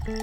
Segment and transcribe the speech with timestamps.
[0.00, 0.14] Welcome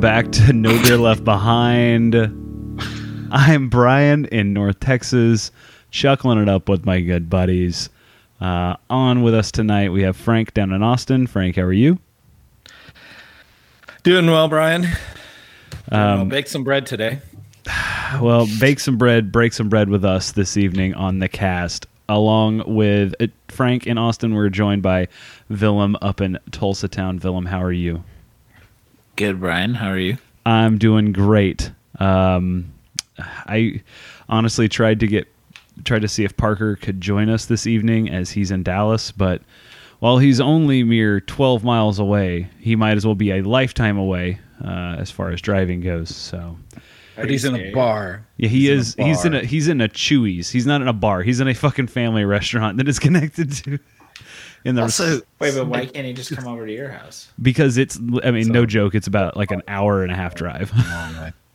[0.00, 2.45] back to No Beer Left Behind.
[3.38, 5.52] I'm Brian in North Texas,
[5.90, 7.90] chuckling it up with my good buddies.
[8.40, 11.26] Uh, on with us tonight, we have Frank down in Austin.
[11.26, 11.98] Frank, how are you?
[14.04, 14.82] Doing well, Brian.
[14.82, 14.94] Doing
[15.92, 16.20] well.
[16.20, 17.20] Um, Bake some bread today.
[18.22, 21.86] well, bake some bread, break some bread with us this evening on the cast.
[22.08, 25.08] Along with uh, Frank in Austin, we're joined by
[25.50, 27.20] Willem up in Tulsa Town.
[27.22, 28.02] Willem, how are you?
[29.16, 29.74] Good, Brian.
[29.74, 30.16] How are you?
[30.46, 31.70] I'm doing great.
[31.98, 32.72] Um,
[33.18, 33.82] I
[34.28, 35.26] honestly tried to get
[35.84, 39.42] tried to see if Parker could join us this evening as he's in Dallas, but
[39.98, 44.38] while he's only mere 12 miles away, he might as well be a lifetime away
[44.64, 46.14] uh, as far as driving goes.
[46.14, 46.56] So,
[47.14, 48.26] But he's in a bar.
[48.38, 48.94] yeah, he He's is.
[48.96, 49.46] in he's in a bar.
[49.46, 50.50] he's in a Chuy's.
[50.50, 51.22] He's not in a bar.
[51.22, 53.78] He's in a fucking family restaurant that is connected to.
[54.64, 57.30] In the Also, wait, but why can't he just come over to your house?
[57.40, 58.94] because it's I mean no joke.
[58.94, 60.72] It's about like an hour and a half drive.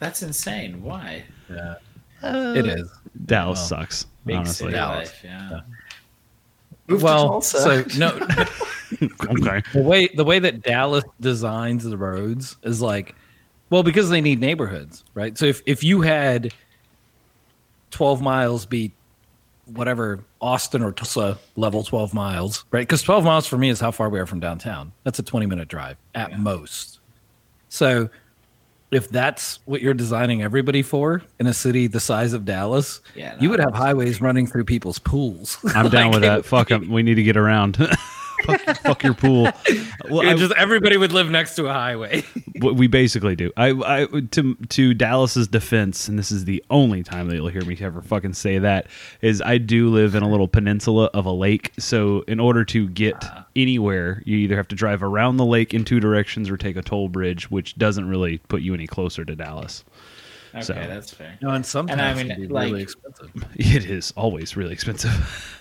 [0.02, 0.82] That's insane.
[0.82, 1.24] Why?
[1.48, 1.76] Yeah.
[2.24, 2.90] it is.
[3.28, 4.08] Dallas Well, sucks.
[4.26, 4.66] Big honestly.
[4.66, 5.10] city Dallas.
[5.10, 5.22] life.
[5.24, 5.60] Yeah.
[6.90, 8.08] well, so no,
[9.04, 9.62] okay.
[9.74, 13.14] the way the way that Dallas designs the roads is like,
[13.70, 15.38] well, because they need neighborhoods, right?
[15.38, 16.52] So if if you had
[17.92, 18.92] twelve miles be
[19.68, 22.82] whatever Austin or Tulsa level twelve miles, right?
[22.88, 24.92] Because twelve miles for me is how far we are from downtown.
[25.04, 27.00] That's a twenty minute drive at most.
[27.70, 28.10] So
[28.92, 33.36] if that's what you're designing everybody for in a city the size of Dallas, Yeah,
[33.40, 35.58] you would have highways running through people's pools.
[35.76, 36.46] I'm down Like, with that.
[36.46, 37.78] Fuck be- We need to get around.
[38.44, 39.50] fuck, fuck your pool.
[40.10, 42.24] Well, Yeah, I- just everybody would live next to a highway.
[42.62, 43.52] we basically do.
[43.58, 47.64] I, I to to Dallas's defense, and this is the only time that you'll hear
[47.66, 48.88] me ever fucking say that
[49.22, 51.72] is I do live in a little peninsula of a lake.
[51.80, 53.24] So in order to get
[53.56, 56.82] anywhere, you either have to drive around the lake in two directions or take a
[56.82, 59.84] toll bridge, which doesn't really put you any closer to Dallas.
[60.54, 61.38] Okay, So- that's fair.
[61.42, 63.32] No, and sometimes And I mean, it can be like- really expensive.
[63.56, 65.58] It is always really expensive.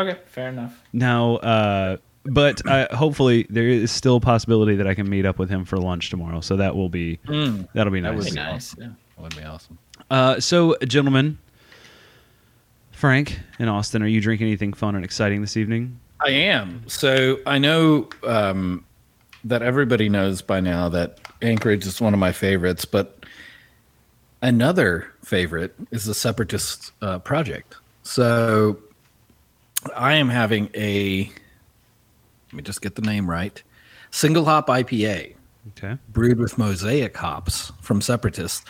[0.00, 0.80] Okay, fair enough.
[0.92, 5.38] Now, uh, but uh, hopefully there is still a possibility that I can meet up
[5.38, 6.40] with him for lunch tomorrow.
[6.40, 8.16] So that will be that'll be That nice.
[8.16, 8.72] would Be be nice.
[8.74, 8.96] awesome.
[9.16, 9.78] That would be awesome.
[10.10, 11.38] Uh, so, gentlemen,
[12.92, 15.98] Frank and Austin, are you drinking anything fun and exciting this evening?
[16.24, 16.82] I am.
[16.86, 18.84] So I know um,
[19.44, 23.24] that everybody knows by now that Anchorage is one of my favorites, but
[24.42, 27.76] another favorite is the Separatist uh, Project.
[28.02, 28.78] So
[29.96, 33.62] I am having a, let me just get the name right,
[34.10, 35.34] single hop IPA.
[35.76, 35.98] Okay.
[36.08, 38.64] brewed with mosaic hops from Separatists.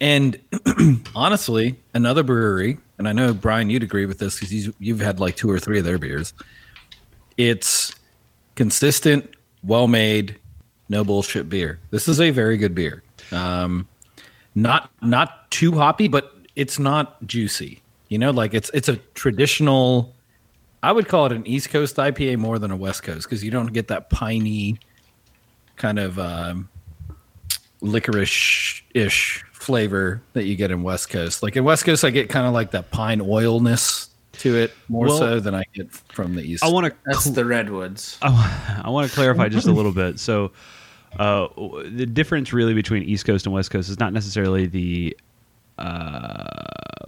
[0.00, 0.38] And
[1.14, 5.36] honestly, another brewery, and I know Brian, you'd agree with this because you've had like
[5.36, 6.32] two or three of their beers.
[7.36, 7.94] It's
[8.54, 9.28] consistent,
[9.62, 10.38] well made,
[10.88, 11.78] no bullshit beer.
[11.90, 13.02] This is a very good beer.
[13.32, 13.88] Um,
[14.54, 17.82] not not too hoppy, but it's not juicy.
[18.08, 20.14] You know, like it's it's a traditional.
[20.82, 23.50] I would call it an East Coast IPA more than a West Coast because you
[23.50, 24.78] don't get that piney
[25.76, 26.68] kind of um,
[27.80, 31.42] licorice ish flavor that you get in West Coast.
[31.42, 35.06] Like in West Coast, I get kind of like that pine oilness to it more
[35.06, 36.64] Well, so than I get from the East.
[36.64, 38.18] I want to That's the redwoods.
[38.22, 40.18] I, want to clarify just a little bit.
[40.18, 40.52] So,
[41.18, 41.48] uh,
[41.90, 45.16] the difference really between East Coast and West Coast is not necessarily the.
[45.80, 46.44] Uh,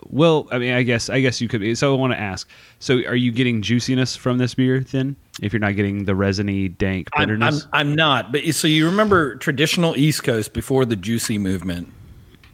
[0.09, 1.61] well, I mean, I guess I guess you could.
[1.61, 2.49] be So I want to ask.
[2.79, 4.81] So, are you getting juiciness from this beer?
[4.81, 8.69] Then, if you're not getting the resiny, dank I'm, I'm, bitterness, I'm not, but so
[8.69, 11.93] you remember traditional East Coast before the juicy movement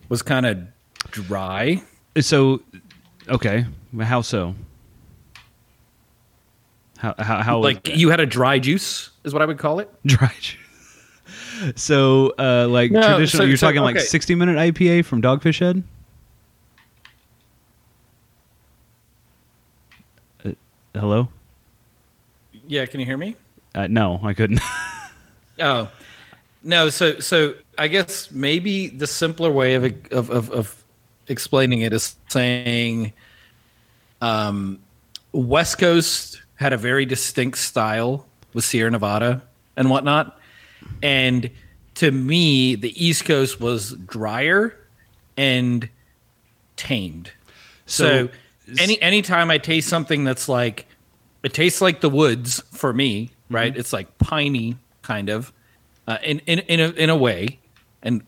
[0.09, 0.59] was kind of
[1.11, 1.83] dry.
[2.21, 2.63] so
[3.29, 3.67] okay,
[4.01, 4.55] how so?
[6.99, 9.91] How how, how like you had a dry juice, is what I would call it.
[10.07, 10.57] dry juice?
[11.75, 15.59] So, uh, like No, traditional, so- you're so, talking like 60 minute IPA from Dogfish
[15.59, 15.83] Head.
[20.95, 21.29] Hello?
[22.67, 23.37] Yeah, can you hear me?
[23.75, 24.61] Uh, no, I couldn't.
[25.61, 25.91] Oh,
[26.63, 26.89] no.
[26.89, 29.83] So, so I guess maybe the simpler way of
[30.13, 30.85] of of, of
[31.27, 33.13] explaining it is saying,
[34.21, 34.79] um,
[35.33, 38.25] West Coast had a very distinct style
[38.55, 39.43] with Sierra Nevada
[39.77, 40.39] and whatnot,
[41.03, 41.51] and
[41.97, 44.79] to me, the East Coast was drier
[45.37, 45.89] and
[46.77, 47.33] tamed.
[47.87, 48.29] So- So,
[48.79, 50.87] any anytime I taste something that's like
[51.43, 53.77] it tastes like the woods for me, right?
[53.77, 55.53] It's like piney kind of,
[56.07, 57.59] uh, in in in a, in a way,
[58.03, 58.23] and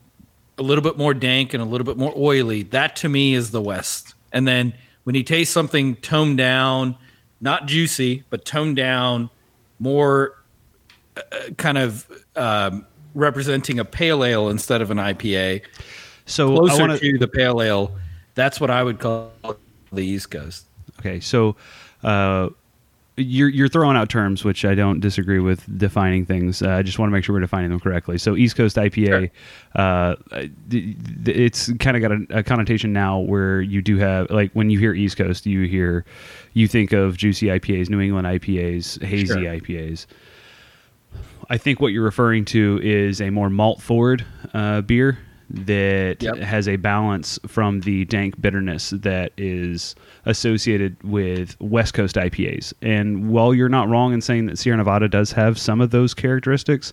[0.58, 2.62] a little bit more dank and a little bit more oily.
[2.64, 4.14] That to me is the West.
[4.32, 6.96] And then when you taste something toned down,
[7.40, 9.30] not juicy, but toned down,
[9.78, 10.36] more
[11.16, 11.22] uh,
[11.56, 15.62] kind of um, representing a pale ale instead of an IPA,
[16.26, 17.96] So I closer want to the pale ale.
[18.34, 19.32] That's what I would call
[19.92, 20.66] the East Coast.
[20.98, 21.56] Okay, so
[22.02, 22.48] uh,
[23.16, 26.62] you're you're throwing out terms which I don't disagree with defining things.
[26.62, 28.18] Uh, I just want to make sure we're defining them correctly.
[28.18, 29.30] So East Coast IPA,
[29.74, 30.16] uh,
[30.70, 34.52] th- th- it's kind of got a, a connotation now where you do have like
[34.52, 36.04] when you hear East Coast, you hear
[36.54, 39.36] you think of juicy IPAs, New England IPAs, hazy Sure.
[39.38, 40.06] IPAs.
[41.48, 45.18] I think what you're referring to is a more malt forward uh, beer
[45.52, 46.36] that Yep.
[46.38, 49.94] has a balance from the dank bitterness that is
[50.26, 52.72] associated with West Coast IPAs.
[52.82, 56.14] And while you're not wrong in saying that Sierra Nevada does have some of those
[56.14, 56.92] characteristics,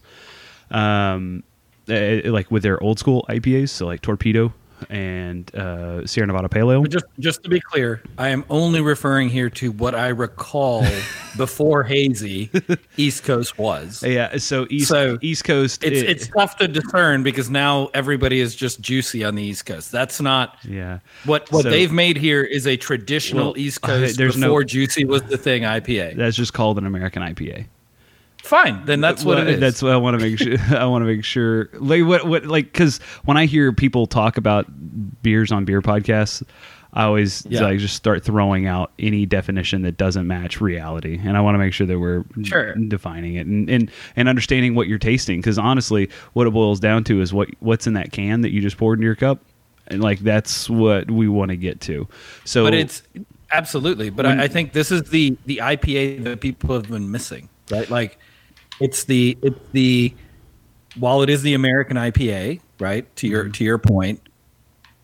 [0.72, 1.44] um,
[1.88, 4.54] eh, like with their old school IPAs, so like Torpedo
[4.90, 6.82] and uh, Sierra Nevada Pale Ale.
[6.82, 10.86] But just just to be clear, I am only referring here to what I recall
[11.38, 12.50] before hazy
[12.98, 14.04] East Coast was.
[14.04, 15.84] Yeah, so East So, East Coast.
[15.84, 19.66] It's it- it's tough to discern because now everybody is just juicy on the East
[19.66, 19.92] Coast.
[19.92, 21.00] That's not yeah.
[21.26, 24.48] what what So- they've made here is a traditional Well, East uh, Coast there's no-
[24.48, 26.16] before juicy was the thing IPA.
[26.16, 27.66] That's just called an American IPA.
[28.48, 29.60] Fine, then that's what Well, it is.
[29.60, 30.56] That's what I want to make sure.
[30.78, 31.70] I want to make sure.
[31.74, 32.26] Like what?
[32.26, 32.46] What?
[32.46, 34.66] Like because when I hear people talk about
[35.22, 36.44] beers on beer podcasts,
[36.94, 37.62] I always Yeah.
[37.62, 41.60] like just start throwing out any definition that doesn't match reality, and I want to
[41.60, 42.74] make sure that we're Sure.
[42.76, 45.40] defining it and and, and understanding what you're tasting.
[45.40, 48.62] Because honestly, what it boils down to is what what's in that can that you
[48.62, 49.42] just poured into your cup,
[49.88, 52.08] and like that's what we want to get to.
[52.46, 53.04] So, but it's
[53.52, 54.10] absolutely.
[54.10, 57.90] But I, I think this is the the IPA that people have been missing, right?
[57.90, 58.18] Like
[58.80, 60.14] it's the it's the
[60.98, 63.14] while it is the American IPA, right?
[63.18, 63.52] To your mm-hmm.
[63.52, 64.22] to your point,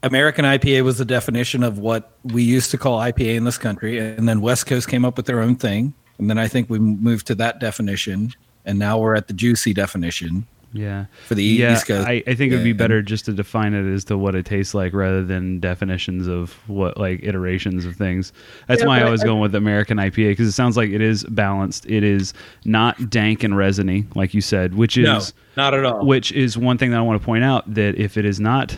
[0.04, 3.98] American IPA was the definition of what we used to call IPA in this country,
[4.00, 6.80] and then West Coast came up with their own thing, and then I think we
[6.80, 8.34] moved to that definition,
[8.66, 10.48] and now we're at the juicy definition.
[10.74, 11.06] Yeah.
[11.28, 12.08] for the yeah, East Coast.
[12.08, 14.46] I, I think it would be better just to define it as to what it
[14.46, 18.34] tastes like rather than definitions of what like iterations of things.
[18.68, 21.02] That's Yeah, why I was I- going with American IPA because it sounds like it
[21.02, 21.86] is balanced.
[21.86, 22.34] It is
[22.66, 25.22] not dank and resiny, like you said, which is No,
[25.64, 26.06] not at all.
[26.06, 28.78] which is one thing that I want to point out that if it is not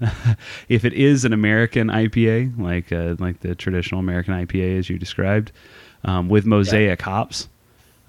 [0.68, 4.98] if it is an American IPA like uh, like the traditional American IPA as you
[4.98, 5.52] described
[6.04, 7.48] um, with mosaic hops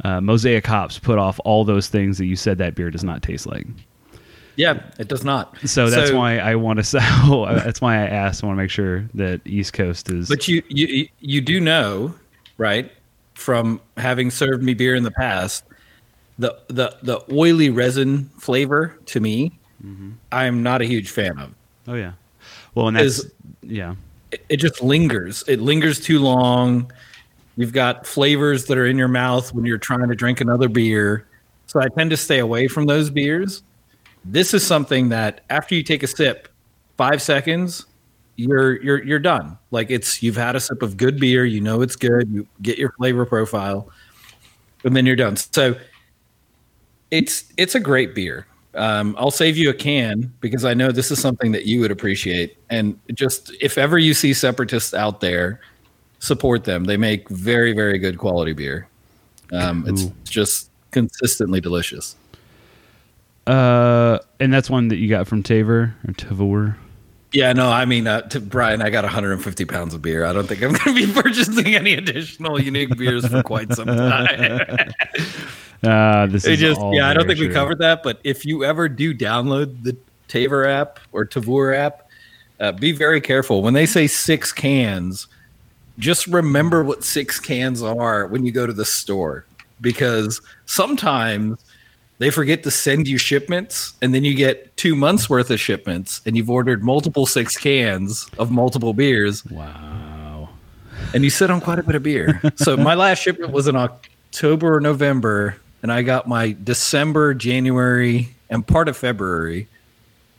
[0.04, 3.22] uh, mosaic hops put off all those things that you said that beer does not
[3.22, 3.68] taste like
[4.58, 5.58] yeah, it does not.
[5.66, 7.00] so that's why I want to say
[7.64, 10.62] that's why I asked I want to make sure that East Coast is But you
[10.68, 12.14] you you do know,
[12.58, 12.92] right,
[13.34, 15.64] from having served me beer in the past,
[16.38, 19.58] the the the oily resin flavor to me,
[20.34, 21.54] I'm not a huge fan of.
[21.88, 22.12] oh yeah
[22.76, 23.32] well and that's is-
[23.64, 23.96] yeah
[24.32, 25.44] It, it just lingers.
[25.48, 26.92] It lingers too long.
[27.62, 31.28] You've got flavors that are in your mouth when you're trying to drink another beer.
[31.68, 33.62] So I tend to stay away from those beers.
[34.26, 36.48] This is something that after you take a sip,
[36.98, 37.86] five seconds,
[38.36, 39.60] you're you're you're done.
[39.70, 42.80] Like it's you've had a sip of good beer, you know it's good, you get
[42.80, 43.92] your flavor profile,
[44.84, 45.36] and then you're done.
[45.36, 45.76] So
[47.12, 48.48] it's it's a great beer.
[48.74, 51.92] Um, I'll save you a can because I know this is something that you would
[51.92, 52.58] appreciate.
[52.72, 55.62] And just if ever you see separatists out there,
[56.22, 56.86] support them.
[56.86, 58.88] They make very very good quality beer.
[59.52, 60.14] Um, it's Ooh.
[60.24, 62.16] just consistently delicious.
[63.48, 66.76] uh and that's one that you got from Taver or Tavor
[67.34, 70.26] Yeah, no, I mean, uh, to Brian, I got 150 pounds of beer.
[70.26, 73.88] I don't think I'm going to be purchasing any additional unique beers for quite some
[74.10, 74.78] time.
[75.84, 78.04] uh this It is just, yeah, I don't think we covered that.
[78.04, 79.98] But if you ever do download the
[80.28, 82.08] Taver app or Tavor app,
[82.60, 85.28] uh, be very careful when they say six cans.
[86.02, 89.46] Just remember what six cans are when you go to the store,
[89.80, 91.64] because sometimes
[92.18, 96.22] they forget to send you shipments, and then you get two months worth of shipments,
[96.26, 100.02] and you've ordered multiple six cans of multiple beers, wow
[101.14, 102.42] and you sit on quite a bit of beer.
[102.56, 108.30] so my last shipment was in October or November, and I got my December, January,
[108.50, 109.68] and part of February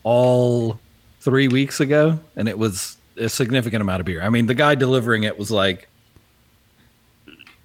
[0.02, 0.78] all
[1.20, 4.22] three weeks ago, and it was a significant amount of beer.
[4.22, 5.88] I mean, the guy delivering it was like,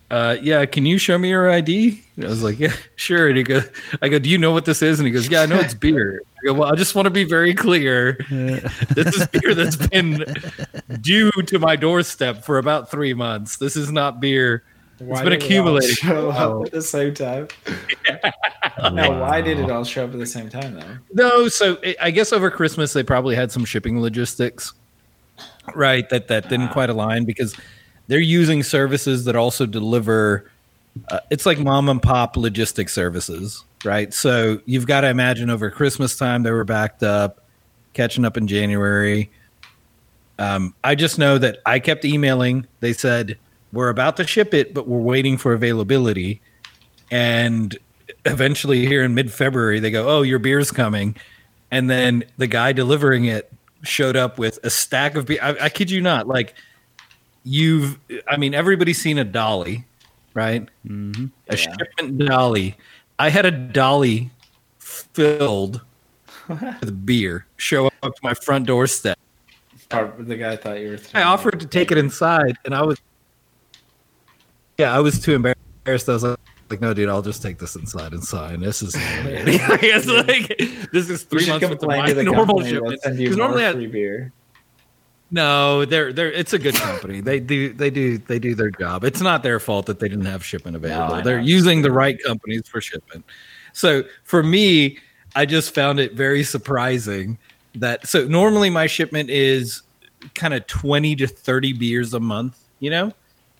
[0.09, 3.37] uh, "Yeah, can you show me your ID?" And I was like, "Yeah, sure." And
[3.37, 3.69] he goes,
[4.01, 5.73] "I go, do you know what this is?" And he goes, "Yeah, I know it's
[5.73, 8.17] beer." I go, well, I just want to be very clear.
[8.29, 10.23] this is beer that's been
[11.01, 13.57] due to my doorstep for about three months.
[13.57, 14.63] This is not beer.
[14.99, 15.95] Why been did it all accumulating.
[15.95, 17.47] Show up at the same time.
[18.93, 20.97] Now, why did it all show up at the same time though?
[21.11, 24.73] No, so it, I guess over Christmas they probably had some shipping logistics,
[25.75, 26.07] right?
[26.09, 27.55] That that didn't quite align because
[28.07, 30.49] they're using services that also deliver.
[31.09, 34.13] Uh, it's like mom and pop logistic services, right?
[34.13, 37.45] So you've got to imagine over Christmas time they were backed up,
[37.93, 39.29] catching up in January.
[40.39, 42.67] Um, I just know that I kept emailing.
[42.79, 43.37] They said
[43.73, 46.41] we're about to ship it, but we're waiting for availability.
[47.11, 47.77] And
[48.25, 51.15] eventually, here in mid-February, they go, "Oh, your beer's coming,"
[51.71, 53.51] and then the guy delivering it
[53.83, 55.39] showed up with a stack of beer.
[55.41, 56.53] I, I kid you not, like
[57.43, 57.99] you've.
[58.27, 59.85] I mean, everybody's seen a dolly,
[60.33, 60.67] right?
[60.85, 61.25] Mm-hmm.
[61.49, 61.75] A Yeah.
[61.77, 62.75] shipment dolly.
[63.19, 64.29] I had a dolly
[64.79, 65.81] filled
[66.47, 69.17] with beer show up to my front doorstep.
[69.93, 70.99] Or the guy thought you were.
[71.13, 72.99] I offered to take it inside, and I was,
[74.77, 76.09] yeah, I was too embarrassed.
[76.09, 76.37] I was like,
[76.69, 78.59] like, no, dude, I'll just take this inside and sign.
[78.61, 83.01] This is, it's like, this is three should months with my the normal shipment.
[83.01, 84.31] send you 'Cause normally I- free beer.
[85.31, 87.19] no, they're they're it's a good company.
[87.21, 89.03] they do they do they do their job.
[89.03, 91.15] It's not their fault that they didn't have shipment available.
[91.15, 93.25] I they're using the right companies for shipment.
[93.73, 94.99] So for me,
[95.35, 97.37] I just found it very surprising
[97.75, 99.83] that so normally my shipment is
[100.33, 103.13] kind of 20 to 30 beers a month, you know?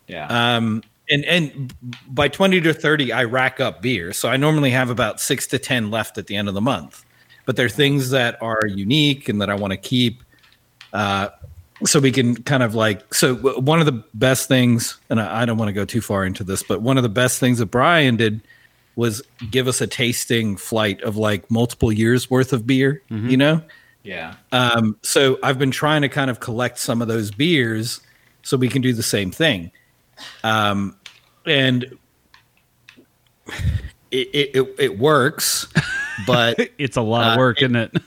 [0.08, 0.26] Yeah.
[0.28, 1.74] Um, and and
[2.08, 4.14] by twenty to thirty, I rack up beer.
[4.14, 7.04] So I normally have about six to ten left at the end of the month.
[7.46, 10.22] But they're things that are unique and that I want to keep.
[10.92, 11.30] Uh,
[11.86, 15.46] so we can kind of like so one of the best things, and I, I
[15.46, 17.68] don't want to go too far into this, but one of the best things that
[17.68, 18.42] Brian did
[18.96, 19.22] was
[19.52, 23.04] give us a tasting flight of like multiple years worth of beer.
[23.30, 23.62] You know,
[24.04, 24.36] yeah.
[24.52, 28.02] um, so I've been trying to kind of collect some of those beers
[28.42, 29.72] so we can do the same thing.
[30.44, 30.96] Um,
[31.46, 31.84] and
[34.12, 35.68] it, it, it, works,
[36.26, 37.98] but It's a lot of Uh, work, it- isn't it?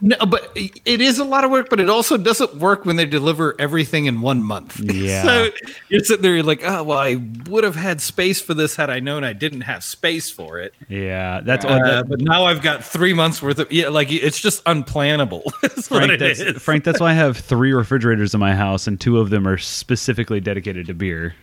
[0.00, 3.04] No, but it is a lot of work, but it also doesn't work when they
[3.06, 4.80] deliver everything in one month.
[4.98, 5.22] Yeah.
[5.22, 5.50] so
[5.88, 7.16] you're sitting there, you're like, oh, well, I
[7.48, 10.74] would have had space for this had I known I didn't have space for it.
[10.88, 14.40] Yeah, that's Uh, that, but now I've got three months worth of, yeah, like it's
[14.40, 15.42] just unplannable.
[15.84, 16.18] Frank.
[16.18, 16.62] That's.
[16.62, 19.58] Frank, that's why I have three refrigerators in my house, and two of them are
[19.58, 21.34] specifically dedicated to beer.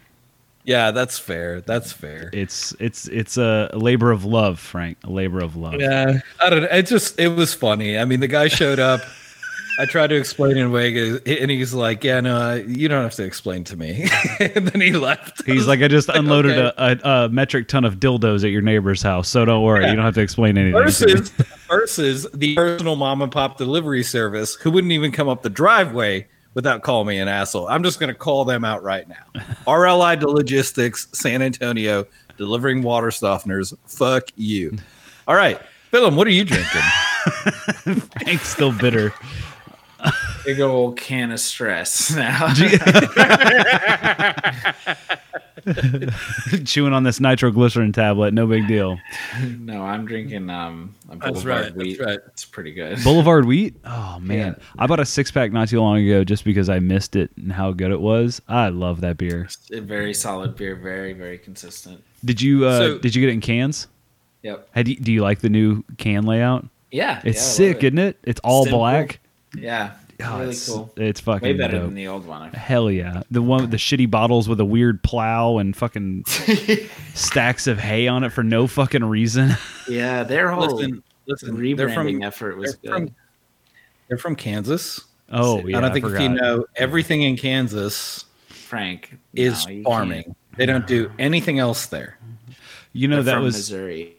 [0.66, 1.62] Yeah, that's fair.
[1.62, 2.30] That's fair.
[2.34, 4.98] It's it's it's a labor of love, Frank.
[5.04, 5.76] A labor of love.
[5.80, 6.70] Yeah, I don't know.
[6.72, 7.98] It just it was funny.
[7.98, 9.02] I mean, the guy showed up.
[9.78, 13.24] I tried to explain in Vegas, and he's like, "Yeah, no, you don't have to
[13.26, 14.08] explain to me."
[14.40, 15.46] and then he left.
[15.46, 16.74] He's like, I just unloaded okay.
[16.78, 19.90] a, a, a metric ton of dildos at your neighbor's house, so don't worry, Yeah.
[19.90, 20.82] you don't have to explain anything.
[20.82, 21.30] versus
[21.68, 26.26] versus the personal mom and pop delivery service who wouldn't even come up the driveway
[26.56, 27.68] without calling me an asshole.
[27.68, 29.24] I'm just going to call them out right now.
[29.68, 32.08] RLI to Logistics, San Antonio,
[32.38, 33.78] delivering water softeners.
[33.86, 34.76] Fuck you.
[35.28, 36.82] All right, Philip, what are you drinking?
[38.22, 39.14] Frank's still bitter.
[40.46, 42.54] Big old can of stress now.
[46.66, 49.00] Chewing on this nitroglycerin tablet, no big deal.
[49.60, 52.20] no, I'm drinking um a That's Boulevard right, that's right.
[52.28, 53.04] It's pretty good.
[53.04, 53.76] Boulevard wheat.
[53.86, 54.66] Oh man, Yeah.
[54.78, 57.52] I bought a six pack not too long ago just because I missed it and
[57.52, 58.42] how good it was.
[58.48, 59.48] I love that beer.
[59.72, 62.04] A very solid beer, very very consistent.
[62.24, 63.88] Did you uh, So- did you get it in cans?
[64.44, 64.68] Yep.
[64.74, 66.68] Had you, do you like the new can layout?
[66.92, 67.20] Yeah.
[67.26, 67.88] It's yeah, sick, it.
[67.88, 68.18] isn't it?
[68.24, 68.80] It's all Simple.
[68.80, 69.20] black.
[69.58, 69.92] Yeah.
[70.24, 70.94] Oh, really it's, cool.
[70.96, 71.88] It's fucking Way better dope.
[71.88, 72.42] than the old one.
[72.54, 73.24] I Hell yeah.
[73.32, 76.24] The one with the shitty bottles with a weird plow and fucking
[77.14, 79.52] stacks of hay on it for no fucking reason.
[79.88, 81.56] Yeah, their whole Listen, listen.
[81.56, 83.08] rebranding They're from effort was they're good.
[83.10, 83.16] from,
[84.08, 85.00] they're from Kansas.
[85.30, 85.78] Oh, I yeah.
[85.78, 90.24] I don't think if you know everything in Kansas Frank is no, farming.
[90.24, 90.38] can't.
[90.58, 92.18] They don't do anything else there.
[92.94, 93.56] You know, They're that from was.
[93.58, 94.16] Missouri.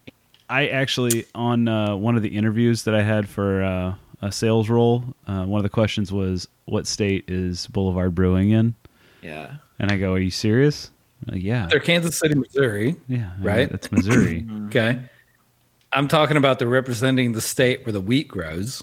[0.48, 4.68] I actually, on uh, one of the interviews that I had for uh, a sales
[4.68, 8.74] role, uh, one of the questions was, What state is Boulevard Brewing in?
[9.22, 9.56] Yeah.
[9.78, 10.90] And I go, Are you serious?
[11.26, 11.66] Like, yeah.
[11.70, 12.96] They're Kansas City, Missouri.
[13.08, 13.30] Yeah.
[13.40, 13.70] right?
[13.70, 14.46] It's Missouri.
[14.66, 14.98] Okay.
[15.92, 18.82] I'm talking about the representing the state where the wheat grows.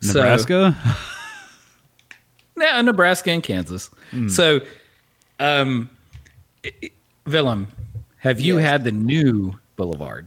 [0.00, 0.76] So- Nebraska?
[2.58, 3.90] Yeah, Nebraska and Kansas.
[4.28, 4.60] So,
[5.40, 5.90] um,
[6.64, 6.90] i- i-
[7.26, 7.68] Willem,
[8.18, 8.64] have you Yes.
[8.68, 10.26] had the new Boulevard?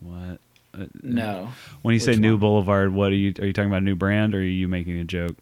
[0.00, 0.38] what?
[0.74, 1.48] Uh, No.
[1.82, 2.40] When you say Which new one?
[2.40, 3.32] Boulevard, what are you?
[3.38, 5.36] Are you talking about a new brand, or are you making a joke?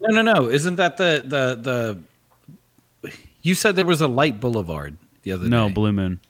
[0.00, 0.48] No, no, no.
[0.50, 1.98] Isn't that the the
[3.02, 3.12] the?
[3.42, 5.68] You said there was a light Boulevard the other No, day.
[5.68, 6.20] No, Blue Moon.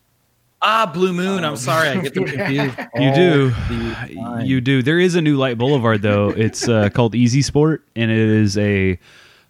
[0.63, 1.45] Ah, Blue Moon.
[1.45, 2.77] I'm sorry, I get them confused.
[2.95, 3.51] You do.
[3.51, 4.43] the.
[4.45, 4.83] You do.
[4.83, 6.31] There is a new Light Boulevard though.
[6.31, 8.99] It's uh, called Easy Sport, and it is a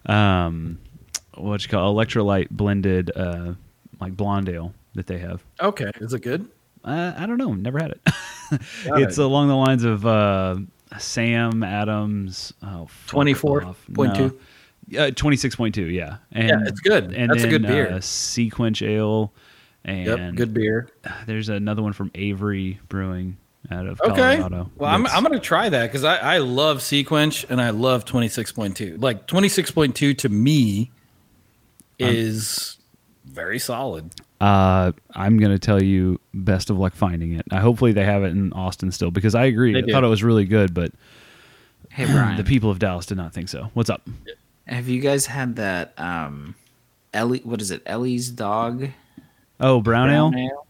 [0.05, 0.77] um,
[1.35, 3.53] what you call electrolyte blended uh,
[3.99, 5.43] like blonde ale that they have.
[5.61, 6.47] Okay, is it good?
[6.87, 7.53] Uh, I don't know.
[7.53, 8.01] Never had it.
[8.85, 9.23] It's it.
[9.23, 10.55] along the lines of uh,
[10.97, 12.53] Sam Adams.
[12.63, 14.37] Oh, fuck 24.2?
[14.97, 15.83] Uh, Twenty six point two.
[15.87, 17.13] Yeah, and Yeah, it's good.
[17.13, 17.89] And That's a good beer.
[17.89, 19.33] Uh, SeaQuench Ale,
[19.83, 20.87] and Yep, good beer.
[21.25, 23.35] There's another one from Avery Brewing
[23.69, 24.37] out of Okay.
[24.37, 24.71] Colorado.
[24.77, 28.05] Well, I'm, I'm going to try that because I, I love SeaQuench and I love
[28.05, 29.01] 26.2.
[29.01, 30.89] Like 26.2 to me
[31.99, 32.77] is
[33.25, 34.11] very solid.
[34.39, 37.45] Uh, I'm gonna tell you best of luck finding it.
[37.51, 39.73] Uh, hopefully they have it in Austin still because I agree.
[39.73, 39.91] They I do.
[39.91, 40.91] thought it was really good, but
[41.89, 43.71] Hey Brian, the people of Dallas did not think so.
[43.73, 44.07] What's up?
[44.67, 46.53] have you guys had that um
[47.13, 47.81] Ellie what is it?
[47.85, 48.89] Ellie's dog
[49.59, 50.29] Oh, brown, ale.
[50.29, 50.67] brown ale?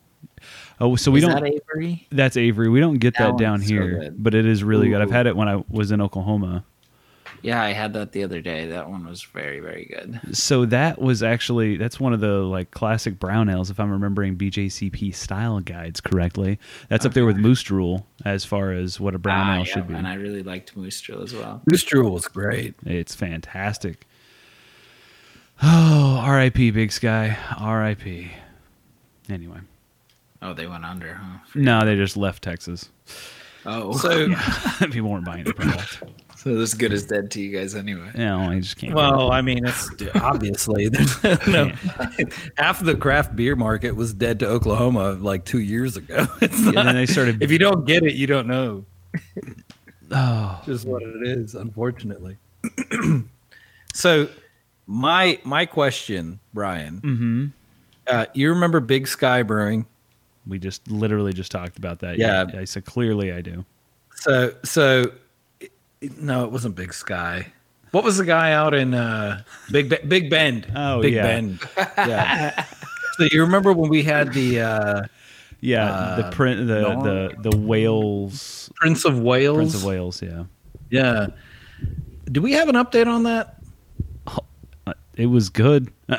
[0.80, 1.34] Oh, so we Is don't.
[1.44, 2.08] that Avery?
[2.12, 2.70] that's Avery.
[2.70, 5.02] We don't get that, That down one's so here, but it is really good.
[5.02, 6.64] I've had it when I was in Oklahoma.
[7.42, 8.68] Yeah, I had that the other day.
[8.68, 10.20] That one was very, very good.
[10.36, 14.38] So that was actually that's one of the like classic brown ales, if I'm remembering
[14.38, 16.60] BJCP style guides correctly.
[16.90, 19.64] That's up there with Moose Drool as far as what a brown Ah, ale yeah,
[19.66, 19.94] should be.
[19.94, 21.62] And I really liked Moose Drool as well.
[21.70, 22.74] Moose Drool was great.
[22.86, 24.06] It's fantastic.
[25.62, 26.72] Oh, R.I.P.
[26.72, 27.38] Big Sky.
[27.58, 28.32] R.I.P.
[29.30, 29.58] Anyway,
[30.42, 31.40] Oh, they went under, huh?
[31.56, 32.90] no, they just left Texas.
[33.66, 34.28] Oh, So,
[34.92, 36.04] People weren't buying the product.
[36.56, 38.10] So as good as dead to you guys anyway.
[38.16, 38.94] No, I just can't.
[38.94, 41.70] well, I mean, it's obviously there's no
[42.58, 46.28] half of the craft beer market was dead to Oklahoma like two years ago.
[46.42, 47.42] It's and not, then they started.
[47.44, 48.86] if you don't get it, you don't know.
[50.12, 52.38] oh, Just what it is, unfortunately.
[53.94, 54.28] so,
[54.86, 57.46] my my question, Brian, hmm
[58.08, 59.86] uh, you remember Big Sky Brewing?
[60.46, 62.18] we just literally just talked about that.
[62.18, 62.46] Yeah.
[62.58, 63.66] I said clearly I do.
[64.16, 65.22] So, so it- it-
[66.18, 67.52] no, it wasn't Big Sky.
[67.92, 70.72] What was the guy out in uh, Big Be- Big Bend?
[70.76, 71.24] Oh, Big yeah.
[71.24, 71.60] Bend.
[71.98, 72.66] Yeah.
[73.18, 75.02] so you remember when we had the uh,
[75.62, 77.02] Yeah, Uh, the print, the no.
[77.04, 79.58] the the Wales, Prince of Wales?
[79.58, 80.22] Prince of Wales.
[80.22, 80.44] Yeah,
[80.90, 81.28] Yeah.
[82.32, 83.56] Do we have an update on that?
[84.28, 85.92] Uh, it was good.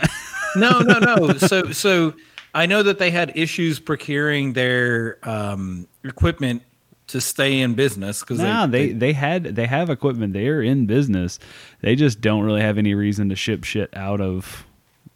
[0.56, 1.34] No, no, no.
[1.36, 2.14] so, so
[2.54, 6.62] I know that they had issues procuring their um, equipment
[7.08, 10.32] to stay in business because No, they, they had they have equipment.
[10.32, 11.38] They're in business.
[11.80, 14.66] They just don't really have any reason to ship shit out of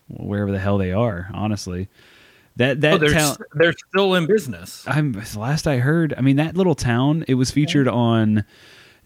[0.08, 1.28] wherever the hell they are.
[1.32, 1.88] Honestly,
[2.56, 3.36] that that oh, they're, town.
[3.54, 4.84] they're still in business.
[4.86, 6.14] I'm last I heard.
[6.16, 7.24] I mean, that little town.
[7.28, 8.44] It was featured on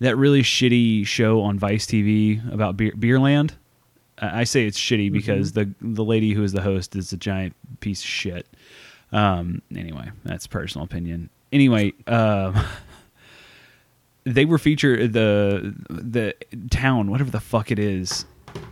[0.01, 3.53] that really shitty show on Vice TV about beer, Beerland.
[4.19, 7.17] I I say it's shitty because the the lady who is the host is a
[7.17, 8.47] giant piece of shit.
[9.13, 9.63] Um.
[9.75, 11.31] Anyway, that's personal opinion.
[11.53, 12.55] Anyway, um,
[14.25, 16.35] they were featured the the
[16.71, 18.25] town, whatever the fuck it is,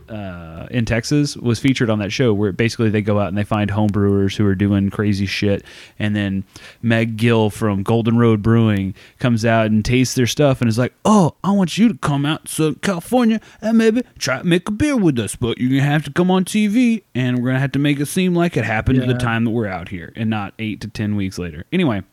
[0.09, 3.43] uh, in Texas was featured on that show where basically they go out and they
[3.43, 5.63] find home brewers who are doing crazy shit.
[5.99, 6.43] And then
[6.81, 10.93] Meg Gill from Golden Road Brewing comes out and tastes their stuff and is like,
[11.05, 14.71] Oh, I want you to come out to California and maybe try to make a
[14.71, 15.35] beer with us.
[15.35, 17.79] But you're going to have to come on TV and we're going to have to
[17.79, 19.13] make it seem like it happened at Yeah.
[19.13, 21.65] the time that we're out here and not eight to 10 weeks later.
[21.71, 22.03] Anyway,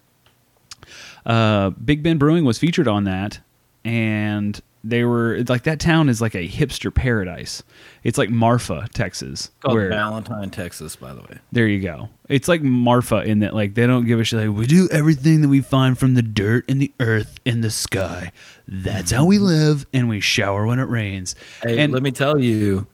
[1.26, 3.40] uh, Big Bend Brewing was featured on that,
[3.84, 7.62] and they were like that town is like a hipster paradise.
[8.02, 11.38] It's like Marfa, Texas, Called where Valentine, Texas, by the way.
[11.52, 12.08] there you go.
[12.28, 14.48] It's like Marfa in that like they don't give a shit.
[14.48, 17.70] Like we do everything that we find from the dirt and the earth and the
[17.70, 18.32] sky.
[18.66, 21.36] That's how we live, and we shower when it rains.
[21.62, 22.86] Hey, and let me tell you,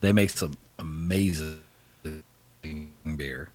[0.00, 1.60] they make some amazing
[3.16, 3.48] beer.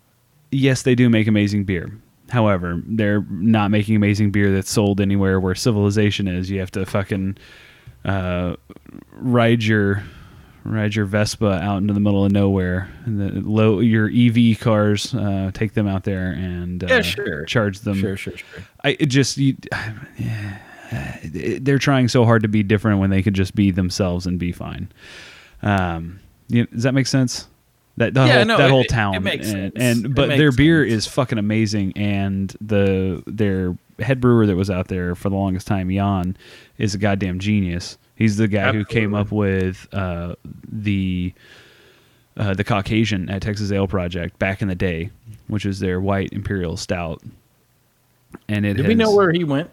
[0.51, 1.99] yes, they do make amazing beer.
[2.35, 6.49] However, they're not making amazing beer that's sold anywhere where civilization is.
[6.51, 7.37] You have to fucking
[8.03, 8.57] uh,
[9.13, 10.03] ride your
[10.65, 12.89] ride your Vespa out into the middle of nowhere.
[13.05, 17.45] And the low your EV cars, uh, take them out there and uh, Yeah, sure.
[17.45, 17.95] charge them.
[17.99, 18.63] Sure, sure, sure.
[18.83, 19.55] I it just you,
[21.23, 24.51] they're trying so hard to be different when they could just be themselves and be
[24.51, 24.91] fine.
[25.61, 27.47] Um, you, does that make sense?
[27.97, 30.03] That the Yeah, whole, no, that it- whole town it makes and, sense.
[30.05, 31.05] and but their beer sense.
[31.05, 35.65] is fucking amazing and the their head brewer that was out there for the longest
[35.67, 36.35] time, Jan,
[36.77, 37.97] is a goddamn genius.
[38.15, 40.35] He's the guy who came up with uh,
[40.69, 41.33] the
[42.37, 45.09] uh, the Caucasian at Texas Ale Project back in the day,
[45.47, 47.21] which is their white imperial stout.
[48.49, 49.69] And it Did we know where he went?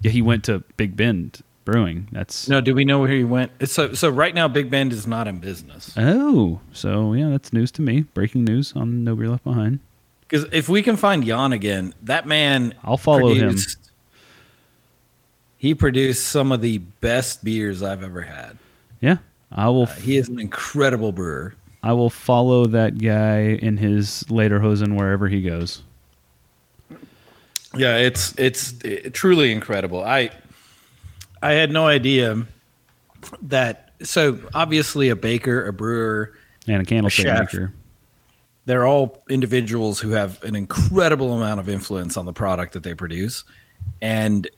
[0.00, 2.08] yeah, he went to Big Bend Brewing.
[2.12, 3.50] That's No, do we know where he went?
[3.68, 5.92] So, so right now, Big Bend is not in business.
[5.98, 8.02] oh, so yeah, that's news to me.
[8.14, 9.80] Breaking news on No Beer Left Behind.
[10.20, 13.56] Because if we can find Jan again, that man, I'll follow him.
[15.58, 18.58] He produced some of the best beers I've ever had.
[19.00, 19.18] Yeah,
[19.50, 19.86] I will.
[19.86, 21.54] He is an incredible brewer.
[21.82, 25.82] I will follow that guy in his Lederhosen wherever he goes.
[27.74, 30.02] Yeah, it's it's uh, truly incredible.
[30.02, 30.30] I
[31.46, 32.44] I had no idea
[33.42, 33.90] that.
[34.02, 36.32] So obviously, a baker, a brewer,
[36.66, 37.72] And a candlestick maker.
[38.64, 42.94] they're all individuals who have an incredible amount of influence on the product that they
[42.94, 43.44] produce.
[44.02, 44.48] And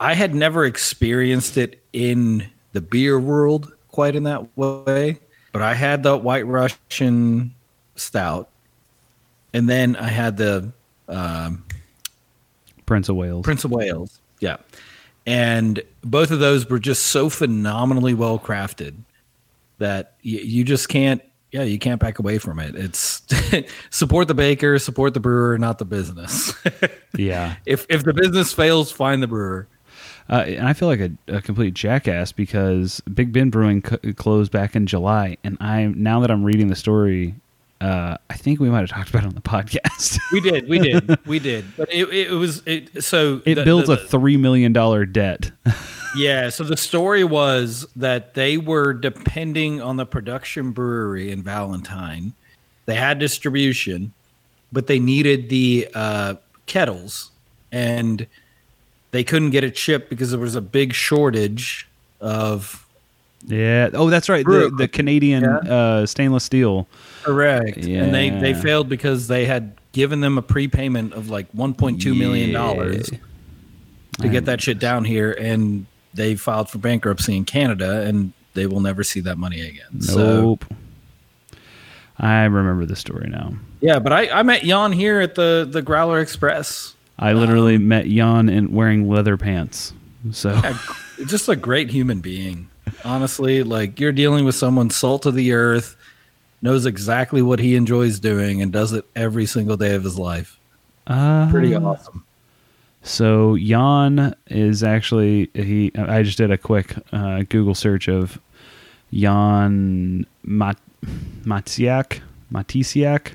[0.00, 5.18] I had never experienced it in the beer world quite in that way,
[5.52, 7.54] but I had the White Russian
[7.94, 8.48] stout,
[9.52, 10.72] and then I had the
[11.08, 11.62] um,
[12.86, 13.44] Prince of Wales.
[13.44, 14.18] Prince of Wales.
[14.40, 14.56] Yeah.
[15.26, 18.94] And both of those were just so phenomenally well crafted
[19.78, 22.74] that you, you just can't, yeah, you can't back away from it.
[22.74, 23.22] It's
[23.90, 26.54] support the baker, support the brewer, not the business.
[27.16, 27.56] yeah.
[27.66, 29.68] if if the business fails, find the brewer.
[30.28, 34.52] Uh, and I feel like a, a complete jackass because Big Bend Brewing c- closed
[34.52, 37.34] back in July, and I now that I'm reading the story,
[37.82, 40.18] uh, I think we might have talked about it on the podcast.
[40.32, 41.64] We did, we did, we did.
[41.76, 45.50] But it, it, was it, so it the- builds the- a three million dollar debt.
[46.14, 52.34] Yeah, so the story was that they were depending on the production brewery in Valentine.
[52.84, 54.12] They had distribution,
[54.70, 56.34] but they needed the uh,
[56.66, 57.30] kettles,
[57.72, 58.26] and
[59.10, 61.88] they couldn't get it shipped because there was a big shortage
[62.20, 62.86] of.
[63.46, 63.88] yeah.
[63.94, 64.44] Oh, that's right.
[64.44, 65.56] Brew- The, the Canadian Yeah.
[65.74, 66.86] uh, stainless steel.
[67.22, 72.16] Correct, and they they failed because they had given them a prepayment of like 1.2
[72.16, 73.18] million dollars Yeah.
[74.20, 78.66] to get that shit down here, and they filed for bankruptcy in Canada, and they
[78.66, 80.00] will never see that money again.
[80.00, 80.64] So Nope.
[82.18, 83.54] I remember the story now.
[83.80, 86.94] Yeah, but I, I met Jan here at the the Growler Express.
[87.18, 89.92] I literally um, met Jan in wearing leather pants.
[90.32, 90.76] So Yeah,
[91.26, 92.68] just a great human being.
[93.04, 95.96] Honestly, like you're dealing with someone salt of the earth,
[96.62, 100.58] knows exactly what he enjoys doing, and does it every single day of his life.
[101.06, 102.24] uh, Pretty awesome.
[103.02, 105.90] So Jan is actually he.
[105.96, 108.40] I just did a quick uh, Google search of
[109.12, 110.78] Jan Mat-
[111.44, 112.20] Matsiak.
[112.52, 113.32] Matisiak.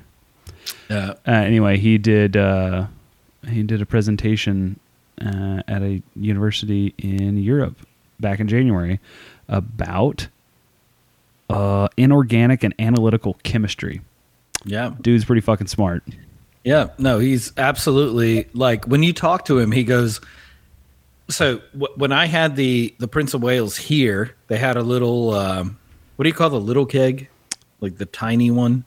[0.90, 2.88] Yeah, Uh, anyway, he did uh,
[3.48, 4.80] he did a presentation
[5.22, 7.78] uh, at a university in Europe
[8.20, 9.00] back in January
[9.50, 10.28] about
[11.50, 14.02] uh, inorganic and analytical chemistry.
[14.66, 16.04] yeah, Dude's pretty fucking smart.
[16.64, 16.90] yeah.
[16.98, 20.20] No, he's absolutely like when you talk to him, he goes.
[21.30, 25.34] So w- when I had the the Prince of Wales here, they had a little
[25.34, 25.78] um,
[26.16, 27.30] what do you call the little keg,
[27.82, 28.86] like the tiny one,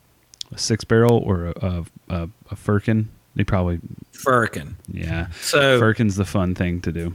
[0.53, 3.09] A six barrel or a a, a, a firkin.
[3.37, 3.79] They probably
[4.13, 4.77] firkin.
[4.93, 5.29] yeah.
[5.41, 7.15] So Firkin's the fun thing to do.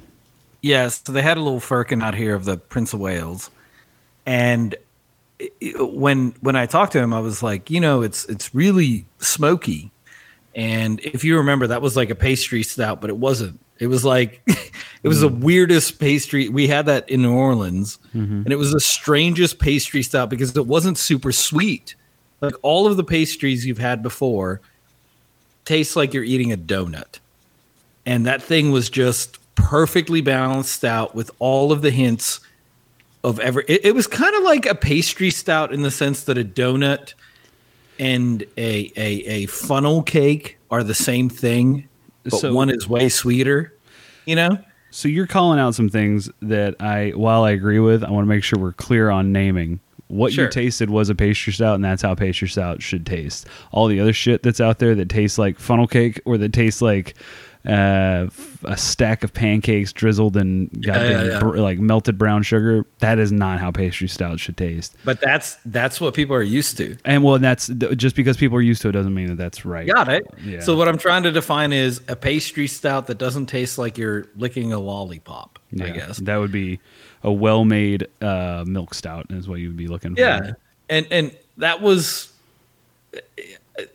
[0.62, 3.52] Yes, so they had a little firkin out here of the Prince of Wales,
[4.26, 4.76] and
[5.80, 9.92] when when I talked to him, I was like, you know, it's it's really smoky,
[10.56, 13.60] and if you remember, that was like a pastry stout, but it wasn't.
[13.80, 15.44] It was like it was the mm-hmm.
[15.44, 16.50] weirdest pastry.
[16.50, 18.44] We had that in New Orleans, mm-hmm.
[18.44, 21.96] and it was the strangest pastry stout because it wasn't super sweet.
[22.42, 24.62] Like all of the pastries you've had before
[25.64, 27.20] taste like you're eating a donut
[28.06, 32.40] and that thing was just perfectly balanced out with all of the hints
[33.26, 36.38] of every it, it was kind of like a pastry stout in the sense that
[36.38, 37.14] a donut
[38.00, 41.88] and a a, a funnel cake are the same thing
[42.24, 43.74] but So- one is way sweeter
[44.26, 44.58] you know
[44.92, 48.30] So you're calling out some things that I, while I agree with, I want to
[48.30, 49.82] make sure we're clear on naming.
[50.08, 50.46] What Sure.
[50.46, 53.46] you tasted was a pastry stout, and that's how pastry stout should taste.
[53.74, 56.82] All the other shit that's out there that tastes like funnel cake or that tastes
[56.82, 57.16] like
[57.68, 58.28] uh,
[58.64, 61.40] a stack of pancakes drizzled in goddamn yeah.
[61.40, 64.96] br- like melted brown sugar, that is not how pastry stout should taste.
[65.04, 68.62] but that's that's what people are used to And well, that's just because people are
[68.62, 69.88] used to it doesn't mean that that's right.
[69.88, 70.60] got it Yeah.
[70.62, 74.28] so what i'm trying to define is a pastry stout that doesn't taste like you're
[74.36, 76.80] licking a lollipop i guess that would be
[77.24, 80.22] a well-made uh, milk stout is what you would be looking for.
[80.22, 80.52] Yeah,
[80.90, 82.32] and and that was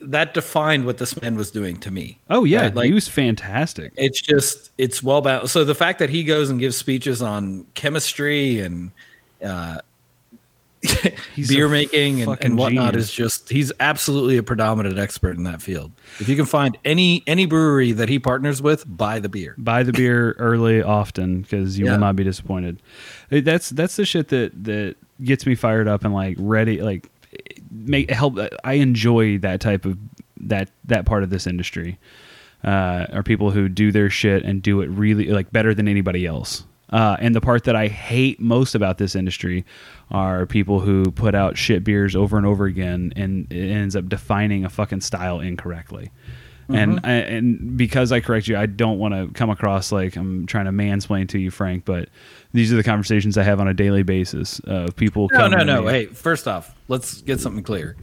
[0.01, 2.19] that defined what this man was doing to me.
[2.29, 2.75] Oh yeah, Right?
[2.75, 3.93] like he was fantastic.
[3.97, 5.53] it's just it's well balanced.
[5.53, 8.91] So the fact that he goes and gives speeches on chemistry and
[9.45, 9.79] uh,
[11.49, 13.09] beer making and, and whatnot genius.
[13.09, 15.93] is just he's absolutely a predominant expert in that field.
[16.21, 19.55] If you can find any any brewery that he partners with, buy the beer.
[19.59, 21.93] Buy the beer early, often, because you Yeah.
[21.93, 22.81] will not be disappointed.
[23.31, 27.11] That's that's the shit that that gets me fired up and like ready, like
[27.71, 28.39] make help.
[28.65, 29.99] I enjoy that type of
[30.39, 31.99] that that part of this industry
[32.65, 36.27] uh, are people who do their shit and do it really like better than anybody
[36.27, 36.65] else.
[36.91, 39.65] Uh, and the part that I hate most about this industry
[40.11, 44.09] are people who put out shit beers over and over again, and it ends up
[44.09, 46.11] defining a fucking style incorrectly.
[46.75, 47.07] And mm-hmm.
[47.07, 50.67] I, and because I correct you, I don't want to come across like I'm trying
[50.67, 51.85] to mansplain to you, Frank.
[51.85, 52.09] But
[52.53, 55.29] these are the conversations I have on a daily basis of people.
[55.33, 55.83] No, no, no.
[55.83, 55.91] me.
[55.91, 57.97] Hey, first off, let's get something clear.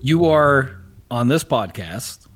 [0.00, 0.76] You are
[1.10, 2.26] on this podcast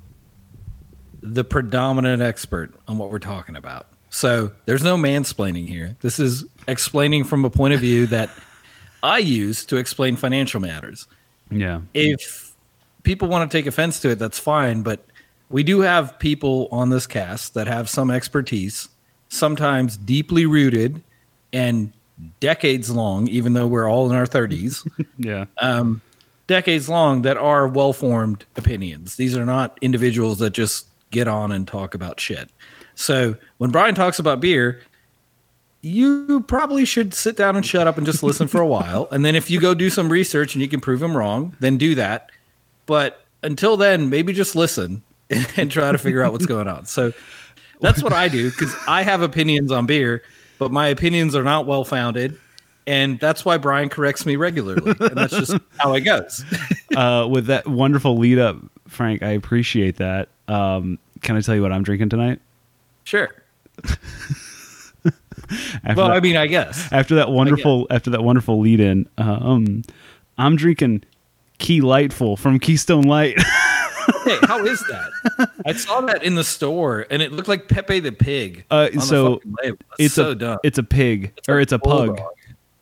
[1.33, 3.87] the predominant expert on what we're talking about.
[4.09, 5.97] So there's no mansplaining here.
[6.01, 8.29] This is explaining from a point of view that
[9.03, 11.07] I use to explain financial matters.
[11.49, 12.46] Yeah, If
[13.07, 14.83] people want to take offense to it, that's fine.
[14.83, 14.99] But
[15.49, 18.89] we do have people on this cast that have some expertise,
[19.29, 21.01] sometimes deeply rooted
[21.53, 21.93] and
[22.41, 24.85] decades long, even though we're all in our 30s
[25.17, 25.45] yeah.
[25.59, 26.01] um,
[26.47, 29.15] decades long that are well formed opinions.
[29.15, 32.49] These are not individuals that just get on and talk about shit.
[32.95, 34.81] So when Brian talks about beer,
[35.81, 39.07] you probably should sit down and shut up and just listen for a while.
[39.11, 41.77] And then if you go do some research and you can prove him wrong, then
[41.77, 42.31] do that.
[42.87, 45.03] But until then, maybe just listen
[45.55, 46.87] and try to figure out what's going on.
[46.87, 47.13] So
[47.79, 50.23] that's what I do because I have opinions on beer,
[50.57, 52.39] but my opinions are not well founded.
[52.87, 54.95] And that's why Brian corrects me regularly.
[54.99, 56.45] And that's just how it goes.
[56.95, 60.29] uh, with that wonderful lead up, Frank, I appreciate that.
[60.47, 62.39] Um, can I tell you what I'm drinking tonight?
[63.03, 63.29] Sure.
[65.85, 66.91] Well, that, I mean, I guess.
[66.91, 69.83] after that wonderful after that wonderful lead in, um,
[70.37, 71.03] I'm drinking
[71.59, 73.37] Key Lightful from Keystone Light.
[74.23, 75.49] Hey, how is that?
[75.65, 78.63] I saw that in the store, and it looked like Pepe the Pig.
[78.71, 79.77] Uh, the so label.
[79.99, 80.59] It's so a dumb.
[80.63, 82.17] it's a pig or it's a pug.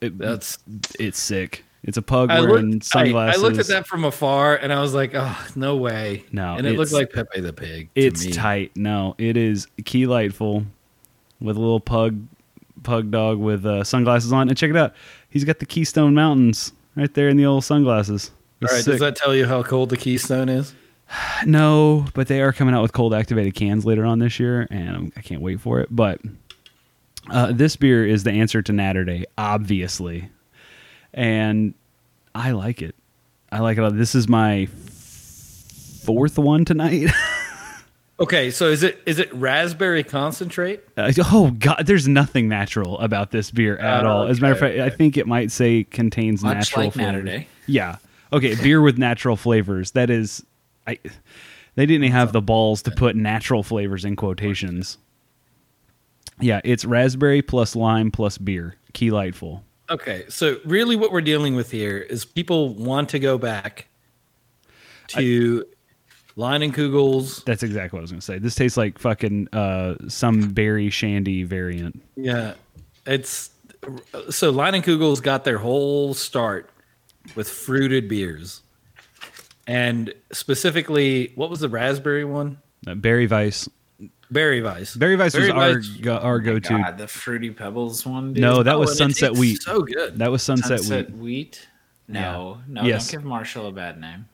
[0.02, 0.60] It- That's.
[1.00, 1.64] it's sick.
[1.84, 3.40] It's a pug I wearing looked, sunglasses.
[3.42, 6.68] I looked at that from afar, and I was like, "Oh, no way!" No, and
[6.68, 7.90] it looked like Pepe the Pig.
[7.96, 8.32] to It's me.
[8.32, 8.72] tight.
[8.76, 10.64] No, it is Key Lightful
[11.42, 12.20] with a little pug
[12.84, 14.48] pug dog with uh, sunglasses on.
[14.48, 14.94] And check it out.
[15.30, 18.30] He's got the Keystone Mountains right there in the old sunglasses.
[18.62, 18.94] All It's right, sick.
[18.94, 20.74] does that tell you how cold the Keystone is?
[21.46, 24.90] No, but they are coming out with cold activated cans later on this year, and
[24.96, 25.90] I'm, can't wait for it.
[25.92, 26.20] But
[27.30, 30.30] uh, this beer is the answer to Naturday, obviously,
[31.14, 31.74] and
[32.34, 32.96] I like it.
[33.52, 33.82] I like it.
[33.82, 33.98] a lot.
[33.98, 34.66] This is my
[36.04, 37.10] fourth one tonight.
[38.18, 40.82] Okay, so is it is it raspberry concentrate?
[40.96, 44.28] Uh, oh God, there's nothing natural about this beer at Oh, all.
[44.28, 46.94] As a matter of okay, fact, I think it might say contains Much natural like
[46.94, 47.26] flavors.
[47.26, 47.46] Naturday.
[47.68, 47.98] Yeah.
[48.34, 49.92] Okay, beer with natural flavors.
[49.92, 50.46] That is,
[50.88, 51.00] I.
[51.76, 54.98] They didn't have the balls to put natural flavors in quotations.
[56.40, 58.76] Yeah, it's raspberry plus lime plus beer.
[58.94, 59.62] Key Lightful.
[59.90, 63.88] Okay, so really, what we're dealing with here is people want to go back
[65.08, 65.66] to
[66.38, 67.44] Leinenkugel's.
[67.44, 68.40] That's exactly what I was gonna say.
[68.40, 72.02] This tastes like fucking uh, some berry shandy variant.
[72.16, 72.54] Yeah,
[73.06, 73.52] it's
[74.30, 76.70] so Leinenkugel's got their whole start
[77.36, 78.62] with fruited beers,
[79.68, 82.58] and specifically, what was the raspberry one?
[82.86, 83.68] Uh, berry Weiss.
[84.32, 84.96] Berry Weiss.
[84.96, 86.70] Berry Weiss was Berry our Weiss- go, our go to.
[86.78, 88.34] God, the fruity pebbles one.
[88.34, 88.42] Dude.
[88.42, 89.62] No, that Oh, was and it Sunset Wheat.
[89.62, 90.18] So good.
[90.20, 91.20] That was Sunset, sunset Wheat.
[91.20, 91.68] wheat.
[92.08, 93.12] No, no, Yes.
[93.12, 94.26] don't give Marshall a bad name.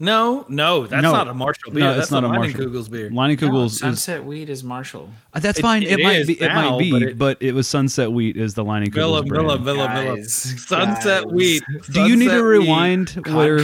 [0.00, 1.10] No, no, that's No.
[1.10, 1.80] not a Marshall beer.
[1.80, 2.64] No, that's it's not a Line and Marshall.
[2.66, 3.10] Kugel's beer.
[3.10, 5.10] Line and No, Kugel's is sunset wheat is Marshall.
[5.34, 5.82] Uh, That's It- fine.
[5.82, 6.40] It, it might is be.
[6.40, 6.90] It might be.
[6.92, 9.64] but But it- it, was Sunset Wheat is the line and Villa, Kugel's Villa, brand.
[9.64, 10.16] Villa, Villa.
[10.18, 10.32] Guys,
[10.68, 11.32] Sunset guys.
[11.32, 11.62] Wheat.
[11.90, 13.58] Do you need to rewind where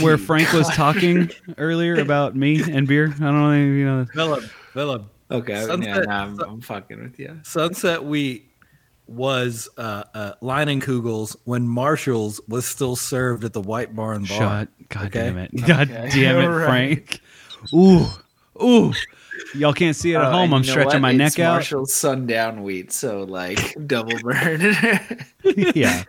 [0.00, 3.06] where Frank was talking earlier about me and beer?
[3.16, 3.52] I don't know.
[3.52, 4.06] You know.
[4.14, 4.40] Villa,
[4.74, 5.04] Villa.
[5.30, 7.38] Okay, yeah, Sunset- nah, I'm, I'm fucking with you.
[7.44, 8.49] Sunset Wheat
[9.10, 14.38] was uh, uh, Leinenkugel's when Marshall's was still served at the White Barn Bar.
[14.38, 14.68] Shut.
[14.88, 15.20] God Okay?
[15.20, 15.50] damn it.
[15.66, 16.08] God Okay.
[16.22, 16.66] damn it, All right.
[16.66, 17.20] Frank.
[17.74, 18.06] Ooh.
[18.62, 18.92] Ooh.
[19.54, 20.52] Y'all can't see it at Uh, home.
[20.54, 21.00] I'm stretching what?
[21.02, 21.54] my It's neck out.
[21.54, 24.76] Marshall's sundown wheat, so like double burn.
[25.74, 26.04] yeah.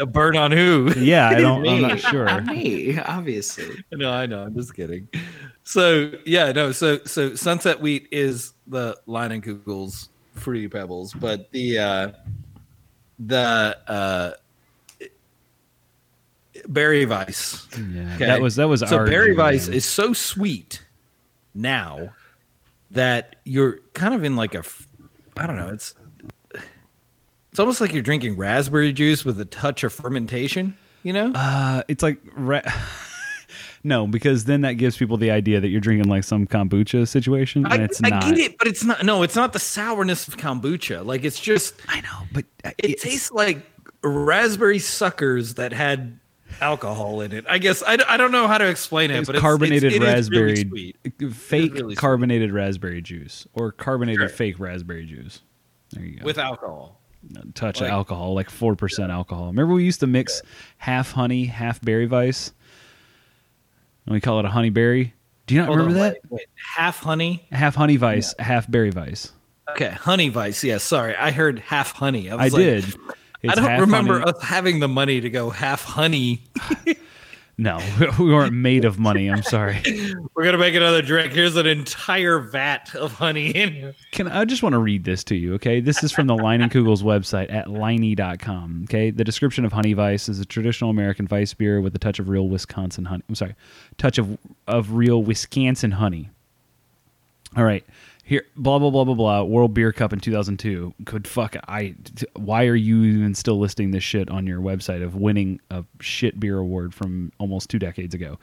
[0.00, 0.92] A burn on who?
[0.96, 1.28] Yeah.
[1.28, 1.66] I don't.
[1.68, 2.40] I'm not sure.
[2.42, 3.84] Me, obviously.
[3.92, 4.42] no, I know.
[4.44, 5.08] I'm just kidding.
[5.64, 6.72] So yeah, no.
[6.72, 12.12] So so Sunset Wheat is the Leinenkugel's Fruity Pebbles, but the uh,
[13.18, 14.32] the uh,
[16.68, 17.66] Berry Weiss.
[17.76, 18.14] Yeah.
[18.14, 18.26] Okay.
[18.26, 20.84] That was that was so our Berry beer, Weiss is so sweet
[21.54, 22.12] now
[22.90, 24.64] that you're kind of in like a
[25.36, 25.68] I don't know.
[25.68, 25.94] It's
[27.50, 30.76] it's almost like you're drinking raspberry juice with a touch of fermentation.
[31.04, 31.32] You know?
[31.34, 32.62] Uh, it's like ra-
[33.84, 37.64] no, because then that gives people the idea that you're drinking like some kombucha situation,
[37.66, 38.22] and I, it's I not.
[38.24, 39.04] get it, but it's not.
[39.04, 41.04] No, it's not the sourness of kombucha.
[41.04, 43.58] Like it's just I know, but uh, it tastes like
[44.02, 46.18] raspberry suckers that had
[46.60, 47.44] alcohol in it.
[47.48, 49.96] I guess I, I don't know how to explain it, It's but it's, carbonated it's,
[49.96, 50.96] it really raspberry, sweet.
[51.34, 54.28] fake really carbonated raspberry juice, or carbonated Sure.
[54.28, 55.42] fake raspberry juice.
[55.90, 56.24] There you go.
[56.24, 57.00] with alcohol.
[57.36, 59.46] a touch like- of alcohol, like four percent alcohol.
[59.48, 60.42] Remember we used to mix
[60.78, 62.52] half honey, half berry weiss,
[64.06, 65.14] and we call it a honey berry.
[65.46, 66.16] Do you not Hold remember on, that?
[66.30, 66.46] Wait, wait.
[66.76, 67.46] half honey.
[67.52, 69.32] Half honey Weiss, half berry Weiss.
[69.70, 70.62] Okay, honey Weiss.
[70.64, 72.30] Yeah, sorry, I heard half honey.
[72.30, 72.84] I, I like, did.
[73.48, 76.42] I don't remember honey- us having the money to go half honey.
[77.56, 77.78] No,
[78.18, 79.28] we weren't made of money.
[79.28, 79.80] I'm sorry.
[80.34, 81.32] We're gonna make another drink.
[81.32, 83.94] Here's an entire vat of honey in here.
[84.10, 85.80] Can I just want to read this to you, okay?
[85.80, 89.10] This is from the Leinenkugel's website at leinie.com, okay?
[89.10, 92.28] The description of Honey Weiss is a traditional American Weiss beer with a touch of
[92.28, 93.22] real Wisconsin honey.
[93.28, 93.54] I'm sorry,
[93.98, 94.36] touch of
[94.66, 96.30] of real Wisconsin honey.
[97.56, 97.84] All right.
[98.26, 100.94] Here blah blah blah blah blah World Beer Cup in 2002.
[101.04, 101.94] Good fuck I
[102.34, 106.40] why are you even still listing this shit on your website of winning a shit
[106.40, 108.38] beer award from almost 2 decades ago?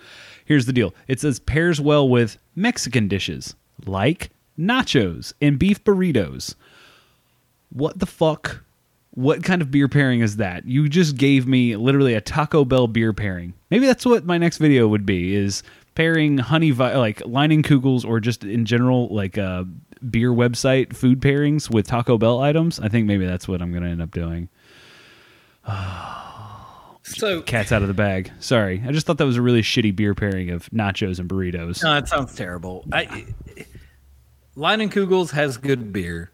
[0.46, 0.94] Here's the deal.
[1.08, 6.54] It says pairs well with Mexican dishes like nachos and beef burritos.
[7.72, 8.64] What the fuck?
[9.14, 10.66] What kind of beer pairing is that?
[10.66, 13.54] You just gave me literally a Taco Bell beer pairing.
[13.70, 15.64] Maybe that's what my next video would be is
[15.96, 19.64] pairing honey vi- like Leinenkugels or just in general like uh
[20.10, 22.80] beer website food pairings with Taco Bell items.
[22.80, 24.50] I think maybe that's what I'm going to end up doing.
[27.04, 28.32] So Cat's out of the bag.
[28.40, 28.82] Sorry.
[28.88, 31.84] I just thought that was a really shitty beer pairing of nachos and burritos.
[31.84, 32.86] no, it sounds terrible.
[32.92, 33.26] I
[34.56, 36.32] Leinenkugels has good beer.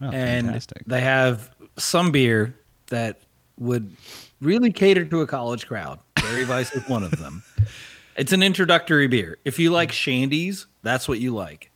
[0.00, 0.82] Oh, and fantastic.
[0.86, 2.54] they have some beer
[2.88, 3.20] that
[3.58, 3.94] would
[4.40, 5.98] really cater to a college crowd.
[6.16, 7.42] Berry Weiss is one of them.
[8.16, 9.38] It's an introductory beer.
[9.44, 11.70] If you like shandies, that's what you like.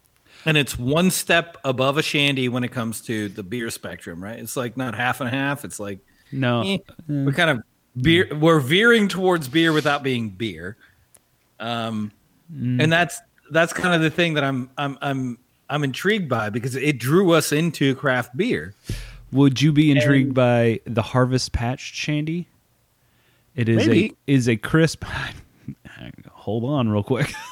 [0.47, 4.39] And it's one step above a shandy when it comes to the beer spectrum, right?
[4.39, 5.65] It's like not half and half.
[5.67, 5.99] It's like
[6.33, 6.63] No.
[6.63, 7.63] eh, we're kind of
[8.01, 8.27] beer.
[8.35, 10.77] We're veering towards beer without being beer.
[11.59, 12.11] Um,
[12.51, 16.75] and that's that's kind of the thing that I'm I'm I'm I'm intrigued by because
[16.75, 18.75] it drew us into craft beer.
[19.33, 22.49] Would you be intrigued by the Harvest Patch Shandy?
[23.55, 24.17] It is Maybe.
[24.27, 25.05] a is a crisp.
[26.41, 27.33] Hold on, real quick.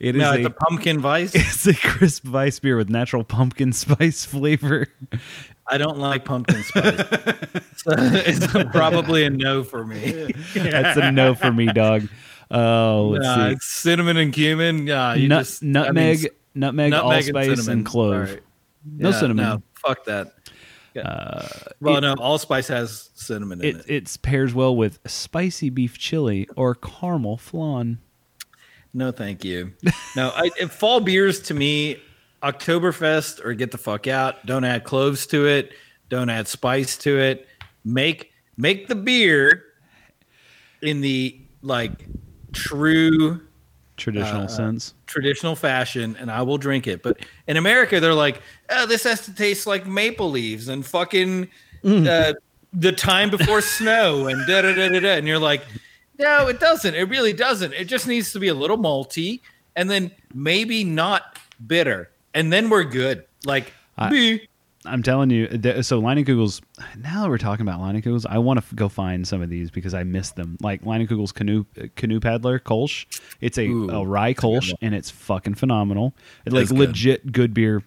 [0.00, 1.32] It is No, a the pumpkin Weiss.
[1.34, 4.88] it's a crisp Weiss beer with natural pumpkin spice flavor.
[5.68, 6.96] I don't like pumpkin spice.
[7.76, 10.32] so it's probably a no for me.
[10.56, 12.08] That's a no for me, dog.
[12.50, 13.52] Oh, let's Nah, see.
[13.52, 14.88] it's cinnamon and cumin.
[14.88, 16.92] Yeah, you Nut, just nutmeg, nutmeg, nutmeg
[17.28, 17.84] allspice, and, cinnamon.
[17.84, 18.28] clove.
[18.30, 18.40] Sorry.
[18.84, 19.44] No Yeah, cinnamon.
[19.44, 20.32] No, fuck that.
[20.94, 21.02] Yeah.
[21.02, 21.48] Uh,
[21.80, 24.04] well, no, allspice has cinnamon in It it.
[24.14, 27.98] it pairs well with spicy beef chili or caramel flan.
[28.94, 29.72] No, thank you.
[30.14, 31.98] No, I, if fall beers to me,
[32.42, 34.44] Oktoberfest or get the fuck out.
[34.46, 35.72] Don't add cloves to it.
[36.10, 37.48] Don't add spice to it.
[37.84, 39.64] Make make the beer
[40.82, 42.06] in the like
[42.52, 43.40] true
[43.96, 44.94] Traditional Uh, sense.
[45.06, 47.02] traditional fashion, and I will drink it.
[47.02, 51.48] But in America, they're like, oh, this has to taste like maple leaves and fucking
[51.84, 52.32] uh,
[52.72, 55.12] the time before snow and da da da da da.
[55.14, 55.62] And you're like,
[56.18, 56.94] no, it doesn't.
[56.94, 57.72] It really doesn't.
[57.72, 59.40] It just needs to be a little malty
[59.76, 63.24] and then maybe not bitter, and then we're good.
[63.44, 64.48] Like, I- be-
[64.86, 65.46] I'm telling you.
[65.82, 66.60] So Leinenkugel's.
[66.98, 69.94] Now that we're talking about Leinenkugel's, I want to go find some of these because
[69.94, 70.58] I missed them.
[70.60, 71.64] Like Leinenkugel's canoe
[71.96, 73.06] canoe paddler Kolsch.
[73.40, 76.14] It's a, Ooh, a rye Kolsch and it's fucking phenomenal.
[76.44, 76.78] It, like good.
[76.78, 77.82] legit good beer.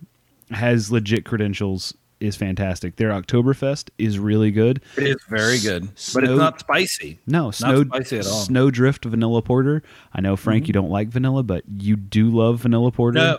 [0.49, 1.93] Has legit credentials.
[2.19, 2.95] Is fantastic.
[2.95, 4.81] Their Oktoberfest is really good.
[4.97, 7.19] it is very good, but it's not spicy.
[7.27, 8.33] No, snow spicy at all.
[8.33, 8.53] Mm-hmm.
[8.53, 9.83] Snowdrift vanilla porter.
[10.13, 13.19] I know Frank, you don't like vanilla, but you do love vanilla porter.
[13.19, 13.37] No,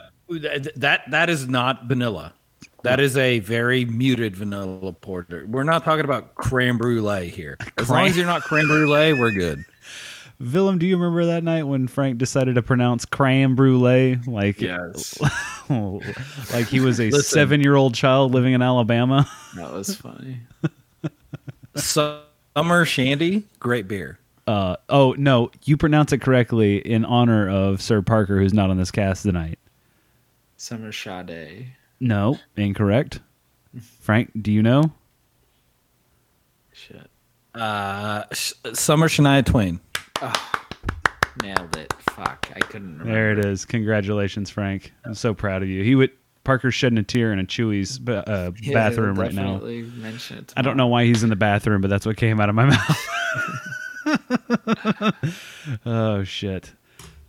[0.76, 2.34] that that is not vanilla.
[2.84, 5.44] That is a very muted vanilla porter.
[5.48, 7.58] We're not talking about creme brulee here.
[7.76, 9.64] As long as you're not creme brulee, we're good.
[10.40, 15.18] Willem, do you remember that night when Frank decided to pronounce creme brulee like Yes,
[15.68, 17.22] like he was a Listen.
[17.22, 19.28] seven-year-old child living in Alabama?
[19.56, 20.38] that was funny.
[21.74, 24.18] Summer Shandy, great beer.
[24.46, 28.76] Uh, oh no, you pronounce it correctly in honor of Sir Parker, who's not on
[28.78, 29.58] this cast tonight.
[30.56, 31.72] Summer Sade.
[32.00, 33.20] No, incorrect.
[34.00, 34.92] Frank, do you know?
[36.72, 37.10] Shit,
[37.54, 39.80] Uh, Sh- Summer Shania Twain.
[41.42, 41.92] Nailed it.
[42.10, 43.12] Fuck, I couldn't remember.
[43.12, 43.64] There it is.
[43.64, 44.92] Congratulations, Frank.
[45.04, 45.82] I'm so proud of you.
[45.84, 46.10] He would
[46.44, 49.42] Parker's shedding a tear in a Chuy's uh, Yeah, bathroom he'll right now.
[49.54, 52.40] definitely Mention it I don't know why he's in the bathroom, but that's what came
[52.40, 53.08] out of my mouth.
[55.86, 56.72] oh shit!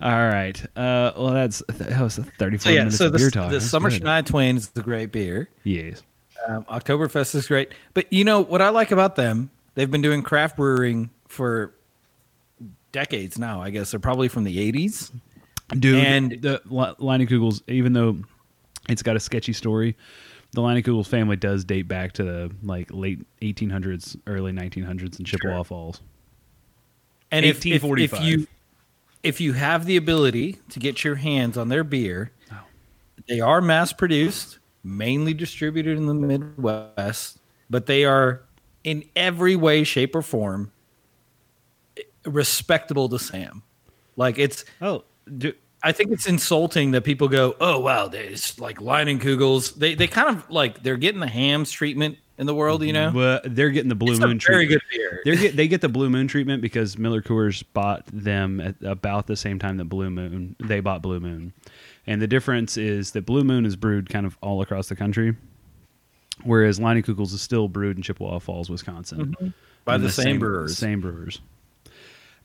[0.02, 0.60] All right.
[0.78, 3.50] Uh, well, that's that was 34 So yeah, minutes so of beer the, talk.
[3.52, 4.02] the That's Summer good.
[4.04, 5.50] Shania Twain is a great beer.
[5.64, 6.02] Yes.
[6.48, 9.52] Um, Oktoberfest is great, but you know what I like about them?
[9.76, 11.74] They've been doing craft brewing for
[12.92, 13.62] decades now.
[13.62, 15.12] I guess they're probably from the '80s.
[15.78, 18.18] Dude, And- the Li- Leinenkugel's, even though
[18.88, 19.96] it's got a sketchy story,
[20.54, 25.62] the Leinenkugel's family does date back to the like late 1800s, early 1900s in Chippewa
[25.64, 26.02] Falls.
[27.32, 28.48] And if, if, if you
[29.22, 32.56] if you have the ability to get your hands on their beer, Oh.
[33.28, 37.38] they are mass produced, mainly distributed in the Midwest,
[37.70, 38.42] but they are
[38.84, 40.72] in every way, shape, or form
[42.30, 43.64] respectable to Sam.
[44.16, 45.04] Like it's Oh,
[45.38, 50.08] do, I think it's insulting that people go, "Oh wow, there's like Leinenkugels." They they
[50.08, 53.12] kind of like they're getting the hams treatment in the world, you know.
[53.12, 54.84] but they're getting the Blue It's Moon very treatment.
[54.92, 55.22] good beer.
[55.26, 59.28] They get they get the Blue Moon treatment because Miller Coors bought them at about
[59.28, 61.54] the same time that Blue Moon they bought Blue Moon,
[62.08, 65.36] and the difference is that Blue Moon is brewed kind of all across the country,
[66.44, 69.48] whereas Leinenkugel's is still brewed in Chippewa Falls, Wisconsin, Mm-hmm.
[69.86, 70.78] By And the same brewers.
[70.78, 71.40] Same brewers,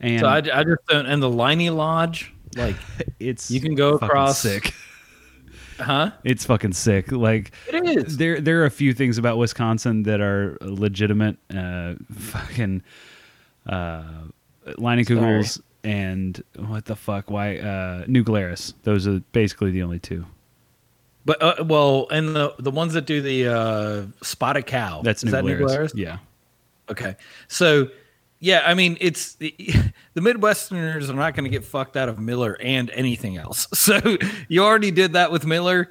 [0.01, 2.77] and So I, I just don't, and the Leinie Lodge, like,
[3.19, 4.75] it's you can go across- sick.
[5.79, 6.13] huh?
[6.25, 7.11] It's fucking sick.
[7.13, 8.17] Like It is.
[8.17, 11.37] there there are a few things about Wisconsin that are legitimate.
[11.55, 12.83] Uh, fucking
[13.67, 14.05] uh,
[14.79, 17.31] Leinenkugel's and what the fuck?
[17.31, 18.75] Why uh, New Glarus?
[18.85, 20.25] Those are basically the only two.
[21.27, 25.03] But uh, well, and the the ones that do the uh, spotted cow.
[25.03, 25.73] That's is New that New Glarus.
[25.73, 25.95] Glarus?
[25.95, 26.19] Yeah,
[26.91, 27.17] Okay,
[27.49, 27.89] so
[28.41, 29.55] yeah, I mean, it's the,
[30.15, 33.67] the Midwesterners are not going to get fucked out of Miller and anything else.
[33.75, 34.17] So
[34.49, 35.91] you already did that with Miller.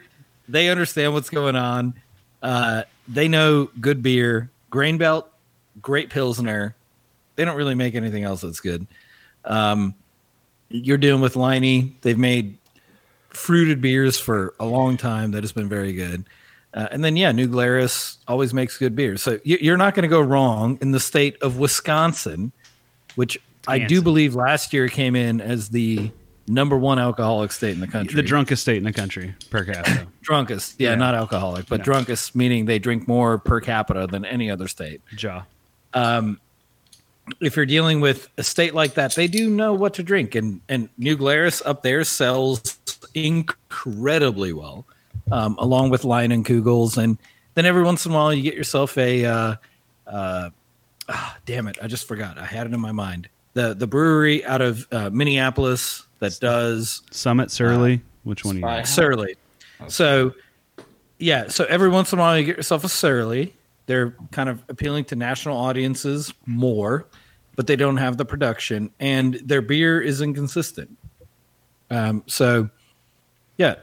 [0.49, 1.93] They understand what's going on.
[2.41, 5.29] Uh, they know good beer, grain belt,
[5.81, 6.75] great pilsner.
[7.35, 8.87] They don't really make anything else that's good.
[9.45, 9.93] Um,
[10.69, 11.95] you're dealing with Leinie.
[12.01, 12.57] They've made
[13.29, 16.25] fruited beers for a long time that has been very good.
[16.73, 19.15] Uh, and then, yeah, New Glarus always makes good beer.
[19.17, 22.51] So you, you're not going to go wrong in the state of Wisconsin,
[23.15, 26.11] which I do believe last year came in as the
[26.47, 28.15] number one alcoholic state in the country.
[28.15, 30.07] the drunkest state in the country per capita.
[30.23, 30.75] drunkest.
[30.79, 30.95] Yeah, Yeah.
[30.95, 31.83] not alcoholic, but No.
[31.85, 35.01] drunkest, meaning they drink more per capita than any other state.
[35.15, 35.43] Jaw.
[37.39, 40.59] if you're dealing with a state like that, they do know what to drink, and
[40.67, 42.77] and New Glarus up there sells
[43.13, 44.85] incredibly well,
[45.31, 47.17] um, along with Leinenkugels, and
[47.55, 49.55] then every once in a while you get yourself a, uh,
[50.07, 50.49] uh,
[51.09, 53.29] ah, damn it, I just forgot, I had it in my mind.
[53.53, 58.01] The the brewery out of uh, Minneapolis that does Summit Surly.
[58.23, 58.55] Which one?
[58.55, 58.77] Are you Spy.
[58.77, 58.87] got?
[58.87, 59.35] Surly.
[59.89, 60.33] So,
[61.19, 61.49] yeah.
[61.49, 63.53] So every once in a while, you get yourself a Surly.
[63.85, 67.05] They're kind of appealing to national audiences more,
[67.55, 70.97] but they don't have the production, and their beer is inconsistent.
[71.89, 72.69] Um, so,
[73.57, 73.75] yeah,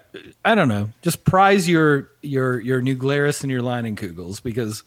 [0.44, 0.90] I don't know.
[1.02, 4.82] Just prize your your your New Glarus and your Leinenkugels because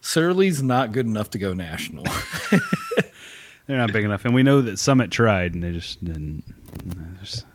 [0.00, 2.04] Surly's not good enough to go national.
[3.66, 6.42] They're not big enough, and we know that Summit tried, and they just didn't.
[7.20, 7.46] just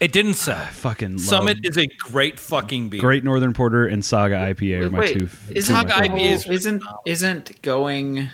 [0.00, 0.64] it didn't sell.
[0.66, 3.00] fucking love- Summit is a great fucking beer.
[3.00, 5.28] Great Northern Porter and Saga IPA are my Wait, two.
[5.50, 6.14] isn't two Saga my the favorites.
[6.14, 8.30] IPA is really isn't isn't going?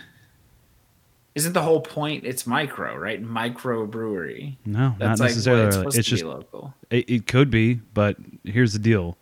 [1.35, 2.23] Isn't the whole point?
[2.25, 3.21] It's micro, right?
[3.21, 4.57] Micro brewery.
[4.65, 5.85] No, not That's like necessarily.
[5.87, 6.73] it's It's, just be local.
[6.89, 8.15] it, it could be, but
[8.45, 9.17] here's the deal: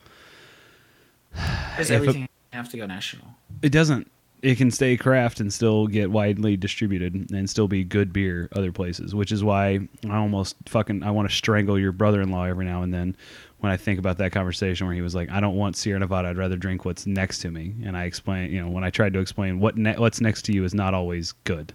[1.78, 3.28] Does a- everything have to go national?
[3.62, 4.10] it doesn't.
[4.42, 8.74] It can stay craft and still get widely distributed and still be good beer other
[8.74, 12.84] places, which is why I almost fucking I want to strangle your brother-in-law every now
[12.84, 13.16] and then
[13.60, 16.28] when I think about that conversation where he was like, "I don't want Sierra Nevada.
[16.28, 19.14] I'd rather drink what's next to me." And I explain, you know, when I tried
[19.14, 21.72] to explain what ne- what's next to you is not always good,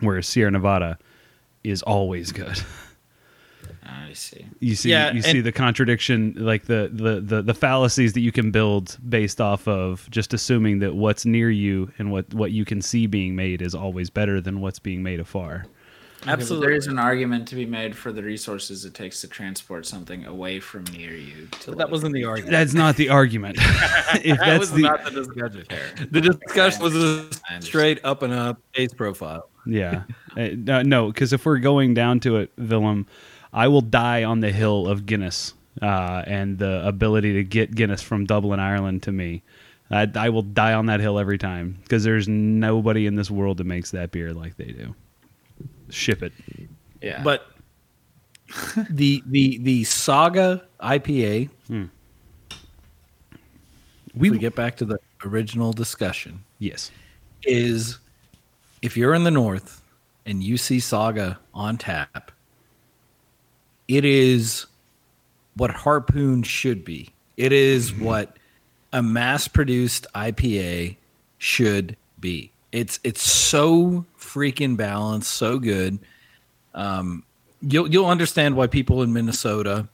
[0.00, 0.98] whereas Sierra Nevada
[1.64, 2.60] is always good.
[3.84, 4.46] I see.
[4.60, 8.30] you see Yeah, you see the contradiction like the, the the the fallacies that you
[8.30, 12.64] can build based off of just assuming that what's near you and what what you
[12.64, 15.64] can see being made is always better than what's being made afar
[16.24, 16.68] Absolutely.
[16.68, 20.24] There is an argument to be made for the resources it takes to transport something
[20.26, 21.48] away from near you.
[21.62, 22.52] To that like- wasn't the argument.
[22.52, 26.08] that's not the argument if that that's was the not the discussion.
[26.12, 27.28] The discussion was a
[27.60, 29.48] straight up and up taste profile.
[29.66, 30.02] Yeah
[30.34, 33.06] Uh, no no because if we're going down to it Willem
[33.52, 35.52] I will die on the hill of Guinness
[35.82, 39.42] uh, and the ability to get Guinness from Dublin Ireland to me
[39.90, 43.58] I, I will die on that hill every time because there's nobody in this world
[43.58, 44.94] that makes that beer like they do
[45.90, 46.32] ship it
[47.02, 47.22] yeah.
[47.22, 47.46] But
[48.90, 51.50] the the the saga IPA.
[54.14, 56.44] we, we get back to the original discussion.
[56.58, 56.90] yes
[57.42, 57.98] Is
[58.82, 59.82] if you're in the north
[60.26, 62.32] and you see Saga on tap,
[63.88, 64.66] it is
[65.56, 67.10] what Harpoon should be.
[67.36, 68.36] It is what
[68.92, 70.96] a mass-produced IPA
[71.38, 72.52] should be.
[72.72, 75.98] It's it's so freaking balanced, so good.
[76.74, 77.24] Um,
[77.60, 79.88] you'll you'll understand why people in Minnesota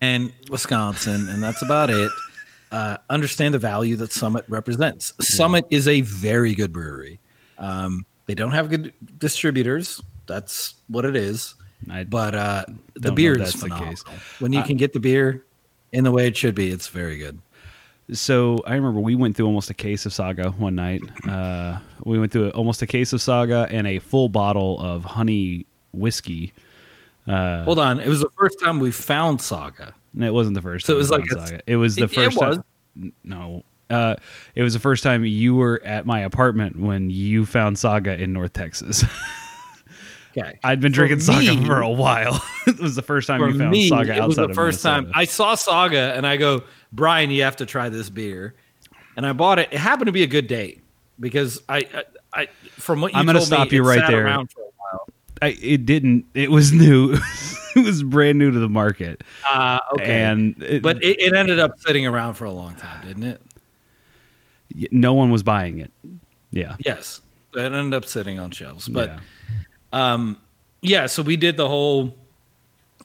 [0.00, 2.10] and Wisconsin, and that's about it.
[2.72, 5.12] Uh, understand the value that Summit represents.
[5.20, 7.20] Summit is a very good brewery.
[7.58, 10.02] Um, they don't have good distributors.
[10.26, 11.54] That's what it is.
[11.90, 12.64] I But uh,
[12.94, 13.90] the beer is the phenomenal.
[13.90, 14.02] case.
[14.40, 15.44] When you I- can get the beer
[15.92, 17.38] in the way it should be, it's very good.
[18.12, 21.02] So I remember we went through almost a case of Saga one night.
[21.28, 25.66] Uh, we went through almost a case of Saga and a full bottle of honey
[25.92, 26.52] whiskey.
[27.26, 29.92] Uh, Hold on, it was the first time we found Saga.
[30.18, 30.86] It wasn't the first.
[30.86, 32.36] So time it was like a- It was the it- it first.
[32.36, 32.56] was.
[32.56, 34.16] Time, no, uh,
[34.54, 38.32] it was the first time you were at my apartment when you found Saga in
[38.32, 39.04] North Texas.
[40.38, 42.44] Okay, I'd been For drinking Saga me- for a while.
[42.66, 44.82] it was the first time you found me, Saga it was outside the of first
[44.82, 46.62] time I saw Saga, and I go,
[46.92, 48.54] Brian, you have to try this beer,
[49.16, 49.70] and I bought it.
[49.72, 50.82] It happened to be a good date
[51.18, 52.02] because I, I,
[52.42, 54.26] I from what you I'm gonna told me, stop you right there.
[54.26, 55.08] around for a while.
[55.42, 56.24] I, it didn't.
[56.34, 57.12] It was new.
[57.76, 61.58] it was brand new to the market, Uh, okay, and it, but it, it ended
[61.58, 63.42] up sitting around for a long time, didn't it?
[64.90, 65.90] no one was buying it.
[66.50, 67.20] Yeah, Yes,
[67.54, 69.10] it ended up sitting on shelves, but.
[69.10, 69.18] Yeah.
[69.92, 70.38] Um,
[70.82, 72.14] yeah, so we did the whole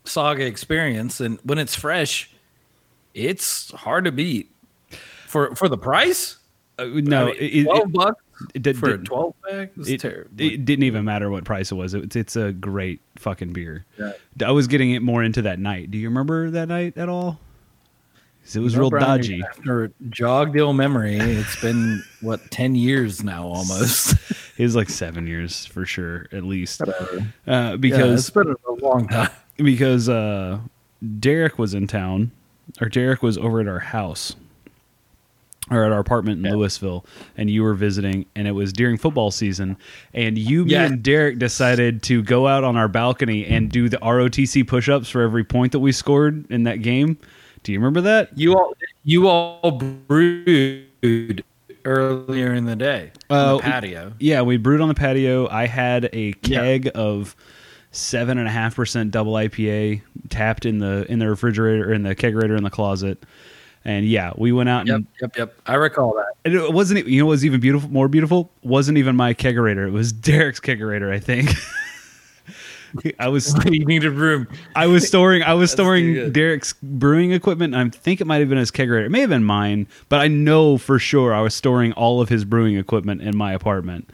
[0.03, 2.29] saga experience, and when it's fresh,
[3.13, 4.51] it's hard to beat
[5.27, 6.37] for for the price.
[6.77, 8.21] Uh, no, I mean, it, it- bucks
[8.53, 10.29] it did- for a did- twelve pack was it, terrible.
[10.39, 11.93] it didn't even matter what price it was.
[11.93, 13.85] It, it's a great fucking beer.
[13.99, 14.13] Yeah.
[14.45, 15.91] I was getting it more into that night.
[15.91, 17.39] Do you remember that night at all?
[18.53, 19.43] It was No, real Brian, dodgy.
[19.47, 24.15] After jogged ill memory, it's been what ten years now almost.
[24.57, 26.83] It was like seven years for sure, at least.
[26.83, 29.31] Uh, yeah, because it's been a long time.
[29.57, 30.59] because uh,
[31.19, 32.31] Derek was in town,
[32.79, 34.35] or Derek was over at our house,
[35.71, 36.57] or at our apartment in Yeah.
[36.57, 37.05] Louisville,
[37.37, 39.77] and you were visiting, and it was during football season,
[40.13, 40.85] and you, me, Yeah.
[40.85, 45.21] and Derek decided to go out on our balcony and do the ROTC push-ups for
[45.21, 47.17] every point that we scored in that game.
[47.63, 48.29] Do you remember that?
[48.37, 51.43] You all you all brewed
[51.85, 54.13] earlier in the day on Uh, the patio.
[54.19, 55.47] Yeah, we brewed on the patio.
[55.47, 56.59] I had a Yeah.
[56.61, 57.35] keg of
[57.91, 62.15] seven and a half percent double IPA tapped in the in the refrigerator in the
[62.15, 63.23] kegerator in the closet.
[63.83, 65.55] And yeah, we went out Yep, and, yep, yep.
[65.65, 66.33] I recall that.
[66.45, 69.87] and it wasn't you know what was even beautiful more beautiful wasn't even my kegerator.
[69.87, 71.49] It was Derek's kegerator, I think.
[73.19, 74.47] I was you needed room.
[74.75, 76.31] I was storing I was storing.
[76.31, 77.73] Derek's brewing equipment.
[77.73, 79.05] And I think it might have been his kegerator.
[79.05, 82.29] It may have been mine, but I know for sure I was storing all of
[82.29, 84.09] his brewing equipment in my apartment,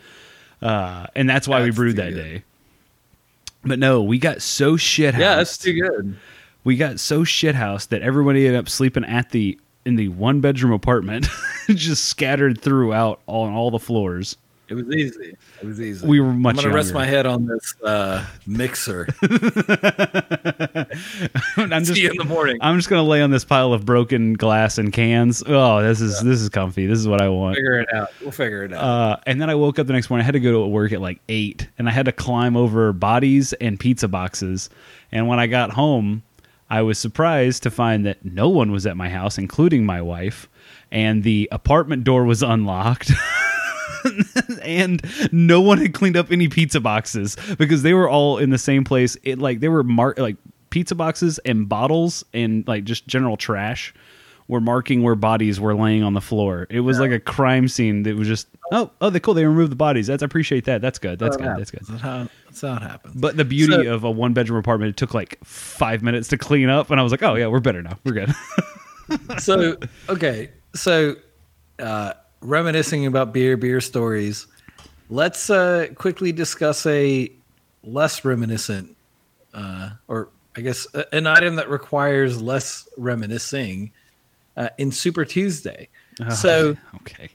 [0.61, 2.23] uh, and that's why we brewed that good.
[2.23, 2.43] day.
[3.63, 6.15] But no, we got so shit Yeah, that's too good.
[6.67, 10.41] We got so shit house that everybody ended up sleeping at the in the one
[10.41, 11.25] bedroom apartment,
[11.69, 14.35] just scattered throughout all on all the floors.
[14.67, 15.37] It was easy.
[15.61, 16.05] It was easy.
[16.05, 19.07] We were much I'm gonna rest my head on this uh, mixer.
[21.55, 22.57] I'm just See you in the morning.
[22.59, 25.41] I'm just gonna lay on this pile of broken glass and cans.
[25.47, 26.85] Oh, this is this is comfy.
[26.85, 27.55] This is what I want.
[27.55, 28.09] figure it out.
[28.19, 28.83] We'll figure it out.
[28.83, 30.23] Uh, and then I woke up the next morning.
[30.23, 32.91] I had to go to work at like eight, and I had to climb over
[32.91, 34.69] bodies and pizza boxes.
[35.13, 36.23] And when I got home,
[36.69, 40.49] I was surprised to find that no one was at my house, including my wife,
[40.91, 43.11] and the apartment door was unlocked.
[44.61, 45.01] and
[45.31, 48.83] no one had cleaned up any pizza boxes because they were all in the same
[48.83, 49.17] place.
[49.23, 50.37] It like they were marked like
[50.69, 53.93] pizza boxes and bottles and like just general trash
[54.47, 56.67] were marking where bodies were laying on the floor.
[56.69, 59.71] It was like a crime scene that was just oh oh they cool they removed
[59.71, 60.07] the bodies.
[60.07, 60.81] That's I appreciate that.
[60.81, 61.19] That's good.
[61.19, 61.47] That's good.
[61.57, 61.81] That's good.
[61.87, 63.19] That's how, that's how it happens.
[63.19, 66.37] But the beauty So- of a one bedroom apartment, it took like five minutes to
[66.37, 67.97] clean up, and I was like, oh yeah, we're better now.
[68.05, 68.33] We're good.
[69.39, 69.77] so
[70.09, 71.15] okay, so
[71.79, 74.47] uh, reminiscing about beer, beer stories.
[75.09, 77.31] Let's uh, quickly discuss a
[77.83, 78.95] less reminiscent,
[79.53, 83.91] uh, or I guess an item that requires less reminiscing
[84.57, 85.87] uh, in Super Tuesday.
[86.29, 87.29] So okay,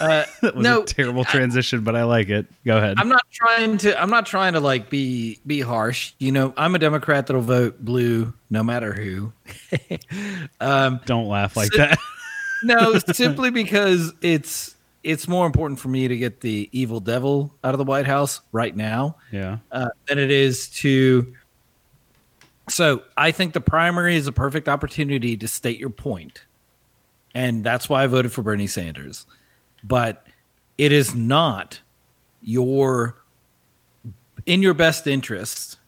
[0.00, 2.46] uh, that was no, a terrible transition, but I like it.
[2.64, 2.94] Go ahead.
[2.98, 4.00] I'm not trying to.
[4.00, 6.12] I'm not trying to like be be harsh.
[6.18, 9.32] You know, I'm a Democrat that'll vote blue no matter who.
[10.60, 11.98] um, Don't laugh like So- that.
[12.62, 17.74] no, simply because it's it's more important for me to get the evil devil out
[17.74, 19.58] of the White House right now yeah.
[19.72, 21.34] uh, than it is to.
[22.72, 26.46] So I think the primary is a perfect opportunity to state your point,
[27.34, 29.26] and that's why I voted for Bernie Sanders.
[29.84, 30.26] But
[30.78, 31.82] it is not
[32.40, 33.16] your
[34.46, 35.78] in your best interest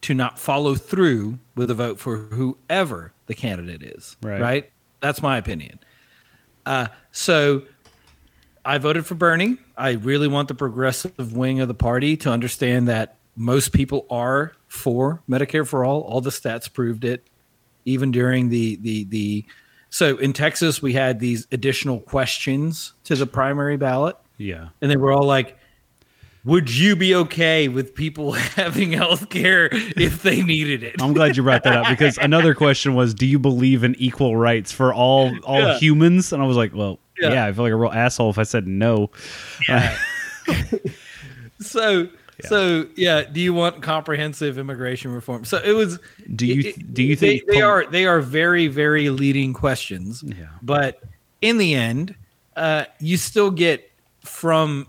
[0.00, 4.16] to not follow through with a vote for whoever the candidate is.
[4.20, 4.40] Right.
[4.40, 4.70] Right.
[4.98, 5.78] That's my opinion.
[6.66, 7.62] Uh, so
[8.64, 9.58] I voted for Bernie.
[9.76, 14.55] I really want the progressive wing of the party to understand that most people are
[14.68, 16.00] for Medicare for all.
[16.02, 17.26] All the stats proved it,
[17.84, 19.44] even during the the the.
[19.90, 24.68] So in Texas, we had these additional questions to the primary ballot, Yeah.
[24.82, 25.56] and they were all like,
[26.44, 31.36] "Would you be okay with people having health care if they needed it?" I'm glad
[31.36, 34.92] you brought that up because another question was, do you believe in equal rights for
[34.92, 35.78] all all Yeah.
[35.78, 36.32] humans?
[36.32, 37.32] And I was like, well, Yeah.
[37.32, 37.44] yeah.
[37.46, 39.10] I feel like a real asshole if I said no.
[39.68, 39.96] Yeah.
[41.60, 42.08] So
[42.44, 45.44] so yeah, do you want comprehensive immigration reform?
[45.44, 45.98] So it was.
[46.34, 50.22] Do you it- do you they, think they are they are very very leading questions?
[50.22, 50.46] Yeah.
[50.62, 51.02] But
[51.40, 52.14] in the end,
[52.56, 54.88] uh, you still get from.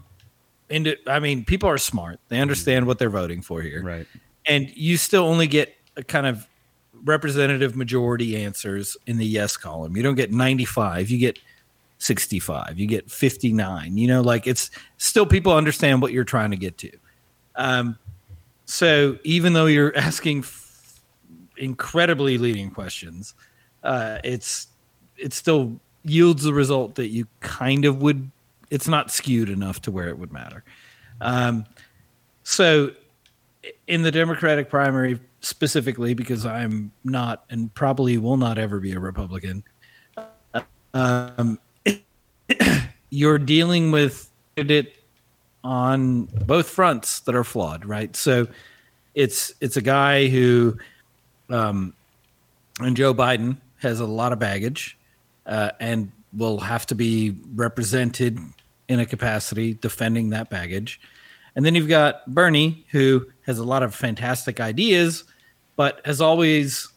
[0.69, 2.19] Into, I mean, people are smart.
[2.27, 4.05] They understand what they're voting for here, right?
[4.45, 6.45] and you still only get a kind of
[7.03, 9.95] representative majority answers in the yes column.
[9.95, 11.39] You don't get 95, you get
[11.99, 13.97] 65, you get 59.
[13.97, 16.91] You know, like it's still people understand what you're trying to get to.
[17.57, 17.97] Um,
[18.65, 21.01] so even though you're asking f-
[21.57, 23.33] incredibly leading questions,
[23.83, 24.67] uh, it's
[25.17, 28.31] it still yields the result that you kind of would.
[28.69, 30.63] It's not skewed enough to where it would matter.
[31.19, 31.65] Um,
[32.43, 32.91] so
[33.87, 38.99] in the Democratic primary specifically, because I'm not and probably will not ever be a
[38.99, 39.63] Republican,
[40.93, 41.59] um,
[43.09, 44.96] you're dealing with it
[45.67, 48.15] on both fronts that are flawed, right?
[48.15, 48.47] So
[49.13, 50.77] it's it's a guy who,
[51.49, 51.93] um,
[52.79, 54.97] and Joe Biden has a lot of baggage,
[55.45, 58.39] uh, and will have to be represented
[58.87, 61.01] in a capacity defending that baggage.
[61.53, 65.25] And then you've got Bernie, who has a lot of fantastic ideas,
[65.75, 66.87] but has always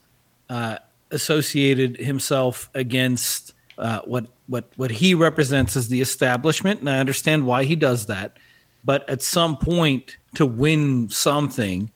[0.48, 0.78] uh,
[1.10, 7.46] associated himself against uh, what what what he represents as the establishment, and I understand
[7.46, 8.36] why he does that.
[8.84, 11.90] But at some point, to win something,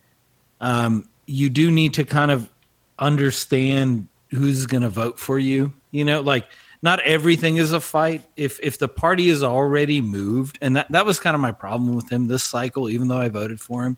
[0.60, 2.50] um, you do need to kind of
[2.98, 5.72] understand who's going to vote for you.
[5.90, 6.46] You know, like
[6.82, 8.22] not everything is a fight.
[8.36, 11.94] If if the party is already moved, and that that was kind of my problem
[11.94, 13.96] with him this cycle, even though I voted for him.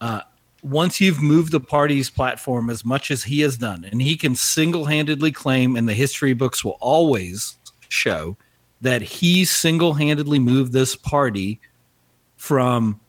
[0.00, 0.20] Uh,
[0.62, 4.34] once you've moved the party's platform as much as he has done, and he can
[4.34, 7.56] single handedly claim, and the history books will always
[7.88, 8.36] show
[8.80, 11.60] that he single handedly moved this party
[12.44, 13.00] from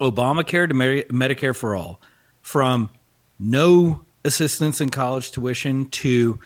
[0.00, 2.00] Obamacare to Medi- Medicare for all,
[2.40, 2.88] from
[3.40, 6.38] no assistance in college tuition to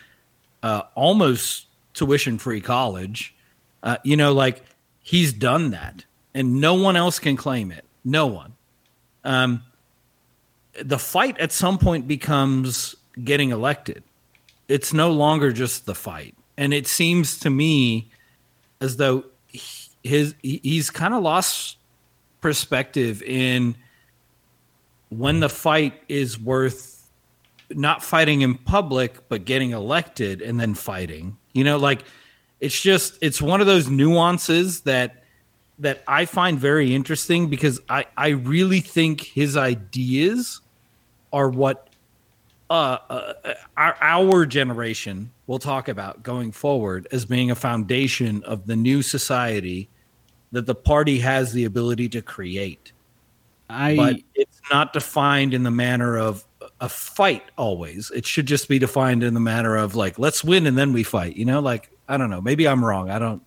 [0.63, 3.35] uh, almost tuition free college.
[3.83, 4.63] Uh, you know, like
[5.01, 7.85] he's done that, and no one else can claim it.
[8.07, 8.55] No one.
[9.23, 9.63] Um,
[10.83, 14.03] the fight at some point becomes getting elected.
[14.67, 18.11] It's no longer just the fight, and it seems to me
[18.81, 21.77] as though he- his he- he's kind of lost
[22.41, 23.77] perspective in
[25.09, 27.09] when the fight is worth
[27.71, 31.37] not fighting in public but getting elected and then fighting.
[31.53, 32.05] You know like
[32.61, 35.23] it's just it's one of those nuances that
[35.79, 40.61] that i find very interesting because i i really think his ideas
[41.33, 41.89] are what
[42.71, 43.33] uh, uh
[43.77, 49.03] our, our generation will talk about going forward as being a foundation of the new
[49.03, 49.89] society
[50.57, 52.93] that the party has the ability to create.
[53.69, 56.47] I but it's not defined in the manner of
[56.81, 58.11] a fight always.
[58.13, 61.03] It should just be defined in the manner of like let's win and then we
[61.03, 61.61] fight you know?
[61.61, 62.41] Like i don't know.
[62.41, 63.11] Maybe i'm wrong.
[63.11, 63.43] I don't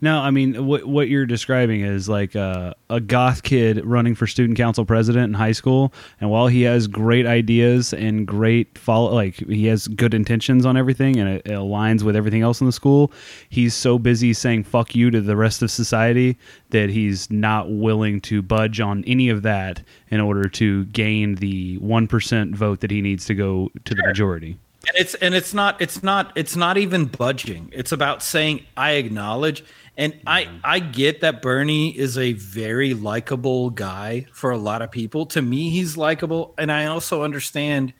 [0.00, 4.26] No, I mean what what you're describing is like uh, a goth kid running for
[4.26, 9.14] student council president in high school, and while he has great ideas and great follow,
[9.14, 12.66] like he has good intentions on everything, and it, it aligns with everything else in
[12.66, 13.10] the school,
[13.48, 16.36] he's so busy saying "fuck you" to the rest of society
[16.70, 21.78] that he's not willing to budge on any of that in order to gain the
[21.78, 24.58] one percent vote that he needs to go to the majority.
[24.88, 27.70] and it's and it's not it's not it's not even budging.
[27.72, 29.64] It's about saying i acknowledge
[29.96, 34.90] and i i get that bernie is a very likable guy for a lot of
[34.90, 37.92] people to me he's likable and i also understand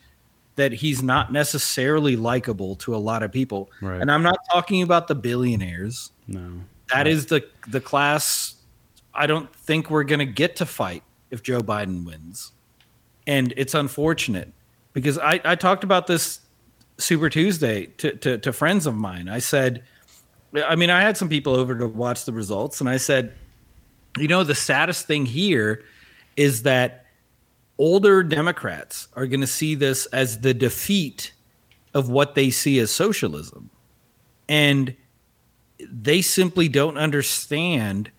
[0.57, 4.01] that he's not necessarily likable to a lot of people Right.
[4.01, 6.61] and i'm not talking about the billionaires No,
[6.93, 8.55] that is the the class
[9.19, 12.53] I don't think we're going to get to fight if Joe Biden wins.
[13.27, 14.53] And it's unfortunate
[14.93, 16.41] because I, I talked about this
[16.99, 19.27] Super Tuesday to, to, to friends of mine.
[19.31, 19.85] I said,
[20.65, 23.35] I mean, I had some people over to watch the results, and I said,
[24.19, 25.85] you know, the saddest thing here
[26.37, 27.07] is that
[27.79, 31.33] older Democrats are going to see this as the defeat
[31.95, 33.71] of what they see as socialism.
[34.49, 34.95] And
[35.79, 38.11] they simply don't understand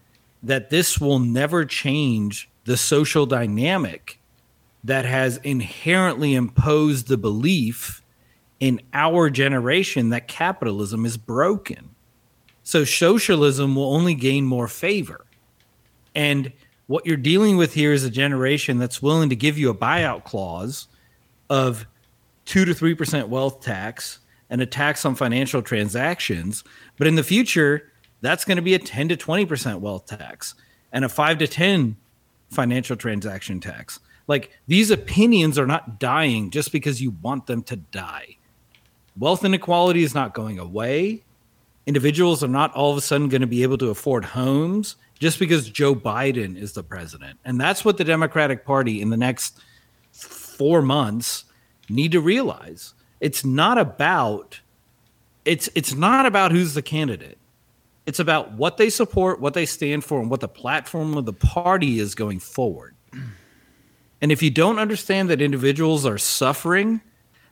[0.44, 4.20] that this will never change the social dynamic
[4.84, 8.02] that has inherently imposed the belief
[8.60, 11.87] in our generation that capitalism is broken.
[12.68, 15.26] So socialism will only gain more favor.
[16.13, 16.51] And
[16.88, 20.26] what you're dealing with here is a generation that's willing to give you a buyout
[20.26, 20.89] clause
[21.49, 21.88] of
[22.43, 26.65] 2 to 3% wealth tax and a tax on financial transactions,
[26.97, 30.53] but in the future that's going to be a 10 to 20% wealth tax
[30.91, 31.95] and a 5 to 10
[32.49, 34.01] financial transaction tax.
[34.28, 38.36] Like these opinions are not dying just because you want them to die.
[39.18, 41.24] Wealth inequality is not going away.
[41.88, 45.40] Individuals are not all of a sudden going to be able to afford homes just
[45.40, 47.40] because Joe Biden is the president.
[47.46, 49.60] And that's what the Democratic Party in the next
[50.12, 51.46] four months
[51.90, 52.94] need to realize.
[53.22, 54.60] It's not about
[55.46, 57.38] it's it's not about who's the candidate.
[58.06, 61.34] It's about what they support, what they stand for, and what the platform of the
[61.34, 62.96] party is going forward.
[64.20, 67.02] And if you don't understand that individuals are suffering,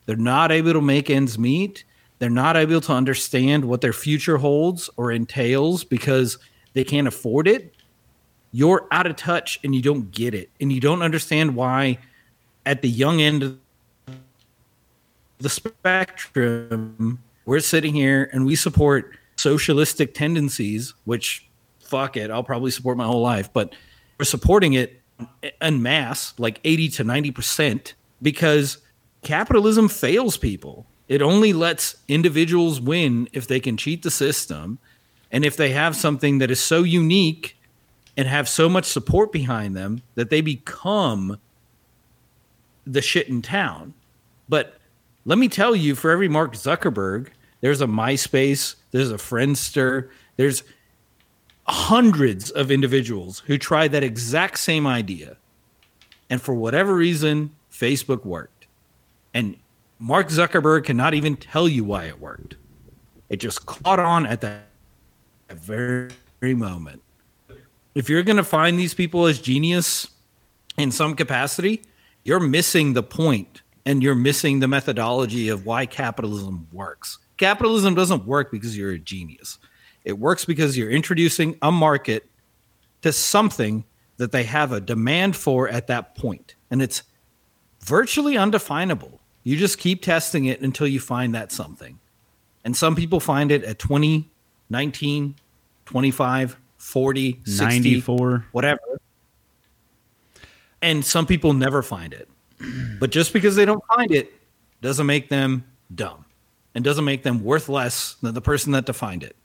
[0.07, 1.83] they're not able to make ends meet,
[2.19, 6.37] they're not able to understand what their future holds or entails because
[6.73, 7.75] they can't afford it,
[8.51, 10.49] you're out of touch and you don't get it.
[10.61, 11.97] And you don't understand why,
[12.65, 13.57] at the young end of
[15.39, 21.47] the spectrum, we're sitting here and we support socialistic tendencies, which
[21.79, 23.75] fuck it, I'll probably support my whole life, but
[24.17, 25.01] we're supporting it
[25.61, 28.79] en masse, like 80 to 90%, because
[29.21, 30.85] capitalism fails people.
[31.07, 34.79] It only lets individuals win if they can cheat the system
[35.31, 37.57] and if they have something that is so unique
[38.17, 41.39] and have so much support behind them that they become
[42.85, 43.93] the shit in town.
[44.47, 44.77] But
[45.25, 47.29] let me tell you, for every Mark Zuckerberg,
[47.61, 50.63] there's a MySpace, there's a Friendster, there's
[51.67, 55.37] hundreds of individuals who tried that exact same idea.
[56.29, 58.67] And for whatever reason, Facebook worked.
[59.33, 59.57] And
[59.99, 62.55] Mark Zuckerberg cannot even tell you why it worked.
[63.29, 64.65] It just caught on at that
[65.49, 67.01] very, moment.
[67.95, 70.07] If you're going to find these people as genius
[70.77, 71.81] in some capacity,
[72.23, 77.17] you're missing the point and you're missing the methodology of why capitalism works.
[77.37, 79.57] Capitalism doesn't work because you're a genius.
[80.03, 82.29] It works because you're introducing a market
[83.01, 83.85] to something
[84.17, 86.55] that they have a demand for at that point.
[86.69, 87.03] And it's
[87.81, 89.19] virtually undefinable.
[89.45, 91.99] You just keep testing it until you find that something.
[92.65, 94.27] And some people find it at 20,
[94.71, 95.35] 19,
[95.85, 98.45] 25, 40, 60, 94.
[98.51, 98.81] whatever.
[100.81, 102.27] And some people never find it.
[102.99, 104.33] But just because they don't find it
[104.81, 106.25] doesn't make them dumb
[106.73, 109.35] and doesn't make them worth less than the person that defined it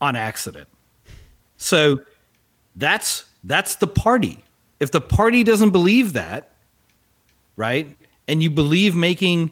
[0.00, 0.68] on accident.
[1.58, 2.00] So
[2.74, 4.42] that's that's the party.
[4.80, 6.50] If the party doesn't believe that,
[7.56, 7.96] right?
[8.28, 9.50] And you believe making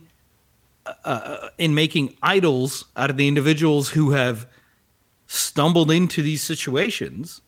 [0.86, 4.46] uh, uh, in making idols out of the individuals who have
[5.26, 7.42] stumbled into these situations,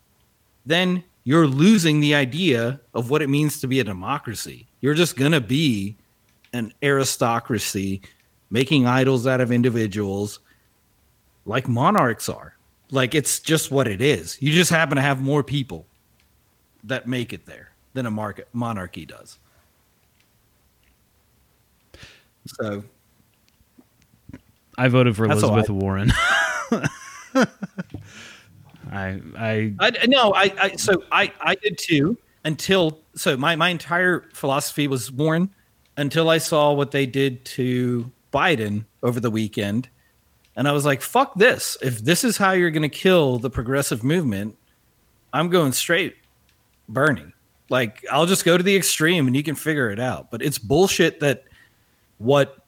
[0.66, 4.66] then you're losing the idea of what it means to be a democracy.
[4.80, 5.96] You're just going to be
[6.52, 8.02] an aristocracy
[8.50, 10.40] making idols out of individuals
[11.46, 12.54] like monarchs are.
[12.90, 14.36] Like it's just what it is.
[14.40, 15.86] You just happen to have more people
[16.84, 19.38] that make it there than a market monarchy does.
[22.46, 22.82] So
[24.78, 26.12] I voted for That's Elizabeth Warren.
[28.90, 33.68] I I I no, I, I so I I did too until so my my
[33.68, 35.50] entire philosophy was Warren
[35.96, 39.88] until I saw what they did to Biden over the weekend,
[40.56, 41.76] and I was like, "Fuck this!
[41.82, 44.56] If this is how you're going to kill the progressive movement,
[45.32, 46.16] I'm going straight
[46.88, 47.32] Bernie.
[47.68, 50.30] Like I'll just go to the extreme, and you can figure it out.
[50.30, 51.44] But it's bullshit that
[52.22, 52.58] what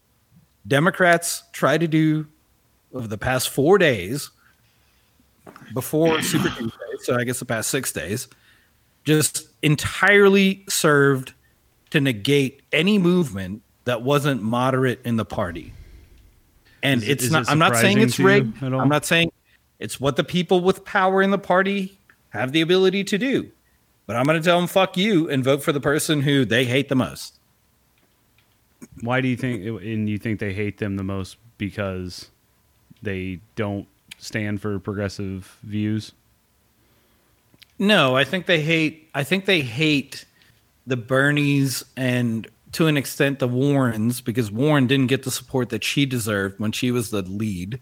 [0.66, 2.26] Democrats try to do
[2.92, 4.30] over the past four days
[5.72, 8.28] before Super Tuesday, so I guess the past six days,
[9.04, 11.34] just entirely served
[11.90, 15.72] to negate any movement that wasn't moderate in the party.
[16.82, 17.42] And Is it's is not.
[17.42, 18.62] it I'm not saying it's rigged.
[18.62, 19.32] I'm not saying
[19.78, 21.98] it's what the people with power in the party
[22.30, 23.50] have the ability to do.
[24.06, 26.64] But I'm going to tell them fuck you and vote for the person who they
[26.66, 27.38] hate the most.
[29.00, 32.30] Why do you think and you think they hate them the most because
[33.02, 33.86] they don't
[34.18, 36.12] stand for progressive views?
[37.78, 39.10] No, I think they hate.
[39.14, 40.24] I think they hate
[40.86, 45.84] the Bernies and to an extent the Warrens because Warren didn't get the support that
[45.84, 47.80] she deserved when she was the lead.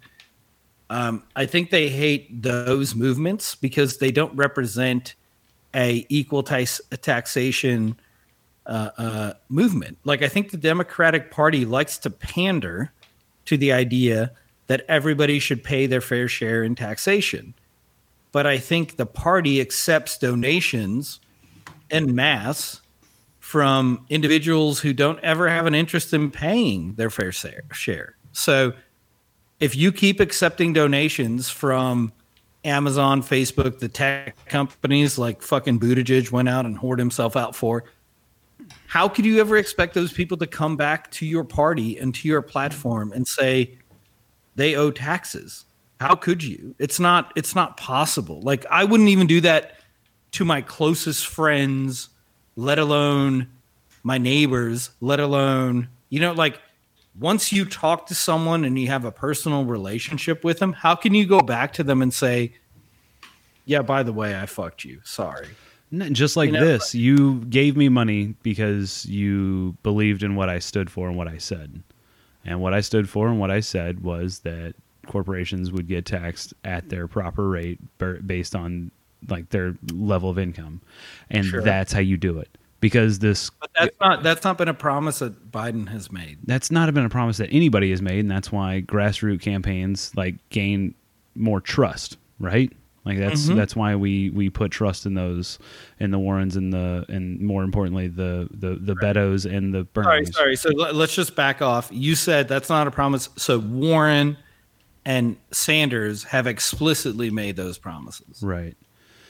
[0.91, 5.15] Um, I think they hate those movements because they don't represent
[5.75, 7.97] a equal tax- taxation
[8.67, 9.99] uh, uh, movement.
[10.05, 12.93] Like I think the Democratic Party likes to pander
[13.47, 14.33] to the idea
[14.69, 17.55] that everybody should pay their fair share in taxation.
[18.31, 21.21] But I think the party accepts donations
[21.91, 22.81] en masse
[23.41, 28.17] from individuals who don't ever have an interest in paying their fair share.
[28.33, 28.73] So
[29.61, 32.13] if you keep accepting donations from
[32.65, 37.85] Amazon, Facebook, the tech companies like fucking Buttigieg went out and hoard himself out for,
[38.93, 42.29] how could you ever expect those people to come back to your party and to
[42.29, 43.79] your platform and say
[44.55, 45.65] they owe taxes?
[45.99, 46.75] How could you?
[46.79, 48.43] It's not it's not possible.
[48.43, 49.79] Like I wouldn't even do that
[50.33, 52.11] to my closest friends,
[52.55, 53.49] let alone
[54.03, 56.61] my neighbors, let alone, you know, like
[57.19, 61.15] once you talk to someone and you have a personal relationship with them, how can
[61.15, 62.53] you go back to them and say,
[63.65, 65.01] "Yeah, by the way, I fucked you.
[65.03, 65.49] Sorry."
[66.13, 70.59] Just like you know, this, you gave me money because you believed in what I
[70.59, 71.83] stood for and what I said.
[72.45, 74.75] And what I stood for and what I said was that
[75.07, 77.79] corporations would get taxed at their proper rate
[78.27, 78.91] based on
[79.29, 80.81] like their level of income.
[81.31, 81.63] And sure.
[81.63, 85.21] that's how you do it because this but that's not that's not been a promise
[85.21, 86.39] that Biden has made.
[86.45, 90.35] That's not been a promise that anybody has made, and that's why grassroots campaigns like
[90.51, 90.95] gain
[91.35, 92.71] more trust, right?
[93.05, 93.57] Like that's mm-hmm.
[93.57, 95.59] that's why we we put trust in those
[95.99, 99.15] in the Warrens and the and more importantly the the the right.
[99.15, 100.33] Beto's and the Bernies.
[100.33, 100.57] Sorry, sorry.
[100.57, 101.89] So let's just back off.
[101.91, 103.29] You said that's not a promise.
[103.37, 104.37] So Warren
[105.05, 108.41] and Sanders have explicitly made those promises.
[108.41, 108.77] Right.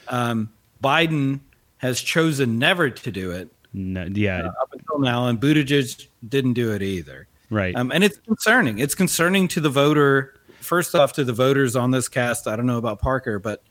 [0.09, 0.53] Um,
[0.83, 1.41] Biden
[1.79, 3.49] has chosen never to do it.
[3.73, 7.27] No, yeah, uh, up until now, and Buttigieg didn't do it either.
[7.49, 8.79] Right, um, and it's concerning.
[8.79, 10.35] It's concerning to the voter.
[10.73, 12.49] First off, to the voters on this cast.
[12.49, 13.63] I don't know about Parker, but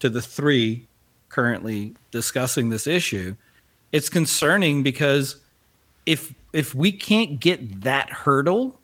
[0.00, 0.88] to the three
[1.28, 3.36] currently discussing this issue,
[3.92, 5.36] it's concerning because
[6.06, 8.80] if if we can't get that hurdle,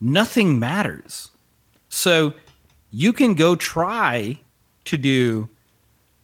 [0.00, 1.32] nothing matters.
[1.88, 2.32] So
[2.92, 4.38] you can go try
[4.84, 5.48] to do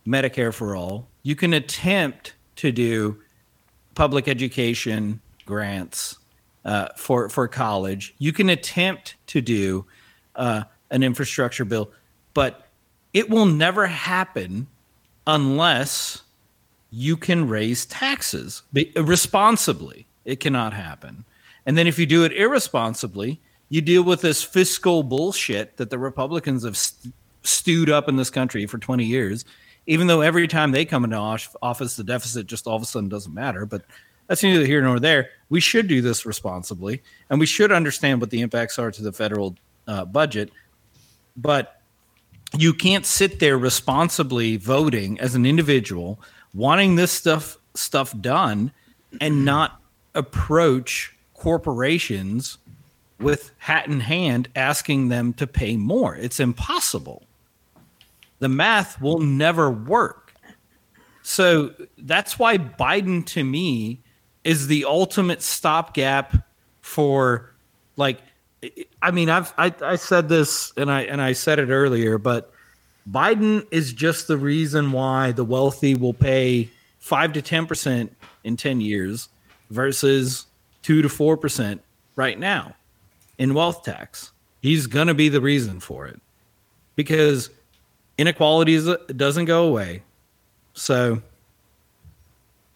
[0.06, 3.20] Medicare for all you can attempt to do
[3.96, 6.16] public education grants
[6.64, 8.14] uh, for for college.
[8.18, 9.86] You can attempt to do
[10.36, 11.90] uh, an infrastructure bill,
[12.32, 12.68] but
[13.12, 14.66] it will never happen
[15.26, 16.22] unless
[16.90, 18.62] you can raise taxes
[18.96, 20.06] responsibly.
[20.24, 21.24] It cannot happen.
[21.66, 25.98] And then if you do it irresponsibly, you deal with this fiscal bullshit that the
[25.98, 29.44] Republicans have st- stewed up in this country for 20 years
[29.86, 33.08] even though every time they come into office, the deficit just all of a sudden
[33.08, 33.66] doesn't matter.
[33.66, 33.84] But
[34.26, 35.30] that's neither here nor there.
[35.50, 39.12] We should do this responsibly, and we should understand what the impacts are to the
[39.12, 39.56] federal
[39.86, 40.50] uh, budget.
[41.36, 41.80] But
[42.56, 46.20] you can't sit there responsibly voting as an individual,
[46.54, 48.72] wanting this stuff stuff done,
[49.20, 49.80] and not
[50.14, 52.58] approach corporations
[53.18, 56.14] with hat in hand, asking them to pay more.
[56.14, 57.24] It's impossible
[58.44, 60.34] the math will never work.
[61.22, 64.00] So that's why Biden to me
[64.44, 66.34] is the ultimate stopgap
[66.82, 67.54] for
[67.96, 68.20] like
[69.02, 72.52] I mean I've I, I said this and I and I said it earlier, but
[73.10, 78.56] Biden is just the reason why the wealthy will pay five to ten percent in
[78.56, 79.28] ten years
[79.70, 80.46] versus
[80.82, 81.82] two to four percent
[82.16, 82.74] right now
[83.38, 84.32] in wealth tax.
[84.62, 86.20] He's gonna be the reason for it.
[86.96, 87.50] Because
[88.18, 88.80] inequality
[89.16, 90.02] doesn't go away.
[90.74, 91.22] So,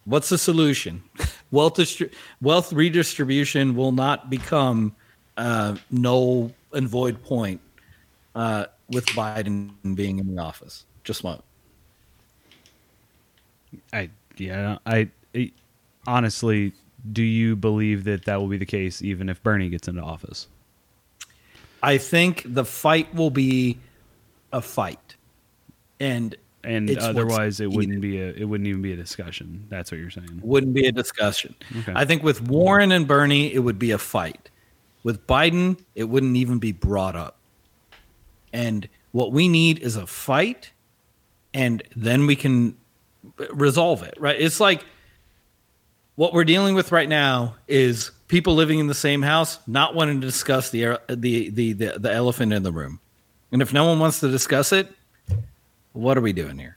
[0.04, 1.02] what's the solution?
[1.50, 4.94] wealth distri- wealth redistribution will not become
[5.38, 7.60] uh, null and void point
[8.34, 10.84] uh, with Biden being in the office.
[11.04, 11.42] Just won't.
[13.92, 15.52] I yeah I, I
[16.06, 16.72] honestly
[17.12, 20.48] do you believe that that will be the case even if Bernie gets into office?
[21.82, 23.78] I think the fight will be
[24.52, 25.16] a fight
[26.00, 26.34] and
[26.64, 29.66] and otherwise it wouldn't be a it wouldn't even be a discussion.
[29.68, 30.40] That's what you're saying.
[30.42, 31.54] Wouldn't be a discussion.
[31.80, 31.92] Okay.
[31.94, 34.50] I think with Warren and Bernie, it would be a fight.
[35.02, 37.36] With Biden, it wouldn't even be brought up.
[38.52, 40.72] And what we need is a fight,
[41.54, 42.76] and then we can
[43.50, 44.14] resolve it.
[44.18, 44.40] Right?
[44.40, 44.84] It's like
[46.16, 50.20] what we're dealing with right now is people living in the same house not wanting
[50.20, 53.00] to discuss the the the the, the elephant in the room.
[53.52, 54.92] And if no one wants to discuss it,
[55.92, 56.76] what are we doing here?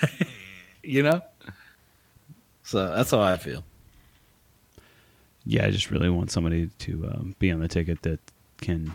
[0.82, 1.20] you know?
[2.62, 3.64] So that's how I feel.
[5.46, 8.20] Yeah, I just really want somebody to um, be on the ticket that
[8.60, 8.92] can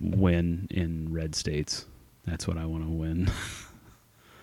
[0.00, 1.86] win in red states.
[2.26, 3.30] That's what I want to win.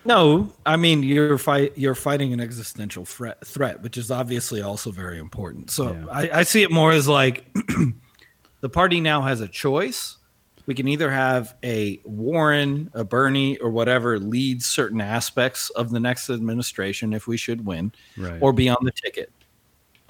[0.06, 4.90] No, I mean you're fight you're fighting an existential threat threat, which is obviously also
[4.90, 5.70] very important.
[5.70, 6.04] So Yeah.
[6.10, 7.46] I, I see it more as like
[8.60, 10.18] the party now has a choice.
[10.66, 16.00] We can either have a Warren, a Bernie, or whatever lead certain aspects of the
[16.00, 18.42] next administration if we should win, Right.
[18.42, 19.32] or be on the ticket.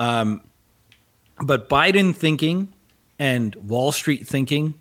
[0.00, 0.40] Um,
[1.46, 2.72] but Biden thinking
[3.18, 4.74] and Wall Street thinking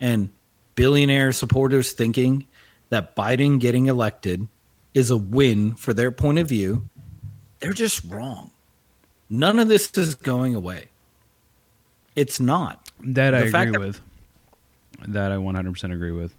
[0.00, 0.30] and
[0.74, 2.46] billionaire supporters thinking
[2.90, 4.48] that Biden getting elected
[4.94, 6.88] is a win for their point of view,
[7.60, 8.50] they're just wrong.
[9.28, 10.88] None of this is going away.
[12.16, 12.90] It's not.
[13.00, 14.00] That I The fact agree with.
[15.06, 16.34] That I 100% agree with.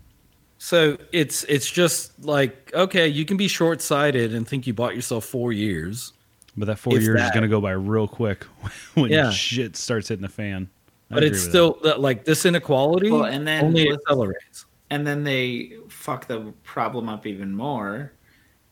[0.57, 4.93] So it's it's just like okay, you can be short sighted and think you bought
[4.95, 6.13] yourself four years.
[6.57, 8.43] But that four years is going to go by real quick
[8.95, 9.29] when Yeah.
[9.31, 10.69] shit starts hitting the fan.
[11.09, 14.65] I But it's still that, like this inequality Well, and then only let's- accelerates.
[14.89, 18.11] and then they fuck the problem up even more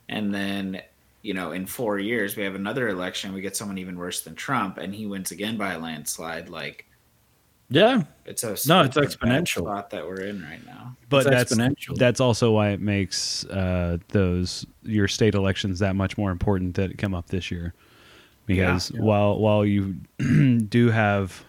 [0.10, 0.82] and then
[1.22, 4.36] you know in four years we have another election we get someone even worse than
[4.36, 6.86] trump and he wins again by a landslide like
[7.70, 9.60] Yeah, it's a No, it's a exponential.
[9.62, 10.96] spot that we're in right now.
[11.10, 11.96] But It's that's exponential.
[11.98, 16.98] that's also why it makes uh, those your state elections that much more important that
[16.98, 17.74] come up this year.
[18.48, 19.02] Because Yeah.
[19.02, 19.96] while while you
[20.70, 21.44] do have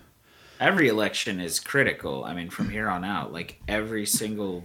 [0.60, 2.24] every election is critical.
[2.24, 4.64] I mean from here on out like every single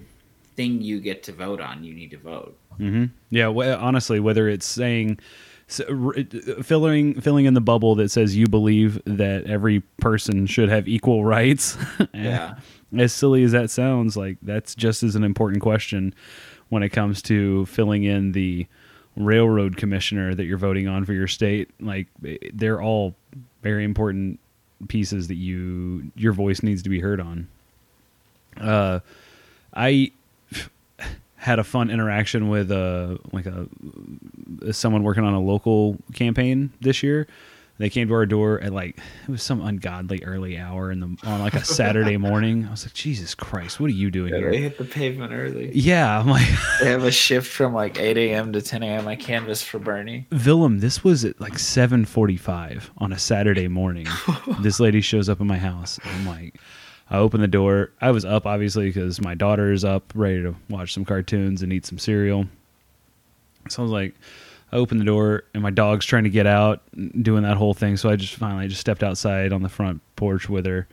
[0.58, 2.58] thing you get to vote on you need to vote.
[2.78, 5.20] Hmm yeah wh- honestly whether it's saying
[5.70, 6.14] s- r-
[6.64, 11.26] filling filling in the bubble that says you believe that every person should have equal
[11.26, 11.78] rights.
[12.14, 12.56] Yeah.
[12.98, 16.14] as silly as that sounds like that's just as an important question
[16.70, 18.66] when it comes to filling in the
[19.18, 21.70] railroad commissioner that you're voting on for your state.
[21.80, 23.16] Like eh, they're all
[23.64, 24.40] very important
[24.88, 27.48] pieces that you your voice needs to be heard on.
[28.58, 29.00] Uh
[29.74, 30.12] i
[31.46, 33.68] had a fun interaction with uh like a
[34.74, 37.28] someone working on a local campaign this year
[37.78, 41.18] they came to our door at like it was some ungodly early hour in the
[41.24, 44.40] on like a saturday morning i was like jesus christ what are you doing they
[44.40, 46.48] here They hit the pavement early yeah i'm like
[46.82, 50.26] they have a shift from like 8 a.m to 10 a.m i canvas for bernie
[50.32, 54.08] Willem, this was at like 7:45 on a Saturday morning.
[54.62, 56.00] this lady shows up in my house.
[56.04, 56.60] I'm like,
[57.10, 57.92] I open the door.
[58.02, 61.72] I was up obviously because my daughter is up, ready to watch some cartoons and
[61.72, 62.46] eat some cereal.
[63.70, 64.16] So I was like,
[64.72, 66.82] I open the door and my dog's trying to get out,
[67.22, 67.98] doing that whole thing.
[67.98, 70.88] So I just finally just stepped outside on the front porch with her,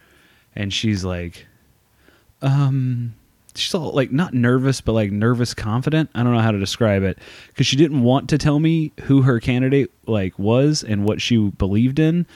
[0.54, 1.46] and she's like,
[2.42, 3.14] um,
[3.54, 6.10] she's all like not nervous, but like nervous confident.
[6.14, 9.22] I don't know how to describe it because she didn't want to tell me who
[9.22, 12.26] her candidate like was and what she believed in.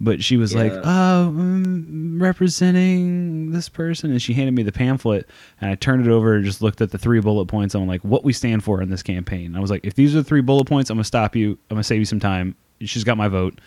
[0.00, 0.80] But she was like, Yeah.
[0.84, 5.28] "Oh, mm, representing this person," and she handed me the pamphlet,
[5.60, 7.74] and I turned it over and just looked at the three bullet points.
[7.74, 10.18] I'm like, "What we stand for in this campaign?" I was like, "If these are
[10.18, 11.52] the three bullet points, I'm gonna stop you.
[11.70, 13.60] I'm gonna save you some time." She's got my vote.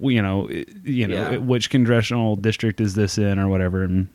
[0.00, 0.48] You know,
[0.82, 1.36] you know, Yeah.
[1.36, 4.08] which congressional district is this in or whatever, and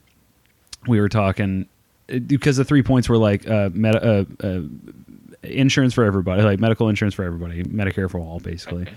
[0.87, 1.67] we were talking
[2.13, 4.59] uh, because the three points were like uh, med- uh, uh,
[5.43, 8.93] insurance for everybody, like medical insurance for everybody, Medicare for all, basically, Okay.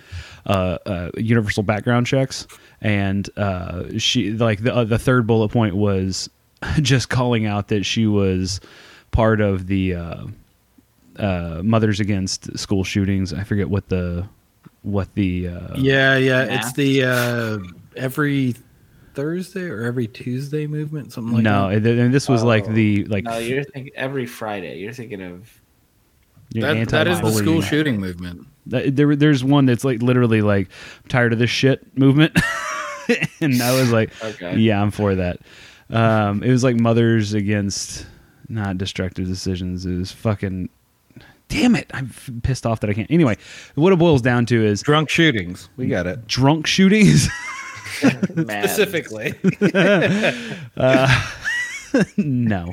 [0.47, 2.47] uh, uh, universal background checks,
[2.81, 6.29] and uh, she like the uh, the third bullet point was
[6.83, 8.61] just calling out that she was
[9.13, 10.25] part of the uh,
[11.19, 13.33] uh, Mothers Against School Shootings.
[13.33, 14.27] I forget what the
[14.83, 16.45] what the uh, Yeah, yeah.
[16.47, 16.67] Math?
[16.67, 17.59] It's the uh,
[17.97, 18.55] every
[19.15, 21.77] Thursday or every Tuesday movement, something like no, that.
[21.77, 25.21] and and this was like Oh, the like no you're thinking every friday you're thinking
[25.21, 25.62] of your
[26.55, 28.47] That, that is the school shooting movement.
[28.67, 30.69] That- There, there's one that's like literally like
[31.03, 32.39] I'm tired of this shit movement,
[33.41, 34.57] and I was like, Okay.
[34.59, 35.41] yeah, I'm for that.
[35.91, 38.07] Um, it was like mothers against
[38.49, 39.85] not destructive decisions.
[39.87, 40.69] It was fucking.
[41.49, 41.91] Damn it!
[41.93, 42.11] I'm
[42.43, 43.11] pissed off that I can't.
[43.11, 43.37] Anyway,
[43.75, 45.69] what it boils down to is Drunk shootings.
[45.77, 46.27] We got it.
[46.27, 47.29] drunk shootings.
[48.35, 48.71] mad.
[48.71, 49.35] Specifically.
[52.17, 52.73] no.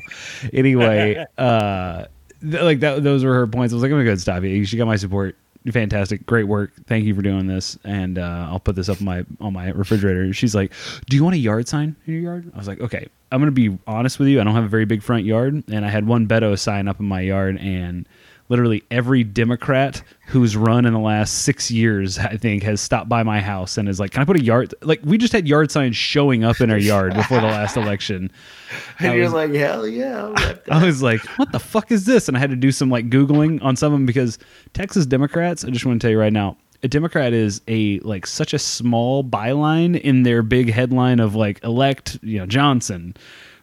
[0.54, 2.08] Anyway, uh, th-
[2.42, 3.74] like that, those were her points.
[3.74, 4.66] I was like, I'm gonna go stop you.
[4.66, 5.36] She got my support.
[5.72, 6.72] Fantastic, great work.
[6.88, 9.70] Thank you for doing this, and uh, I'll put this up on my on my
[9.72, 10.32] refrigerator.
[10.34, 10.72] She's like,
[11.10, 13.52] "Do you want a yard sign in your yard?" I was like, "Okay." I'm gonna
[13.52, 14.42] be honest with you.
[14.42, 17.00] I don't have a very big front yard, and I had one Beto sign up
[17.00, 18.08] in my yard, and
[18.50, 23.24] literally every Democrat who's run in the last six years, I think, has stopped by
[23.24, 25.72] my house and is like, "Can I put a yard?" Like we just had yard
[25.72, 28.32] signs showing up in our yard before the last election.
[29.00, 30.74] and I you're was- like hell yeah I'll rep that.
[30.74, 33.10] I was like, "What the fuck is this?" And I had to do some like
[33.10, 34.38] googling on some of them because
[34.74, 35.64] Texas Democrats.
[35.64, 38.60] I just want to tell you right now, a Democrat is a like such a
[38.60, 43.16] small byline in their big headline of like elect you know Johnson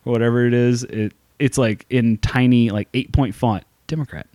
[0.05, 4.27] or whatever it is, it it's like in tiny like eight point font, Democrat.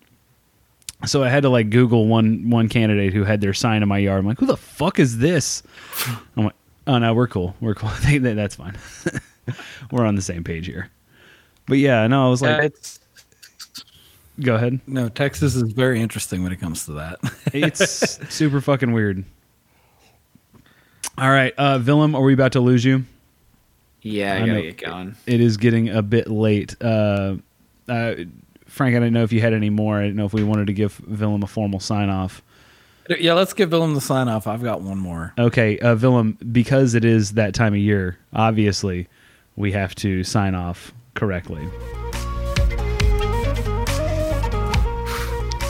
[1.06, 3.98] So I had to like Google one one candidate who had their sign in my
[3.98, 4.20] yard.
[4.20, 5.64] I'm like, who the fuck is this?
[6.38, 6.56] I'm like,
[6.88, 7.90] oh no, we're cool, we're cool.
[8.20, 8.78] That's fine.
[9.92, 10.90] we're on the same page here.
[11.68, 13.00] But yeah, no, I was like, Yeah, it's
[14.40, 14.80] go ahead.
[14.88, 17.20] no Texas is very interesting when it comes to that.
[17.54, 19.24] It's super fucking weird.
[21.18, 23.04] All right, uh, Willem, are we about to lose you?
[24.02, 24.62] Yeah, I, I gotta know.
[24.62, 25.16] get going.
[25.28, 26.76] It is getting a bit late.
[26.82, 27.36] Uh,
[27.90, 28.16] uh,
[28.72, 30.00] Frank, I didn't know if you had any more.
[30.00, 32.42] I didn't know if we wanted to give Willem a formal sign off.
[33.20, 34.48] yeah, let's give Willem the sign off.
[34.48, 35.34] I've got one more.
[35.38, 39.10] Okay, uh, Willem, because it is that time of year, obviously,
[39.58, 41.68] we have to sign off correctly.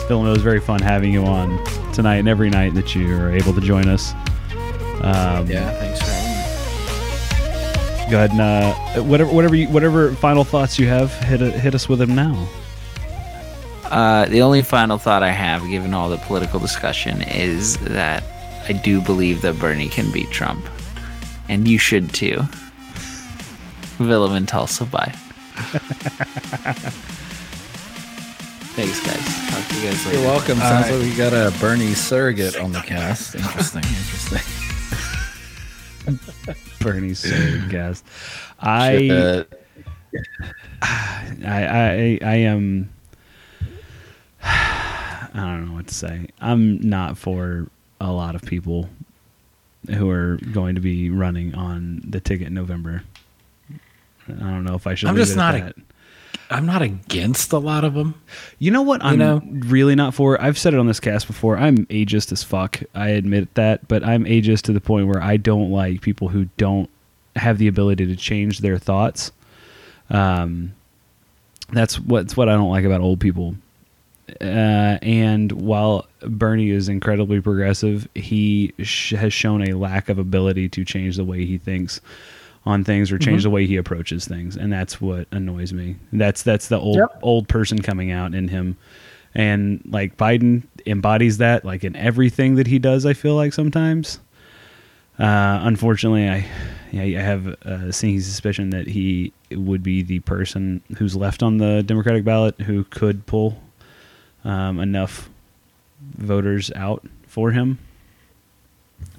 [0.08, 1.58] Willem, it was very fun having you on
[1.92, 4.12] tonight and every night that you are able to join us.
[5.02, 6.30] Um, Yeah, thanks for having
[8.04, 8.10] me.
[8.12, 11.88] Go ahead and uh, whatever, whatever, you, whatever final thoughts you have, hit hit us
[11.88, 12.48] with them now.
[13.92, 18.24] Uh, the only final thought I have, given all the political discussion, is that
[18.66, 20.64] I do believe that Bernie can beat Trump,
[21.50, 22.42] and you should too.
[23.98, 25.12] Willem and Tulsa, bye.
[28.74, 29.50] Thanks, guys.
[29.50, 30.18] Talk to you guys later.
[30.18, 30.58] You're welcome.
[30.62, 30.98] All Sounds right.
[30.98, 33.34] like we got a Bernie surrogate on the cast.
[33.34, 33.82] Interesting.
[36.06, 36.54] Interesting.
[36.80, 38.02] Bernie surrogate guest.
[38.58, 39.44] I,
[40.80, 42.88] I, I, I am.
[44.44, 46.28] I don't know what to say.
[46.40, 47.68] I'm not for
[48.00, 48.88] a lot of people
[49.90, 53.02] who are going to be running on the ticket in November.
[54.28, 55.08] I don't know if I should.
[55.08, 55.74] I'm leave just it not a- that.
[56.50, 58.14] I'm not against a lot of them.
[58.58, 59.40] You know what I'm know?
[59.44, 60.38] really not for?
[60.40, 61.56] I've said it on this cast before.
[61.56, 62.82] I'm ageist as fuck.
[62.94, 66.46] I admit that, but I'm ageist to the point where I don't like people who
[66.58, 66.90] don't
[67.36, 69.32] have the ability to change their thoughts.
[70.10, 70.74] Um,
[71.70, 73.54] that's what's what I don't like about old people.
[74.40, 80.68] Uh, and while Bernie is incredibly progressive, he sh- has shown a lack of ability
[80.70, 82.00] to change the way he thinks
[82.64, 85.96] on things or change the way he approaches things, and that's what annoys me.
[86.12, 87.18] That's that's the old Yep.
[87.22, 88.76] old person coming out in him,
[89.34, 93.04] and like Biden embodies that like in everything that he does.
[93.04, 94.20] I feel like sometimes.
[95.18, 96.46] Uh, unfortunately, I
[96.90, 101.58] yeah, I have a sneaky suspicion that he would be the person who's left on
[101.58, 103.60] the Democratic ballot who could pull
[104.44, 105.28] um, enough
[106.18, 107.78] voters out for him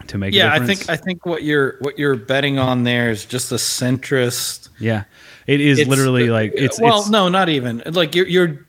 [0.07, 0.33] to make.
[0.33, 3.55] Yeah, I think I think what you're what you're betting on there is just a
[3.55, 4.69] centrist.
[4.79, 5.03] yeah,
[5.47, 8.65] it is It's- literally like it's well, it's, no, not even like you're you're.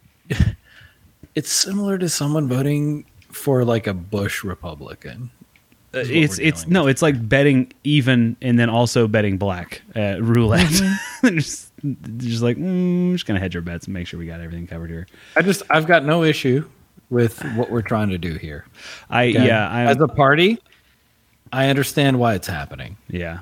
[1.34, 5.30] It's similar to someone voting for like a Bush Republican.
[5.92, 10.66] it's it's dealing no, it's like betting even and then also betting black at roulette.
[10.68, 11.38] Mm-hmm.
[12.18, 14.90] just, like mm, just gonna hedge our bets and make sure we got everything covered
[14.90, 15.06] here.
[15.36, 16.68] I just I've got no issue
[17.10, 18.64] with what we're trying to do here.
[19.10, 19.46] I okay?
[19.46, 20.58] yeah, I, as a party,
[21.52, 22.96] I understand why it's happening.
[23.08, 23.40] yeah,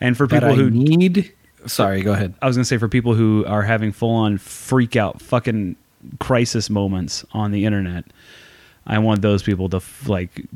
[0.00, 1.32] and for people who need.
[1.66, 2.34] Sorry, go ahead.
[2.40, 5.76] I was gonna say for people who are having full on freak out fucking
[6.20, 8.04] crisis moments on the internet,
[8.90, 10.46] I want those people to f- like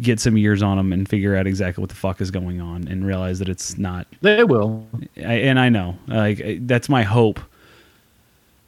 [0.00, 2.86] get some years on them and figure out exactly what the fuck is going on
[2.88, 4.06] and realize that it's not.
[4.20, 4.86] They will.
[5.16, 7.40] I, and I know, like that's my hope.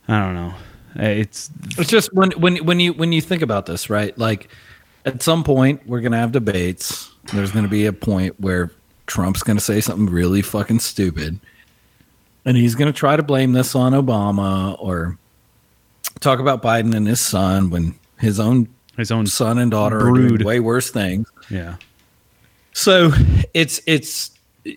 [0.09, 0.55] I don't know.
[0.97, 4.17] It's It's just when when when you when you think about this, right?
[4.17, 4.49] Like
[5.05, 7.11] at some point we're gonna have debates.
[7.35, 8.71] There's gonna be a point where
[9.07, 11.39] Trump's gonna say something really fucking stupid.
[12.47, 15.19] And he's gonna try to blame this on Obama or
[16.21, 17.95] talk about Biden and his son when
[18.25, 21.29] his own his own son and daughter are doing way worse things.
[21.51, 21.77] Yeah,
[22.73, 23.13] So
[23.53, 24.31] it's it's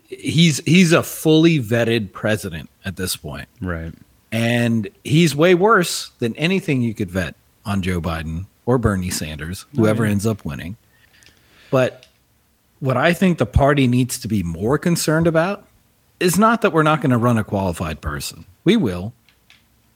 [0.08, 3.48] he's he's a fully vetted president at this point.
[3.62, 3.94] right.
[4.30, 9.66] And he's way worse than anything you could vet on Joe Biden or Bernie Sanders,
[9.74, 10.76] oh, whoever ends up winning.
[11.72, 12.06] But
[12.80, 15.66] what I think the party needs to be more concerned about
[16.20, 18.46] is not that we're not going to run a qualified person.
[18.66, 19.14] We will.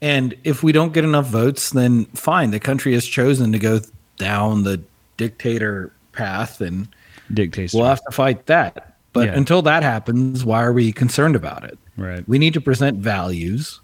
[0.02, 2.50] And if we don't get enough votes, then fine.
[2.50, 3.80] The country has chosen to go
[4.18, 4.82] down the
[5.16, 6.88] dictator path and
[7.32, 7.72] Dictates.
[7.72, 8.96] we'll have to fight that.
[9.12, 9.36] But Yeah.
[9.36, 11.78] until that happens, why are we concerned about it?
[11.96, 12.26] right.
[12.28, 13.80] We need to present values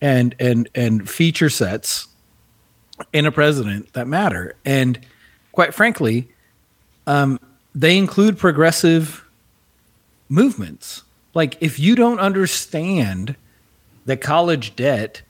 [0.00, 2.08] and and and feature sets
[3.12, 4.54] in a president that matter.
[4.64, 4.98] And
[5.52, 6.28] quite frankly,
[7.06, 7.38] um,
[7.74, 9.24] they include progressive
[10.28, 11.04] movements.
[11.34, 13.36] Like if you don't understand
[14.06, 15.22] that college debt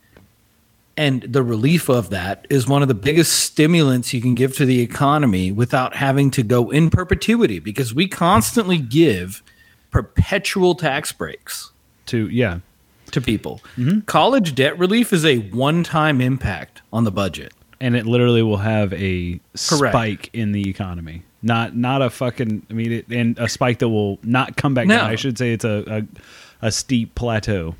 [0.95, 4.65] and the relief of that is one of the biggest stimulants you can give to
[4.65, 9.41] the economy without having to go in perpetuity because we constantly give
[9.89, 11.71] perpetual tax breaks
[12.07, 12.59] to yeah
[13.11, 13.61] to people.
[13.77, 14.01] Mm-hmm.
[14.01, 17.53] College debt relief is a one-time impact on the budget.
[17.79, 19.39] and it literally will have a
[19.69, 19.93] Correct.
[19.93, 21.23] spike in the economy.
[21.43, 22.65] Not not a fucking.
[22.69, 24.97] I mean, it, and a spike that will not come back No.
[24.97, 25.09] down.
[25.09, 26.05] I should say it's a
[26.61, 27.75] a, a steep plateau.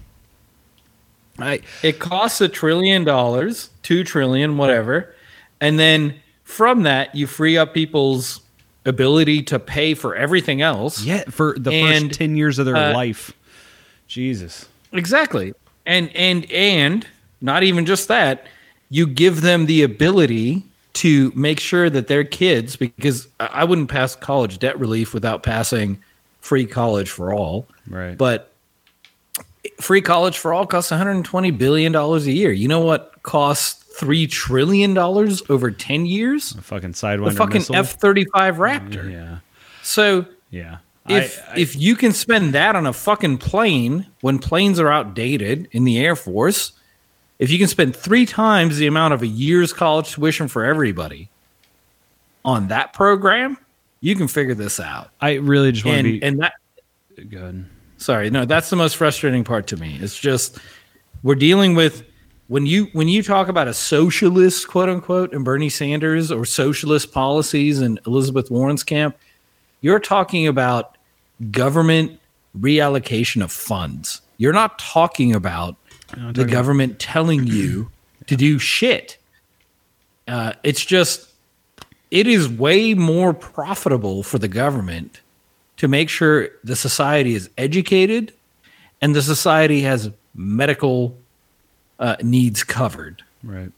[1.39, 5.14] I It costs a trillion dollars, two trillion, whatever,
[5.61, 8.41] and then from that you free up people's
[8.85, 11.03] ability to pay for everything else.
[11.03, 13.31] yeah for the And, first ten years of their uh, life.
[14.07, 14.68] Jesus.
[14.91, 15.53] Exactly.
[15.85, 17.07] And and and
[17.41, 18.45] not even just that,
[18.89, 24.15] you give them the ability to make sure that their kids because I wouldn't pass
[24.15, 26.01] college debt relief without passing
[26.41, 27.68] free college for all.
[27.89, 28.15] Right.
[28.18, 28.53] But
[29.80, 32.52] free college for all costs 120 billion dollars a year.
[32.52, 36.53] You know what costs 3 trillion dollars over 10 years?
[36.56, 37.61] A fucking The fucking.
[37.61, 39.11] F35 Raptor.
[39.11, 39.38] Yeah.
[39.84, 40.77] So Yeah.
[41.07, 44.91] if I- I- if you can spend that on a fucking plane when planes are
[44.91, 46.73] outdated in the Air Force,
[47.40, 51.30] if you can spend three times the amount of a year's college tuition for everybody
[52.45, 53.57] on that program,
[54.02, 55.10] you can figure this out.
[55.22, 56.53] I really just want to be and that
[57.30, 57.65] good.
[58.04, 59.98] Sorry, no, that's the most frustrating part to me.
[60.02, 60.60] It's just
[61.24, 62.04] we're dealing with
[62.48, 67.12] when you when you talk about a socialist quote unquote and Bernie Sanders or socialist
[67.12, 69.18] policies and Elizabeth Warren's camp,
[69.82, 70.98] you're talking about
[71.52, 72.20] government
[72.60, 74.22] reallocation of funds.
[74.38, 75.76] You're not talking about
[76.10, 77.90] the talking- government telling you
[78.28, 79.18] to do shit.
[80.28, 81.30] Uh, it's just,
[82.10, 85.20] it is way more profitable for the government
[85.84, 88.31] to make sure the society is educated
[89.01, 91.18] and the society has medical
[91.99, 93.22] uh, needs covered.
[93.43, 93.69] Right.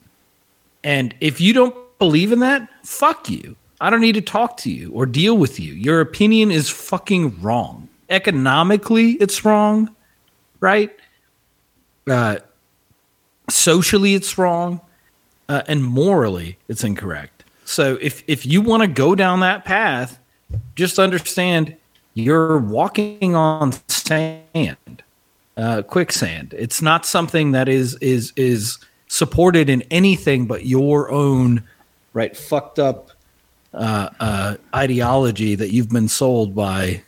[0.83, 3.55] And if you don't believe in that, fuck you.
[3.81, 5.73] I don't need to talk to you or deal with you.
[5.73, 7.89] Your opinion is fucking wrong.
[8.07, 9.89] Economically, it's wrong,
[10.59, 10.95] right?
[12.07, 12.37] Uh,
[13.49, 14.79] socially, it's wrong,
[15.49, 17.45] uh, and morally, it's incorrect.
[17.65, 20.19] So if if you want to go down that path,
[20.75, 21.75] just understand
[22.15, 25.03] you're walking on sand,
[25.55, 26.55] uh, quicksand.
[26.57, 31.63] It's not something that is is is supported in anything but your own
[32.13, 33.11] right fucked up
[33.73, 37.03] uh, uh, ideology that you've been sold by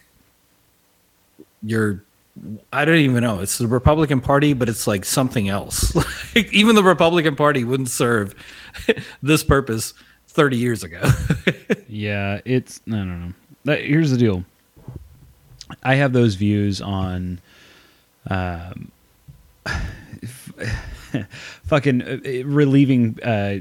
[1.63, 2.03] your
[2.71, 3.39] I don't even know.
[3.39, 5.95] It's the Republican Party, but it's like something else.
[6.35, 8.35] Like, even the Republican Party wouldn't serve
[9.23, 9.95] this purpose
[10.27, 11.01] 30 years ago.
[11.89, 13.33] Yeah, it's no, no.
[13.63, 14.43] That, here's the deal.
[15.83, 17.39] I have those views on,
[18.29, 18.91] um,
[21.63, 23.59] fucking uh, relieving uh,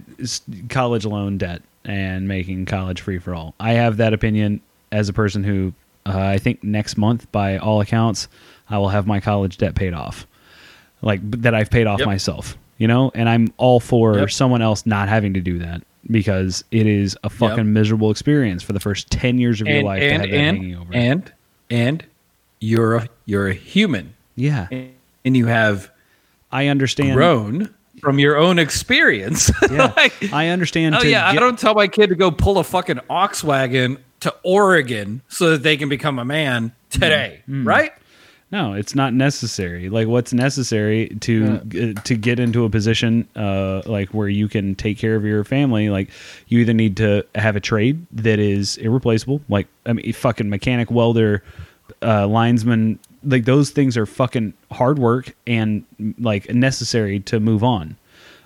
[0.69, 3.55] college loan debt and making college free for all.
[3.61, 4.61] I have that opinion
[4.93, 5.73] as a person who
[6.07, 8.28] uh, I think next month, by all accounts,
[8.70, 10.27] I will have my college debt paid off,
[11.03, 12.07] like that I've paid off Yep.
[12.07, 12.57] myself.
[12.78, 14.31] You know, and I'm all for Yep.
[14.31, 18.73] someone else not having to do that because it is a fucking miserable experience for
[18.73, 20.95] the first ten years of your and life to and have that hanging over.
[20.95, 21.33] and
[21.70, 22.05] and
[22.60, 24.68] you're a you're a human yeah,
[25.24, 25.90] and you have
[26.52, 27.14] I understand.
[27.14, 29.51] grown from your own experience.
[29.70, 30.94] Yeah, Like, I understand.
[30.94, 34.34] oh yeah, I don't tell my kid to go pull a fucking ox wagon to
[34.44, 37.66] Oregon so that they can become a man today, Mm.
[37.66, 37.93] right?
[38.52, 39.89] No, it's not necessary.
[39.89, 41.60] Like what's necessary to
[41.97, 45.43] uh, to get into a position uh, like where you can take care of your
[45.43, 45.90] family.
[45.90, 46.10] Like
[46.47, 49.40] you either need to have a trade that is irreplaceable.
[49.48, 51.43] Like I mean, fucking mechanic, welder,
[52.02, 53.01] uh, linesman.
[53.24, 55.85] Like those things are fucking hard work and
[56.18, 57.97] like necessary to move on.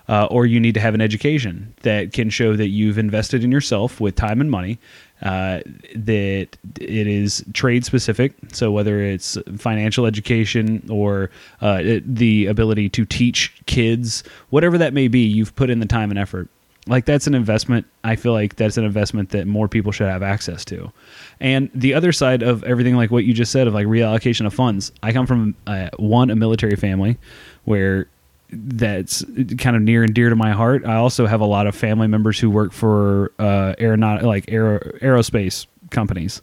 [0.09, 3.51] Uh, or you need to have an education that can show that you've invested in
[3.51, 4.77] yourself with time and money,
[5.21, 5.61] uh,
[5.95, 6.47] that
[6.79, 8.33] it is trade specific.
[8.53, 11.29] So whether it's financial education or
[11.61, 16.09] uh, the ability to teach kids, whatever that may be, you've put in the time
[16.09, 16.47] and effort.
[16.87, 17.85] Like that's an investment.
[18.03, 20.91] I feel like that's an investment that more people should have access to.
[21.39, 24.53] And the other side of everything, like what you just said, of like reallocation of
[24.53, 24.91] funds.
[25.03, 27.19] I come from uh, one a military family
[27.65, 28.07] where
[28.51, 29.23] that's
[29.57, 30.85] kind of near and dear to my heart.
[30.85, 34.79] I also have a lot of family members who work for uh, aeronautic, like aero,
[35.01, 36.41] aerospace companies,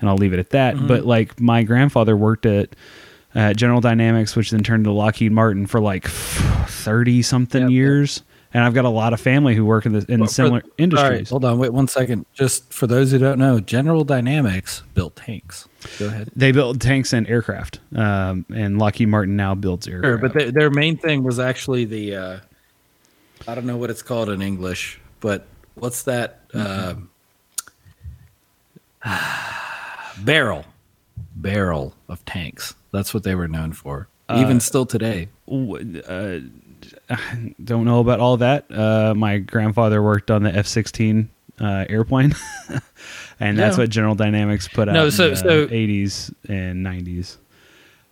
[0.00, 0.74] and I'll leave it at that.
[0.76, 0.86] Mm-hmm.
[0.86, 2.74] But like my grandfather worked at
[3.34, 7.74] uh, General Dynamics, which then turned to Lockheed Martin for like thirty something Yep, yep.
[7.74, 8.22] years,
[8.54, 10.72] and I've got a lot of family who work in the in for- similar right,
[10.78, 11.30] industries.
[11.30, 12.26] hold on, wait one second.
[12.34, 15.68] Just for those who don't know, General Dynamics built tanks.
[15.98, 16.30] Go ahead.
[16.36, 20.22] They built tanks and aircraft, um, and Lockheed Martin now builds Sure, aircraft.
[20.22, 22.38] but their, their main thing was actually the uh,
[23.48, 27.08] I don't know what it's called in English, but what's that um
[30.24, 30.64] barrel
[31.36, 32.74] barrel of tanks?
[32.92, 34.08] That's what they were known for.
[34.34, 35.28] even still today.
[35.48, 36.40] w- uh,
[37.64, 38.66] don't know about all that.
[38.70, 41.28] Uh, my grandfather worked on the F sixteen
[41.60, 42.34] uh, airplane,
[43.42, 43.82] and that's Yeah.
[43.84, 47.38] what General Dynamics put out No, in so- the so- eighties and nineties.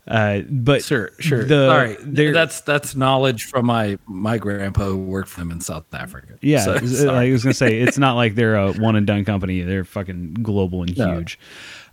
[0.08, 1.44] Uh, but Sure, sure.
[1.44, 5.60] The, Sorry, there- that's that's knowledge from my my grandpa who worked for them in
[5.60, 6.34] South Africa.
[6.40, 9.24] Yeah, So, it's- I was gonna say it's not like they're a one and done
[9.24, 9.60] company.
[9.62, 11.14] They're fucking global and No.
[11.16, 11.38] huge.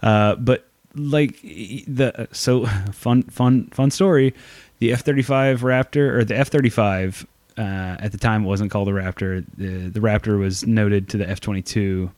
[0.01, 0.65] Uh, but
[0.95, 4.33] like the so fun fun fun story.
[4.79, 7.27] The F thirty five Raptor or the F thirty five
[7.57, 9.43] uh, at the time it wasn't called the Raptor.
[9.57, 12.09] The the Raptor was noted to the F twenty two,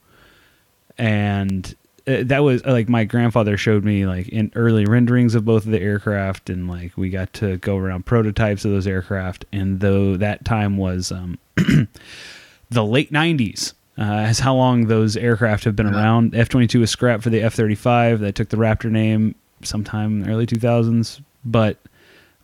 [1.00, 1.76] and
[2.08, 5.66] uh, that was uh, like my grandfather showed me like in early renderings of both
[5.66, 9.80] of the aircraft and like we got to go around prototypes of those aircraft and
[9.80, 11.40] though that time was um
[12.70, 16.34] the late 90s uh, is how long those aircraft have been around.
[16.34, 18.22] F 22 was scrapped for the F 35.
[18.22, 21.22] They took the Raptor name sometime in the early 2000s.
[21.44, 21.78] But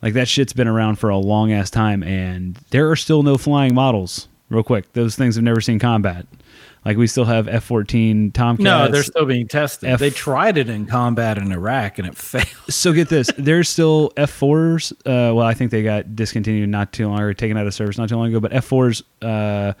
[0.02, 2.02] like that shit's been around for a long ass time.
[2.02, 4.28] And there are still no flying models.
[4.50, 6.26] Real quick, those things have never seen combat.
[6.86, 8.62] Like we still have F 14 Tomcats.
[8.62, 9.88] no, they're still being tested.
[9.90, 12.46] F- they tried it in combat in Iraq and it failed.
[12.68, 17.08] so get this there's still f4s uh, well i think they got discontinued not too
[17.08, 19.72] long or taken out of service not too long ago but f4s uh,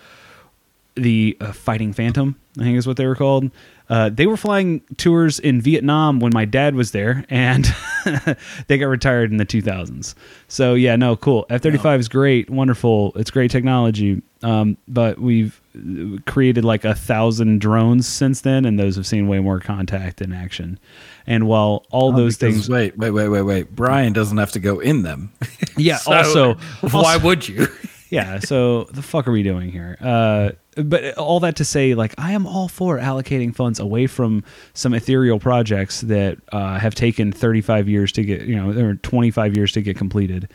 [0.96, 3.50] the uh, fighting phantom i think is what they were called
[3.88, 7.66] uh, they were flying tours in vietnam when my dad was there and
[8.66, 10.14] they got retired in the 2000s
[10.48, 16.18] so yeah no cool f-35 is great wonderful it's great technology um, but we've uh,
[16.30, 20.34] created like a thousand drones since then and those have seen way more contact and
[20.34, 20.78] action
[21.26, 23.74] and while all those Because- things Wait, wait, wait, wait, wait.
[23.74, 25.32] Brian doesn't have to go in them.
[25.76, 25.96] Yeah.
[26.06, 27.66] So, also, why also- would you?
[28.08, 28.38] Yeah.
[28.38, 29.96] So the fuck are we doing here?
[30.00, 34.44] Uh, but all that to say, like, I am all for allocating funds away from
[34.74, 39.56] some ethereal projects that uh, have taken 35 years to get, you know, or 25
[39.56, 40.48] years to get completed.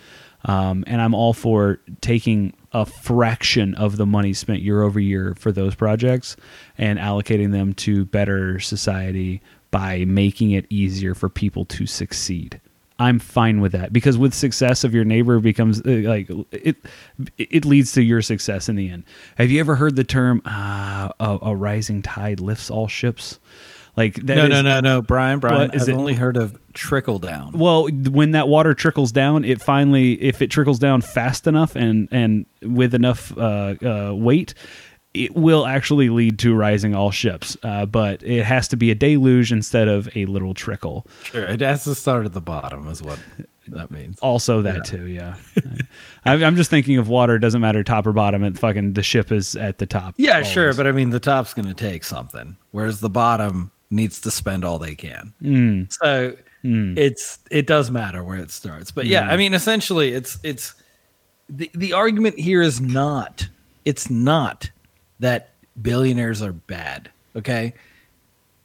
[0.46, 5.36] Um, and I'm all for taking a fraction of the money spent year over year
[5.38, 6.36] for those projects
[6.78, 9.42] and allocating them to better society
[9.72, 12.60] by making it easier for people to succeed.
[13.02, 16.78] I'm fine with that because with success of your neighbor becomes uh, like it
[17.38, 19.04] it leads to your success in the end.
[19.36, 23.40] Have you ever heard the term uh, a, a rising tide lifts all ships?
[23.98, 25.40] Like that no, is- no, no, no, Brian.
[25.40, 25.94] Brian, I've it?
[25.94, 27.52] only heard of trickle down.
[27.54, 32.08] Well, when that water trickles down, it finally, if it trickles down fast enough and
[32.12, 34.54] and with enough uh, uh, weight,
[35.14, 37.58] it will actually lead to rising all ships.
[37.64, 41.06] Uh, but it has to be a deluge instead of a little trickle.
[41.24, 43.20] Sure, it has to start at the bottom, is what
[43.68, 44.20] that means.
[44.20, 45.36] Also, that too, yeah.
[46.26, 47.36] I'm I'm just thinking of water.
[47.36, 48.44] It doesn't matter top or bottom.
[48.44, 50.16] It fucking the ship is at the top.
[50.18, 50.48] Yeah, always.
[50.48, 54.32] sure, but I mean, the top's going to take something, whereas the bottom needs to
[54.32, 55.34] spend all they can.
[55.42, 55.92] Mm.
[55.92, 58.92] So it's it does matter where it starts.
[58.92, 60.76] But yeah, I mean, essentially, it's it's
[61.50, 63.48] the the argument here is not
[63.86, 64.70] it's not
[65.22, 65.50] that
[65.82, 67.10] billionaires are bad.
[67.36, 67.74] Okay,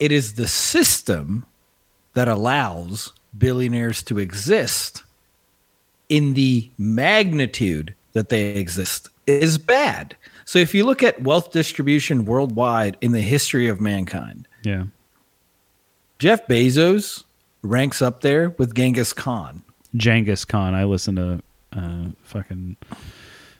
[0.01, 1.47] it is the system
[2.15, 5.05] that allows billionaires to exist
[6.09, 10.17] in the magnitude that they exist is bad.
[10.45, 14.85] So if you look at wealth distribution worldwide in the history of mankind, yeah.
[16.19, 17.25] Jeff Bezos
[17.63, 19.63] ranks up there with Genghis Khan.
[19.97, 20.75] Genghis Khan.
[20.75, 21.43] I listen to
[21.73, 22.77] uh, fucking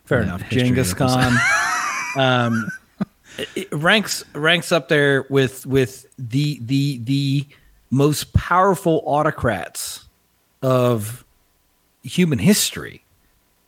[0.05, 0.49] Fair Yeah, enough.
[0.49, 0.95] Genghis.
[0.95, 1.37] Khan
[2.17, 2.69] um,
[3.55, 7.47] it- ranks ranks up there with with the the the
[7.91, 10.05] most powerful autocrats
[10.63, 11.25] of
[12.03, 13.05] human history.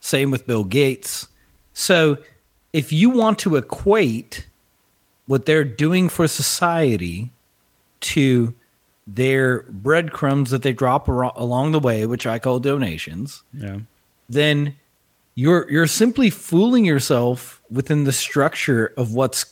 [0.01, 1.29] Same with Bill Gates.
[1.73, 2.19] So,
[2.73, 4.47] if you want to equate
[5.27, 7.31] what they're doing for society
[8.01, 8.55] to
[9.07, 13.79] their breadcrumbs that they drop aro- along the way, which I call donations, yeah.
[14.29, 14.77] then
[15.35, 19.47] you're you're simply fooling yourself within the structure of what's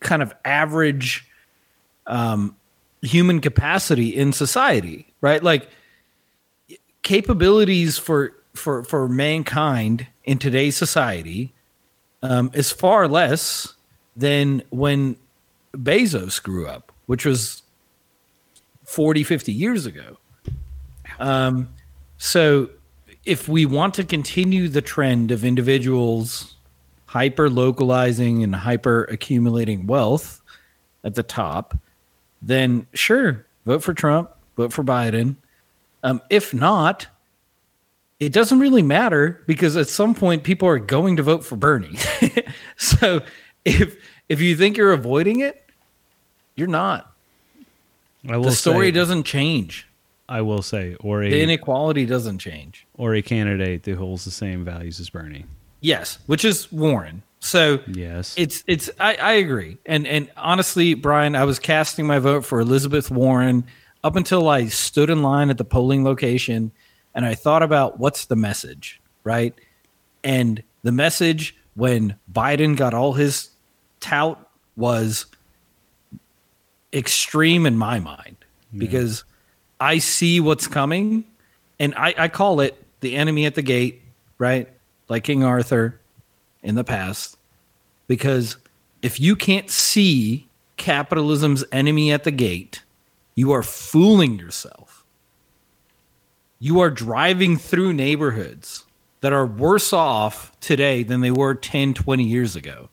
[0.00, 1.26] kind of average
[2.06, 2.56] um,
[3.02, 5.42] human capacity in society, right?
[5.42, 5.68] Like
[7.02, 11.52] capabilities for for for mankind in today's society
[12.22, 13.74] um, is far less
[14.16, 15.16] than when
[15.74, 17.62] Bezos grew up, which was
[18.84, 20.18] 40, 50 years ago.
[21.18, 21.70] Um,
[22.18, 22.68] so
[23.24, 26.51] if we want to continue the trend of individuals
[27.12, 30.40] hyper localizing and hyper accumulating wealth
[31.04, 31.76] at the top,
[32.40, 35.36] then sure, vote for Trump, vote for Biden.
[36.02, 37.06] Um, if not,
[38.18, 41.98] it doesn't really matter because at some point people are going to vote for Bernie.
[42.78, 43.20] so
[43.66, 43.94] if
[44.30, 45.62] if you think you're avoiding it,
[46.56, 47.12] you're not.
[48.26, 49.86] I will The story say, doesn't change.
[50.30, 52.86] I will say, or The inequality doesn't change.
[52.94, 55.44] or a candidate that holds the same values as Bernie.
[55.82, 57.22] Yes, which is Warren.
[57.40, 58.34] So Yes.
[58.38, 59.76] it's it's I, I agree.
[59.84, 63.64] And and honestly, Brian, I was casting my vote for Elizabeth Warren
[64.04, 66.70] up until I stood in line at the polling location
[67.14, 69.54] and I thought about what's the message, right?
[70.24, 73.50] And the message when Biden got all his
[74.00, 74.38] tout
[74.76, 75.26] was
[76.92, 78.36] extreme in my mind
[78.76, 79.24] because
[79.80, 81.24] I see what's coming
[81.78, 84.02] and I, I call it the enemy at the gate,
[84.38, 84.68] right?
[85.12, 86.00] Like King Arthur
[86.62, 87.36] in the past.
[88.06, 88.56] Because
[89.02, 90.48] if you can't see
[90.78, 92.82] capitalism's enemy at the gate,
[93.34, 95.04] you are fooling yourself.
[96.58, 98.84] You are driving through neighborhoods
[99.20, 102.88] that are worse off today than they were 10, 20 years ago.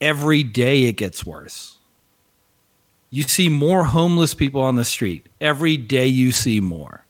[0.00, 1.76] Every day it gets worse.
[3.10, 5.28] You see more homeless people on the street.
[5.38, 7.04] Every day you see more.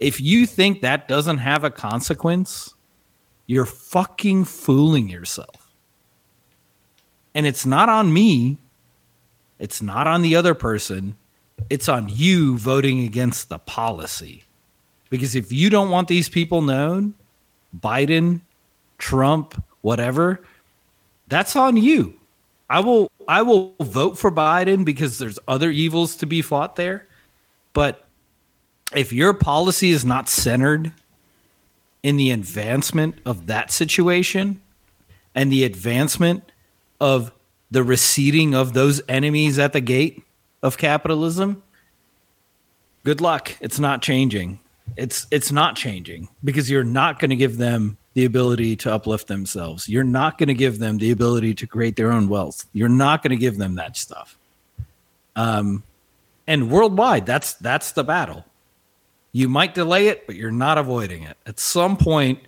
[0.00, 2.72] If you think that doesn't have a consequence,
[3.46, 5.70] you're fucking fooling yourself.
[7.34, 8.58] And it's not on me.
[9.58, 11.16] It's not on the other person.
[11.70, 14.44] It's on you voting against the policy.
[15.10, 17.14] Because if you don't want these people known,
[17.78, 18.40] Biden,
[18.98, 20.42] Trump, whatever,
[21.28, 22.18] that's on you.
[22.68, 27.06] I will I will vote for Biden because there's other evils to be fought there.
[27.72, 28.06] But
[28.94, 30.92] if your policy is not centered
[32.06, 34.60] in the advancement of that situation
[35.34, 36.52] and the advancement
[37.00, 37.32] of
[37.68, 40.22] the receding of those enemies at the gate
[40.62, 41.60] of capitalism,
[43.02, 43.56] good luck.
[43.60, 44.60] It's not changing.
[44.96, 49.26] It's it's not changing because you're not going to give them the ability to uplift
[49.26, 49.88] themselves.
[49.88, 52.66] You're not going to give them the ability to create their own wealth.
[52.72, 54.38] You're not going to give them that stuff.
[55.34, 55.82] Um,
[56.46, 58.44] and worldwide, that's that's the battle.
[59.36, 61.36] You might delay it, but you're not avoiding it.
[61.44, 62.38] At some point,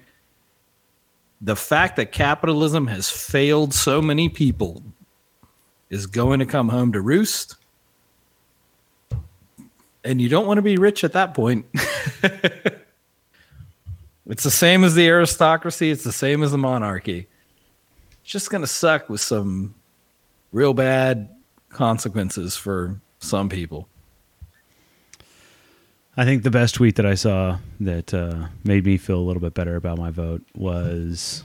[1.39, 4.83] the fact that capitalism has failed so many people
[5.91, 7.57] is going to come home to roost.
[10.03, 11.67] And you don't want to be rich at that point.
[14.27, 17.27] it's the same as the aristocracy, it's the same as the monarchy.
[18.23, 19.75] It's just going to suck with some
[20.53, 21.29] real bad
[21.69, 23.89] consequences for some people.
[26.19, 29.41] I think the best tweet that I saw that uh, made me feel a little
[29.41, 31.45] bit better about my vote was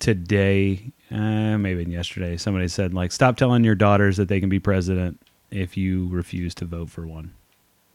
[0.00, 0.80] today,
[1.10, 2.38] uh, maybe yesterday.
[2.38, 5.20] Somebody said like, "Stop telling your daughters that they can be president
[5.50, 7.34] if you refuse to vote for one,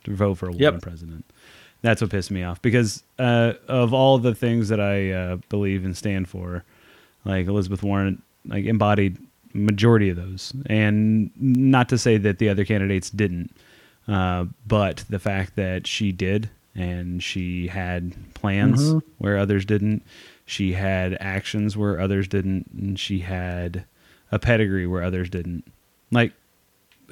[0.04, 0.62] to vote for a Yep.
[0.74, 1.26] woman president."
[1.82, 5.84] That's what pissed me off because uh, of all the things that I uh, believe
[5.84, 6.64] and stand for,
[7.26, 9.18] like Elizabeth Warren, like embodied
[9.54, 13.52] majority of those, and not to say that the other candidates didn't.
[14.10, 20.04] Uh, but the fact that she did and she had plans where others didn't,
[20.46, 23.86] she had actions where others didn't, and she had
[24.32, 25.64] a pedigree where others didn't.
[26.12, 26.34] Like,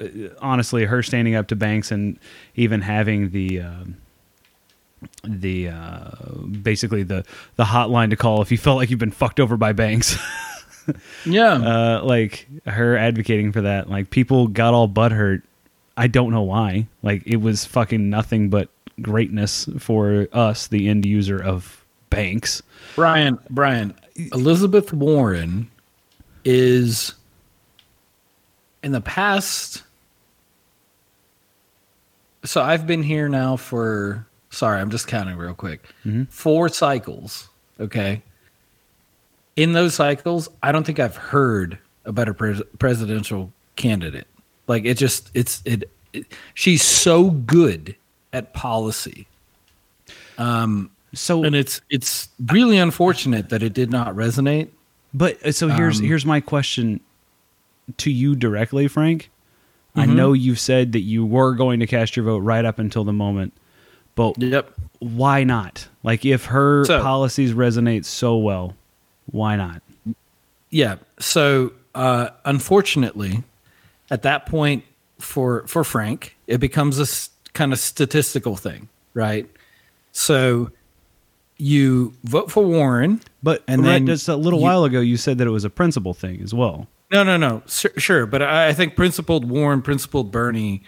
[0.00, 0.06] uh,
[0.40, 2.18] honestly, her standing up to banks and
[2.56, 3.60] even having the.
[3.60, 3.96] Um,
[5.22, 6.10] the uh,
[6.60, 9.72] basically the the hotline to call if you felt like you've been fucked over by
[9.72, 10.16] banks.
[11.26, 11.52] Yeah.
[11.52, 13.90] uh, like her advocating for that.
[13.90, 15.42] Like people got all butthurt.
[15.98, 16.86] I don't know why.
[17.02, 18.68] Like it was fucking nothing but
[19.02, 22.62] greatness for us, the end user of banks.
[22.94, 23.94] Brian, Brian,
[24.32, 25.68] Elizabeth Warren
[26.44, 27.14] is
[28.84, 29.82] in the past.
[32.44, 35.82] So I've been here now for, sorry, I'm just counting real quick.
[36.06, 36.24] Mm-hmm.
[36.30, 37.48] Four cycles.
[37.80, 38.22] Okay.
[39.56, 44.27] In those cycles, I don't think I've heard a better pres- presidential candidate.
[44.68, 47.96] Like it just, it's, it, it, she's so good
[48.32, 49.26] at policy.
[50.36, 54.68] Um So, And it's, it's really unfortunate that it did not resonate.
[55.14, 57.00] but uh, so here's Um, here's my question
[57.96, 59.30] to you directly, Frank.
[59.96, 60.16] I Mm-hmm.
[60.16, 63.12] know you've said that you were going to cast your vote right up until the
[63.12, 63.52] moment,
[64.14, 64.70] but Yep.
[65.00, 65.88] why not?
[66.02, 68.76] Like if her So- policies resonate so well,
[69.26, 69.80] why not?
[70.70, 70.96] Yeah.
[71.18, 73.42] So uh, unfortunately,
[74.10, 74.84] at that point
[75.18, 79.48] for for Frank, it becomes a kind of statistical thing, right?
[80.12, 80.70] So
[81.56, 85.16] you vote for Warren, But And and then just a little you- while ago, you
[85.16, 86.86] said that it was a principle thing as well.
[87.10, 87.62] No, no, no.
[87.66, 88.26] Sure, sure.
[88.26, 90.82] but I, I think principled Warren, principled Bernie,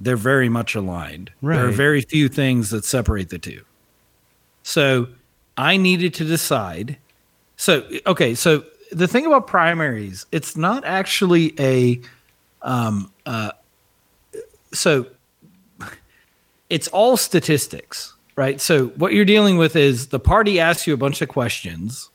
[0.00, 1.30] they're very much aligned.
[1.42, 3.62] There are very few things that separate the two.
[4.62, 5.08] So
[5.58, 6.96] I needed to decide.
[7.56, 12.00] So okay, so the thing about primaries, it's not actually a
[12.62, 13.52] um uh
[14.72, 15.06] so
[16.68, 18.60] it's all statistics, right?
[18.60, 22.10] So what you're dealing with is the party asks you a bunch of questions,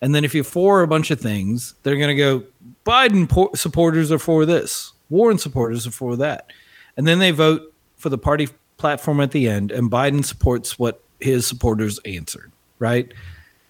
[0.00, 2.44] and then if you're for a bunch of things, they're going to go
[2.86, 6.50] Biden po- supporters are for this, Warren supporters are for that,
[6.96, 8.48] and then they vote for the party
[8.78, 13.12] platform at the end, and Biden supports what his supporters answered, right?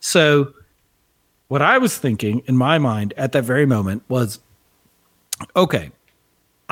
[0.01, 0.55] So
[1.49, 4.41] what I was thinking in my mind at that very moment was
[5.55, 5.91] okay,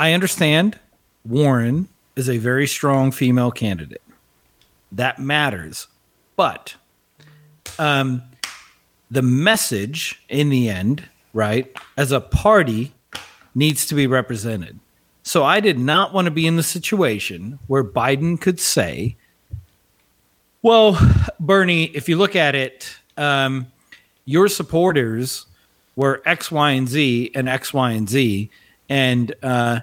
[0.01, 0.79] I understand
[1.27, 1.87] Warren
[2.17, 4.01] is a very strong female candidate.
[4.91, 5.89] That matters.
[6.37, 6.75] But
[7.79, 8.23] um,
[9.11, 12.95] the message in the end, right, as a party
[13.55, 14.81] needs to be represented.
[15.23, 19.17] So I did not want to be in the situation where Biden could say,
[20.63, 20.99] well,
[21.39, 23.67] Bernie, if you look at it, um,
[24.25, 25.45] your supporters
[25.95, 28.51] were X, Y, and Z and X, Y, and Z.
[28.91, 29.81] And uh,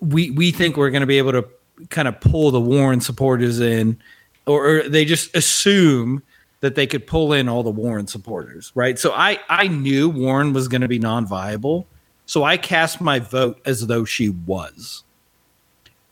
[0.00, 1.44] we we think we're going to be able to
[1.90, 4.00] kind of pull the Warren supporters in,
[4.46, 6.22] or, or, they just assume
[6.60, 8.98] that they could pull in all the Warren supporters, right?
[8.98, 11.86] So I I knew Warren was going to be non-viable,
[12.24, 15.02] so I cast my vote as though she was,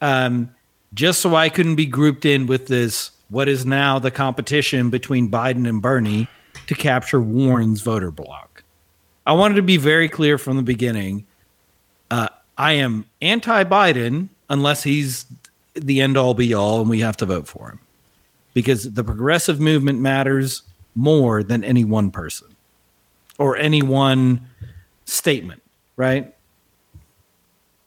[0.01, 0.51] um,
[0.93, 5.31] just so I couldn't be grouped in with this what is now the competition between
[5.31, 6.27] Biden and Bernie
[6.67, 8.65] to capture Warren's voter block.
[9.25, 11.27] I wanted to be very clear from the beginning.
[12.11, 12.29] Uh,
[12.59, 15.27] I am anti Biden unless he's
[15.75, 17.81] the end all be all and we have to vote for him
[18.55, 20.63] because the progressive movement matters
[20.95, 22.49] more than any one person
[23.39, 24.47] or any one
[25.05, 25.63] statement,
[25.97, 26.35] right?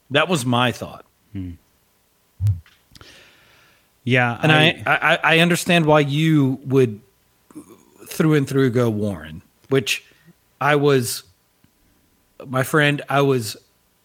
[0.10, 1.06] That was my thought.
[1.34, 1.52] Hmm.
[4.06, 7.00] Yeah, and I, I, I understand why you would
[8.08, 10.04] through and through go Warren, which
[10.60, 11.24] I was,
[12.46, 13.56] my friend, I was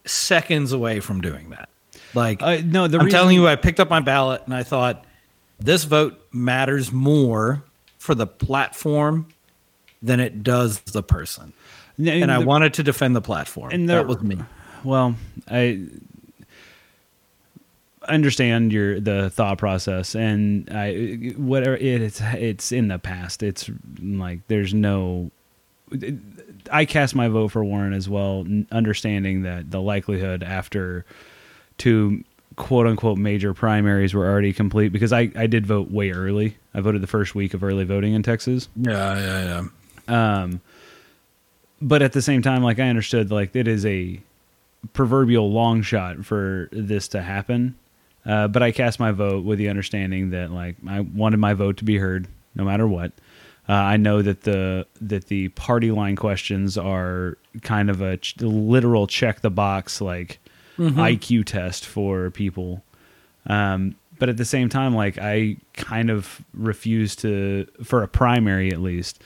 [0.09, 1.69] seconds away from doing that.
[2.15, 5.05] Like, uh, no, the I'm telling you, I picked up my ballot and I thought
[5.59, 7.63] this vote matters more
[7.99, 9.29] for the platform
[10.03, 11.53] than it does the person.
[11.99, 13.71] And, and the, I wanted to defend the platform.
[13.73, 14.39] And the, that was me.
[14.85, 15.17] Well,
[15.51, 15.87] I
[18.09, 23.43] understand your the thought process and I whatever it, it's it's in the past.
[23.43, 23.69] It's
[24.01, 25.31] like there's no
[26.71, 31.05] I cast my vote for Warren as well, understanding that the likelihood after
[31.77, 32.25] two
[32.57, 36.57] quote unquote major primaries were already complete because I, I did vote way early.
[36.75, 38.69] I voted the first week of early voting in Texas.
[38.77, 39.69] Yeah, yeah,
[40.09, 40.43] yeah.
[40.43, 40.61] Um,
[41.81, 44.21] but at the same time, like I understood, like it is a
[44.93, 47.77] proverbial long shot for this to happen.
[48.27, 51.79] Uh, but I cast my vote with the understanding that like I wanted my vote
[51.79, 53.13] to be heard no matter what.
[53.69, 58.41] Uh, I know that the that the party line questions are kind of a ch-
[58.41, 60.39] literal check the box like
[60.79, 60.99] mm-hmm.
[60.99, 62.83] IQ test for people.
[63.47, 68.73] Um, but at the same time, like I kind of refuse to, for a primary
[68.73, 69.23] at least,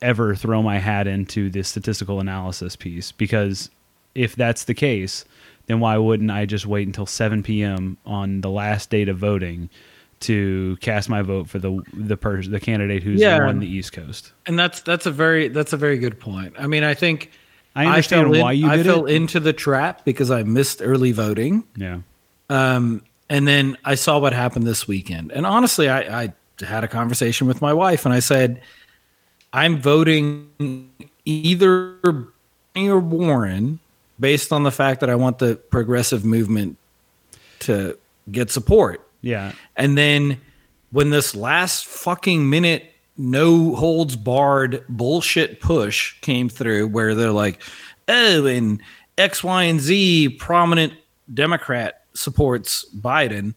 [0.00, 3.70] ever throw my hat into the statistical analysis piece because
[4.14, 5.24] if that's the case,
[5.66, 7.96] then why wouldn't I just wait until 7 p.m.
[8.06, 9.68] on the last date of voting
[10.20, 13.44] to cast my vote for the the person the candidate who's yeah.
[13.44, 14.32] won the East Coast.
[14.46, 16.54] And that's that's a very that's a very good point.
[16.58, 17.30] I mean, I think
[17.74, 19.14] I understand I why in, you I fell it.
[19.14, 21.64] into the trap because I missed early voting.
[21.76, 22.00] Yeah.
[22.48, 25.30] Um, and then I saw what happened this weekend.
[25.32, 28.60] And honestly, I, I had a conversation with my wife and I said,
[29.52, 30.90] I'm voting
[31.24, 31.96] either
[32.76, 33.78] or Warren
[34.18, 36.76] based on the fact that I want the progressive movement
[37.60, 37.96] to
[38.30, 39.06] get support.
[39.20, 39.52] Yeah.
[39.76, 40.40] And then
[40.90, 47.62] when this last fucking minute no holds barred bullshit push came through where they're like,
[48.08, 48.80] oh, and
[49.18, 50.94] X, Y, and Z prominent
[51.32, 53.54] Democrat supports Biden.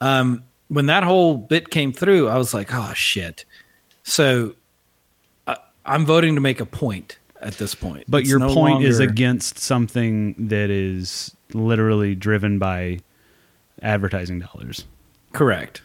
[0.00, 3.44] Um, when that whole bit came through, I was like, oh shit.
[4.02, 4.54] So
[5.46, 8.04] I, I'm voting to make a point at this point.
[8.08, 8.88] But it's your no point longer...
[8.88, 13.00] is against something that is literally driven by
[13.82, 14.84] advertising dollars.
[15.32, 15.82] Correct.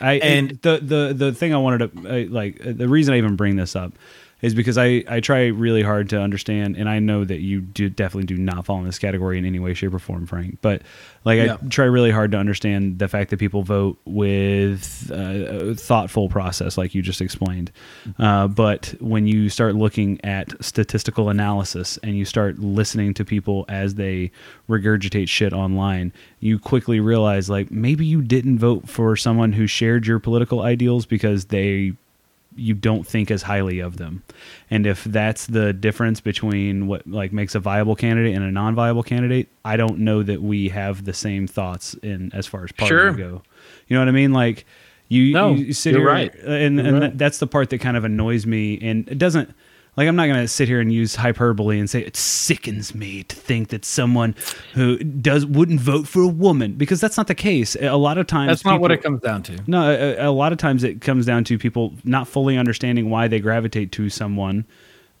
[0.00, 3.18] I and the the the thing I wanted to uh, like uh, the reason I
[3.18, 3.92] even bring this up
[4.42, 7.88] is because I, I try really hard to understand, and I know that you do
[7.90, 10.58] definitely do not fall in this category in any way, shape, or form, Frank.
[10.62, 10.82] But
[11.24, 11.56] like yeah.
[11.60, 16.28] I try really hard to understand the fact that people vote with uh, a thoughtful
[16.28, 17.70] process, like you just explained.
[18.18, 23.66] Uh, but when you start looking at statistical analysis and you start listening to people
[23.68, 24.30] as they
[24.68, 30.06] regurgitate shit online, you quickly realize like maybe you didn't vote for someone who shared
[30.06, 31.92] your political ideals because they
[32.56, 34.22] you don't think as highly of them.
[34.70, 39.02] And if that's the difference between what like makes a viable candidate and a non-viable
[39.04, 42.88] candidate, I don't know that we have the same thoughts in as far as party
[42.88, 43.12] Sure.
[43.12, 43.42] go.
[43.86, 44.32] You know what I mean?
[44.32, 44.66] Like
[45.08, 46.34] you, No, you sit here, right.
[46.34, 47.18] and, You're and right.
[47.18, 48.78] that's the part that kind of annoys me.
[48.82, 49.54] And it doesn't
[50.00, 53.22] like I'm not going to sit here and use hyperbole and say it sickens me
[53.24, 54.34] to think that someone
[54.72, 57.76] who does wouldn't vote for a woman because that's not the case.
[57.78, 59.58] A lot of times That's not what it comes down to.
[59.66, 63.28] no, a, a lot of times it comes down to people not fully understanding why
[63.28, 64.64] they gravitate to someone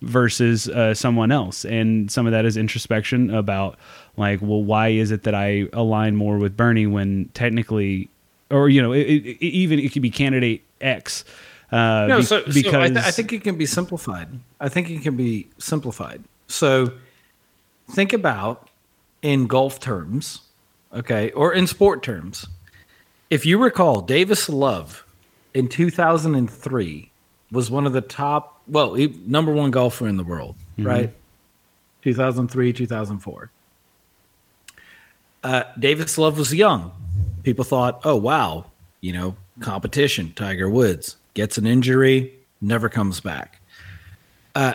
[0.00, 3.78] versus uh, someone else, and some of that is introspection about
[4.16, 8.08] like, well, why is it that I align more with Bernie when technically,
[8.50, 11.22] or you know, it, it, even it could be candidate X.
[11.72, 14.28] Uh, No, be- so, so I, th- I think it can be simplified.
[14.58, 16.24] I think it can be simplified.
[16.48, 16.92] So
[17.92, 18.68] think about
[19.22, 20.40] in golf terms,
[20.92, 22.46] okay, or in sport terms.
[23.28, 25.04] If you recall, Davis Love
[25.54, 27.10] in 2003
[27.52, 31.12] was one of the top, well, he, number one golfer in the world, right?
[32.02, 33.50] 2003, 2004.
[35.42, 36.92] Uh, Davis Love was young.
[37.42, 38.66] People thought, oh, wow,
[39.00, 43.60] you know, competition, Tiger Woods gets an injury, never comes back.
[44.54, 44.74] Uh,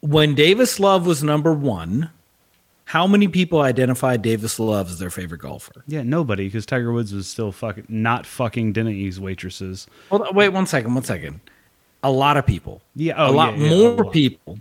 [0.00, 2.10] when Davis Love was number one,
[2.86, 5.84] how many people identified Davis Love as their favorite golfer?
[5.86, 9.86] yeah, nobody because Tiger Woods was still fucking not fucking Denny's waitresses.
[10.10, 11.40] On, wait one second, one second.
[12.02, 12.80] A lot of people.
[12.96, 14.58] Yeah, oh, a lot yeah, yeah, more people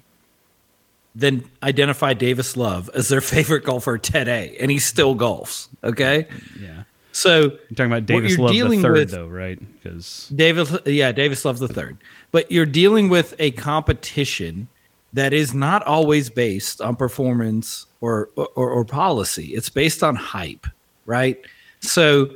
[1.15, 5.68] than identified Davis Love as their favorite golfer today, and he still golfs.
[5.84, 6.27] Okay,
[6.61, 9.60] Yeah, so you're talking about Davis Love the third with- though, right?
[9.81, 11.98] Because Davis, yeah, Davis Love the third.
[12.31, 14.68] But you're dealing with a competition
[15.14, 19.48] that is not always based on performance or, or or policy.
[19.56, 20.68] It's based on hype,
[21.06, 21.40] right?
[21.80, 22.30] So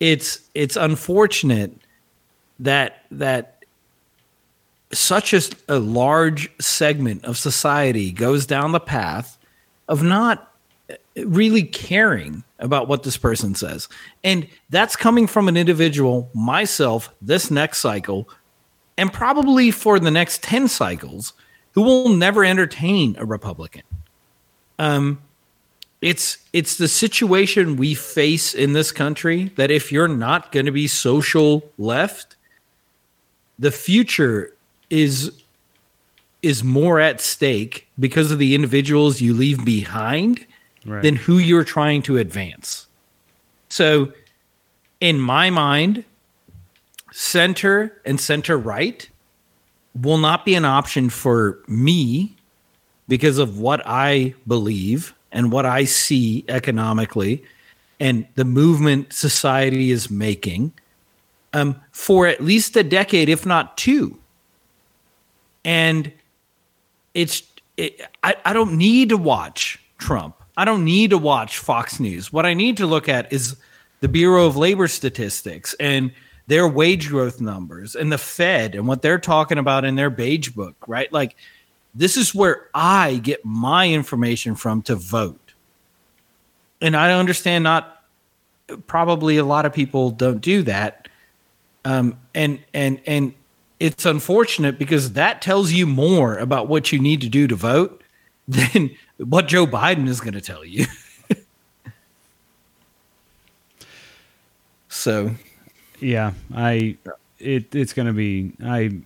[0.00, 1.76] it's it's unfortunate
[2.58, 3.64] that that
[4.92, 9.38] such a, a large segment of society goes down the path
[9.88, 10.49] of not
[11.16, 13.88] really caring about what this person says.
[14.22, 18.28] And that's coming from an individual, myself, this next cycle,
[18.96, 21.32] and probably for the next 10 cycles,
[21.72, 23.82] who will never entertain a Republican.
[24.78, 25.20] Um,
[26.00, 30.72] it's it's the situation we face in this country that if you're not going to
[30.72, 32.36] be social left,
[33.58, 34.56] the future
[34.88, 35.30] is
[36.42, 40.46] is more at stake because of the individuals you leave behind
[40.86, 41.02] Right.
[41.02, 42.86] than who you're trying to advance.
[43.68, 44.12] So,
[45.00, 46.04] in my mind,
[47.12, 49.08] center and center right
[50.00, 52.34] will not be an option for me
[53.08, 57.44] because of what I believe and what I see economically
[58.00, 60.72] and the movement society is making
[61.52, 64.18] um, for at least a decade, if not two.
[65.64, 66.10] And
[67.12, 67.42] it's
[67.76, 70.34] it, I, I don't need to watch Trump.
[70.56, 72.32] I don't need to watch Fox News.
[72.32, 73.56] What I need to look at is
[74.00, 76.12] the Bureau of Labor Statistics and
[76.46, 80.48] their wage growth numbers and the Fed and what they're talking about in their beige
[80.48, 81.12] book, right?
[81.12, 81.36] Like
[81.94, 85.54] this is where I get my information from to vote.
[86.80, 88.04] And I understand not
[88.86, 91.08] probably a lot of people don't do that.
[91.84, 93.34] Um, and and and
[93.78, 98.02] it's unfortunate because that tells you more about what you need to do to vote
[98.48, 98.90] than
[99.24, 100.86] what Joe Biden is going to tell you.
[104.88, 105.30] so,
[106.00, 106.96] Yeah, I
[107.38, 109.00] it it's gonna be I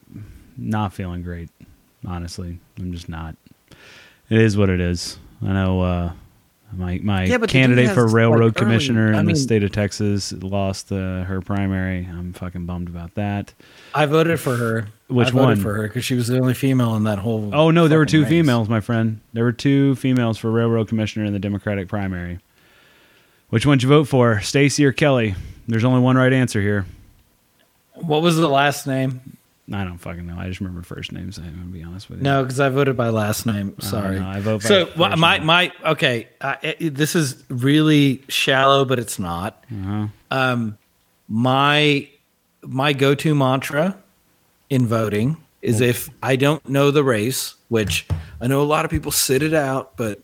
[0.56, 1.50] not feeling great.
[2.06, 3.36] Honestly, I'm just not.
[4.28, 5.18] It is what it is.
[5.42, 6.12] I know uh,
[6.76, 9.22] my my Yeah, but the dude candidate has, for like, railroad early- commissioner in I
[9.32, 12.06] the state of Texas lost uh, her primary.
[12.10, 13.52] I'm fucking bummed about that.
[13.94, 14.88] I voted for her.
[15.08, 15.60] Which I voted one?
[15.60, 17.50] for her because she was the only female in that whole.
[17.54, 18.28] Oh no, there were two race.
[18.30, 19.20] females, my friend.
[19.32, 22.38] There were two females for railroad commissioner in the Democratic primary.
[23.50, 25.34] Which one did you vote for, Stacy or Kelly?
[25.68, 26.86] There's only one right answer here.
[27.94, 29.36] What was the last name?
[29.72, 30.36] I don't fucking know.
[30.38, 31.38] I just remember first names.
[31.38, 32.24] I'm gonna be honest with you.
[32.24, 33.74] No, because I voted by last name.
[33.80, 35.46] Sorry, no, I vote by so my name.
[35.46, 36.28] my okay.
[36.40, 39.64] Uh, it- this is really shallow, but it's not.
[39.72, 40.08] Uh-huh.
[40.30, 40.76] Um,
[41.28, 42.08] my
[42.62, 43.96] my go to mantra
[44.68, 48.06] in voting is if I don't know the race, which
[48.40, 50.20] I know a lot of people sit it out, but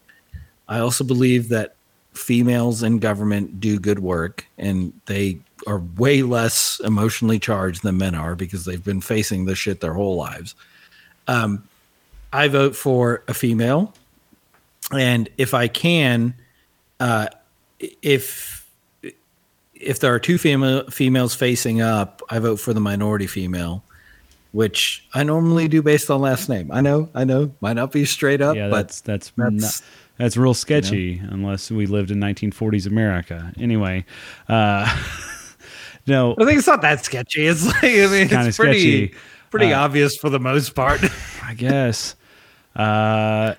[0.69, 1.77] I also believe that
[2.21, 8.15] females in government do good work and they are way less emotionally charged than men
[8.15, 10.55] are because they've been facing this shit their whole lives.
[11.29, 11.65] Um,
[12.33, 13.93] I vote for a female,
[14.93, 16.35] and if I can,
[17.01, 17.27] uh,
[18.03, 18.67] if
[19.75, 23.83] if there are two female females facing up, I vote for the minority female.
[24.53, 26.73] which I normally do based on last name.
[26.73, 29.83] I know, I know, might not be straight up, Yeah, but that's that's that's- not,
[30.21, 33.53] that's real sketchy unless we lived in 1940s America.
[33.59, 34.05] Anyway,
[34.49, 34.87] uh,
[36.07, 37.47] no, I think it's not that sketchy.
[37.47, 39.15] It's like I mean, it's pretty sketchy.
[39.51, 41.01] pretty Uh, obvious for the most part.
[41.43, 42.15] I guess.
[42.77, 43.55] Uh,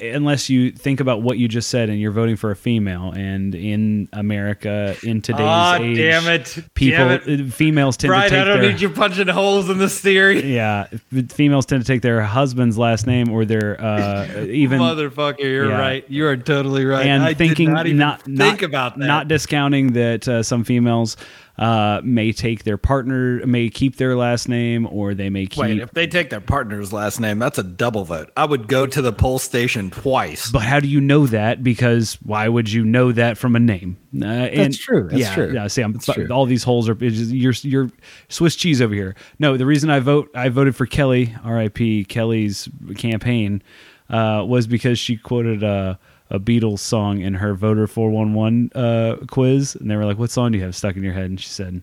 [0.00, 3.54] unless you think about what you just said and you're voting for a female, and
[3.54, 6.58] in America in today's Aw, age, damn it.
[6.74, 9.70] people Damn uh, females tend Brian, to take I don't their need you punching holes
[9.70, 10.52] in this theory.
[10.56, 10.88] yeah
[11.28, 15.78] females tend to take their husband's last name or their uh, even Motherfucker, you're Yeah.
[15.78, 16.04] right.
[16.08, 17.06] You are totally right.
[17.06, 19.06] and I thinking not not, think not about that.
[19.06, 21.16] not discounting that uh, some females
[21.58, 25.78] uh, may take their partner may keep their last name or they may keep Wait,
[25.78, 28.30] if they take their partner's last name, that's a double vote.
[28.36, 30.50] I would go to the poll station twice.
[30.50, 31.62] But how do you know that?
[31.62, 33.96] Because why would you know that from a name?
[34.20, 35.08] Uh, and, true.
[35.08, 35.52] That's yeah, true.
[35.52, 36.28] Yeah, see, I'm, That's but true.
[36.28, 37.90] all these holes are it's just- you're you're
[38.28, 39.14] Swiss cheese over here.
[39.38, 42.04] No, the reason I vote I voted for Kelly, R.I.P.
[42.04, 43.62] Kelly's campaign,
[44.10, 45.98] uh, was because she quoted a,
[46.30, 50.18] a Beatles song in her voter four one one uh, quiz, and they were like,
[50.18, 51.82] "What song do you have stuck in your head?" And she said.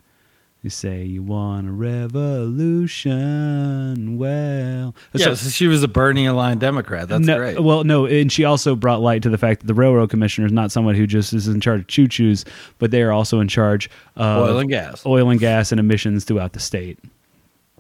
[0.61, 1.71] You say you want a
[3.03, 4.17] revolution.
[4.17, 7.09] Well, Yeah, So- so she was a Bernie aligned Democrat.
[7.09, 7.59] That's no, great.
[7.61, 10.53] Well, no, and she also brought light to the fact that the railroad commissioner is
[10.53, 12.45] not someone who just is in charge of choo choos,
[12.79, 15.05] but they are also in charge of Oil and gas.
[15.05, 16.99] oil and gas, and emissions throughout the state.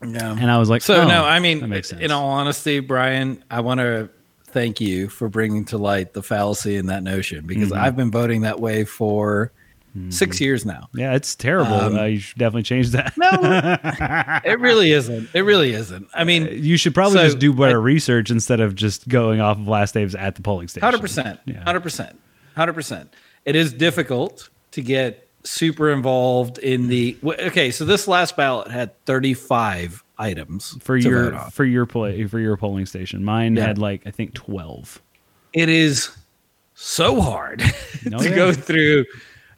[0.05, 0.35] Yeah.
[0.37, 2.01] And I was like, So oh, no, I mean, makes sense.
[2.01, 4.09] in all honesty, Brian, I want to
[4.53, 7.83] thank you for bringing to light the fallacy in that notion because Mm-hmm.
[7.83, 9.51] I've been voting that way for
[10.09, 10.89] six years now.
[10.95, 11.73] yeah, it's terrible.
[11.75, 13.13] Um, uh, you should definitely change that.
[13.15, 13.29] No,
[14.51, 15.29] it really isn't.
[15.35, 16.07] It really isn't.
[16.15, 19.57] I mean, you should probably So, just do better research instead of just going off
[19.59, 20.83] of last names at the polling station.
[20.85, 21.63] Hundred percent, Yeah.
[21.63, 22.19] hundred percent,
[22.55, 23.13] hundred percent.
[23.45, 27.15] It is difficult to get super involved in the.
[27.23, 32.55] Okay, so this last ballot had thirty-five items for your for your play for your
[32.57, 33.23] polling station.
[33.23, 33.67] Mine Yeah.
[33.67, 35.01] had like I think twelve.
[35.53, 36.09] It is
[36.75, 37.61] so hard
[38.05, 38.35] No, to yeah.
[38.35, 39.05] go through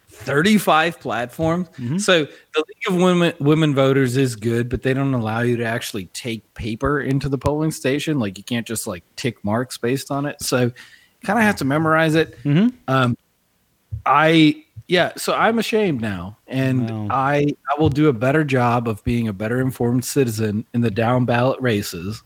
[0.09, 1.67] thirty-five platforms.
[1.69, 1.97] Mm-hmm.
[1.97, 5.65] So the League of Women Women Voters is good, but they don't allow you to
[5.65, 8.19] actually take paper into the polling station.
[8.19, 10.41] Like you can't just like tick marks based on it.
[10.41, 10.71] So
[11.23, 12.37] kind of have to memorize it.
[12.43, 12.69] Mm-hmm.
[12.87, 13.17] Um,
[14.05, 17.07] I yeah, so I'm ashamed now, and Wow.
[17.09, 20.91] I I will do a better job of being a better informed citizen in the
[20.91, 22.21] down ballot races,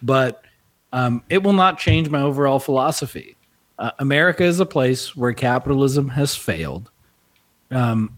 [0.00, 0.44] but
[0.92, 3.36] um, it will not change my overall philosophy.
[3.78, 6.90] Uh, America is a place where capitalism has failed,
[7.70, 8.16] um,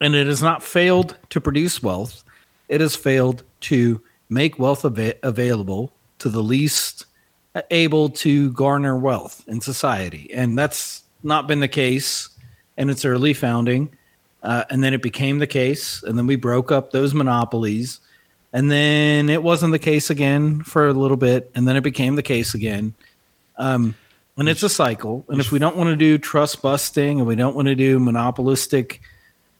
[0.00, 2.24] and it has not failed to produce wealth;
[2.68, 7.06] it has failed to make wealth ava- available to the least
[7.70, 10.30] able to garner wealth in society.
[10.32, 12.28] And that's not been the case
[12.78, 13.90] in its early founding.
[14.42, 16.02] Uh, and then it became the case.
[16.02, 18.00] And then we broke up those monopolies.
[18.52, 21.50] And then it wasn't the case again for a little bit.
[21.54, 22.94] And then it became the case again.
[23.56, 23.94] Um,
[24.38, 25.24] and it's a cycle.
[25.28, 27.98] And if we don't want to do trust busting and we don't want to do
[27.98, 29.00] monopolistic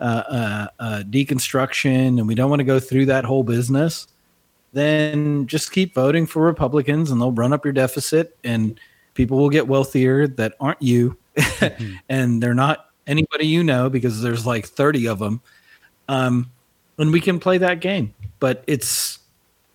[0.00, 4.06] uh, uh, uh, deconstruction and we don't want to go through that whole business,
[4.72, 8.78] then just keep voting for Republicans and they'll run up your deficit and
[9.14, 11.16] people will get wealthier that aren't you.
[12.08, 15.40] and they're not anybody you know because there's like 30 of them.
[16.08, 16.50] Um,
[16.98, 19.18] and we can play that game, but it's,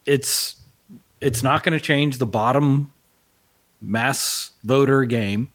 [0.06, 0.56] it's,
[1.20, 2.92] it's not going to change the bottom
[3.82, 5.52] mass voter game.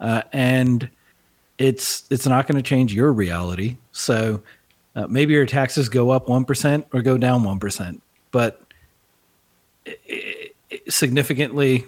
[0.00, 0.90] Uh, and
[1.58, 3.76] it's, it's not going to change your reality.
[3.92, 4.42] So
[4.96, 8.00] uh, maybe your taxes go up 1% or go down 1%,
[8.32, 8.60] but
[10.88, 11.86] significantly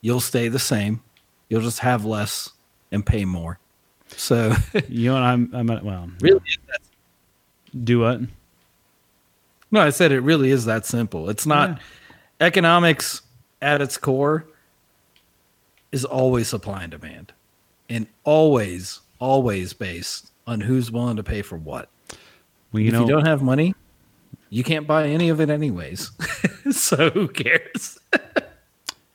[0.00, 1.02] you'll stay the same
[1.52, 2.50] you'll just have less
[2.92, 3.58] and pay more
[4.22, 4.54] so
[4.88, 5.22] You know what?
[5.22, 5.50] I'm.
[5.52, 5.70] I'm.
[5.70, 6.40] at- Well, really
[7.84, 8.20] do what?
[9.70, 11.80] no i said it really is that simple it's not
[12.40, 13.22] economics
[13.62, 14.44] at its core
[15.90, 17.32] is always supply and demand
[17.88, 21.88] and always always based on who's willing to pay for what
[22.72, 23.74] Well, you if know, you don't have money
[24.50, 26.10] you can't buy any of it anyways
[26.70, 27.98] so who cares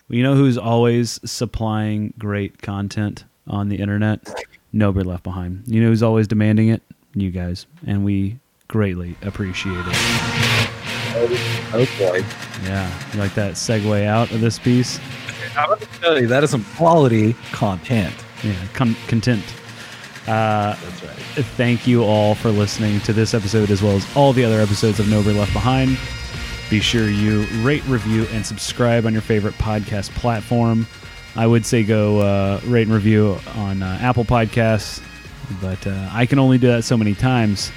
[0.10, 4.28] you know who's always supplying great content on the internet?
[4.78, 5.64] No Beer Left Behind.
[5.66, 6.82] You know who's always demanding it?
[7.16, 8.38] You guys, and we
[8.68, 9.96] greatly appreciate it.
[11.74, 12.24] oh boy
[12.64, 15.00] Yeah, you like that segue out of this piece?
[15.58, 18.14] i'm going to tell you that is some quality content
[18.44, 19.44] Yeah, con- content.
[20.28, 24.34] Uh, that's right thank you all for listening to this episode as well as all
[24.34, 25.98] the other episodes of No Beer Left Behind.
[26.70, 30.86] Be sure you rate, review, and subscribe on your favorite podcast platform.
[31.38, 35.02] I would say go uh, rate and review on uh, Apple Podcasts,
[35.62, 37.72] but uh, I can only do that so many times.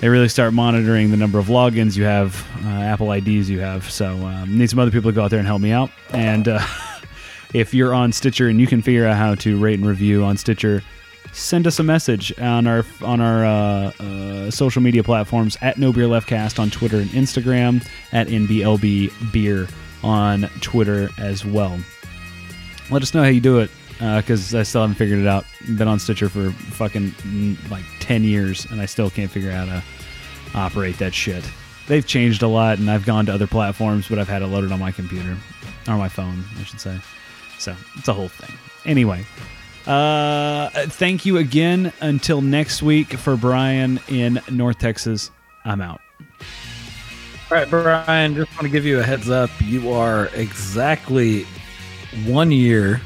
[0.00, 3.90] they really start monitoring the number of logins you have, uh, Apple IDs you have.
[3.90, 5.90] So um, need some other people to go out there and help me out.
[6.10, 6.60] And uh,
[7.54, 10.36] if you're on Stitcher and you can figure out how to rate and review on
[10.36, 10.82] Stitcher,
[11.32, 15.90] send us a message on our on our uh, uh, social media platforms at No
[15.90, 19.68] Beer Left Cast on Twitter and Instagram, at NBLB Beer
[20.02, 21.78] on Twitter as well.
[22.90, 25.44] Let us know how you do it because I still haven't figured it out.
[25.76, 29.68] Been on Stitcher for fucking mm, like ten years, and I still can't figure out
[29.68, 29.84] how to
[30.54, 31.44] operate that shit.
[31.86, 34.72] They've changed a lot, and I've gone to other platforms, but I've had it loaded
[34.72, 35.36] on my computer
[35.86, 36.98] or my phone, I should say.
[37.58, 38.56] So it's a whole thing.
[38.84, 39.24] Anyway,
[39.86, 41.92] uh, thank you again.
[42.00, 45.30] Until next week for Brian in North Texas.
[45.64, 46.00] I'm out.
[47.50, 49.50] All right, Brian, just want to give you a heads up.
[49.60, 51.46] You are exactly
[52.26, 52.98] one year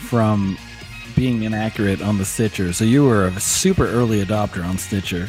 [0.00, 0.56] from
[1.14, 2.72] being inaccurate on the Stitcher.
[2.72, 5.28] So you were a super early adopter on Stitcher.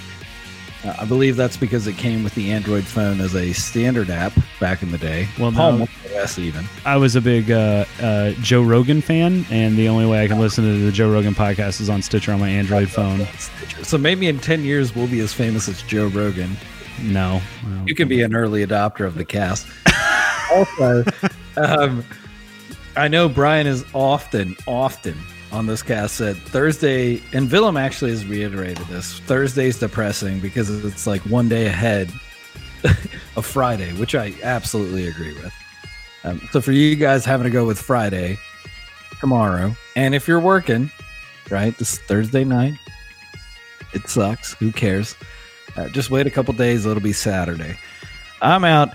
[0.83, 4.33] Uh, I believe that's because it came with the Android phone as a standard app
[4.59, 5.27] back in the day.
[5.39, 5.87] Well, no.
[6.15, 6.65] OS even.
[6.85, 10.39] I was a big uh, uh, Joe Rogan fan, and the only way I can
[10.39, 13.27] listen to the Joe Rogan podcast is on Stitcher on my Android phone.
[13.83, 16.55] So maybe in 10 years we'll be as famous as Joe Rogan.
[17.01, 17.83] No, no.
[17.85, 19.67] You can be an early adopter of the cast.
[20.51, 21.03] also,
[21.57, 22.05] um,
[22.99, 25.17] I know Brian is often, often
[25.53, 29.19] on this cast said Thursday, and Willem actually has reiterated this.
[29.21, 32.11] Thursday's depressing because it's like one day ahead
[33.37, 35.53] of Friday, which I absolutely agree with.
[36.25, 38.37] Um, so for you guys having to go with Friday
[39.21, 40.91] tomorrow, and if you're working,
[41.49, 42.73] right, this Thursday night,
[43.93, 44.55] it sucks.
[44.55, 45.15] Who cares?
[45.77, 47.79] Uh, just wait a couple days, it'll be Saturday.
[48.41, 48.89] I'm out.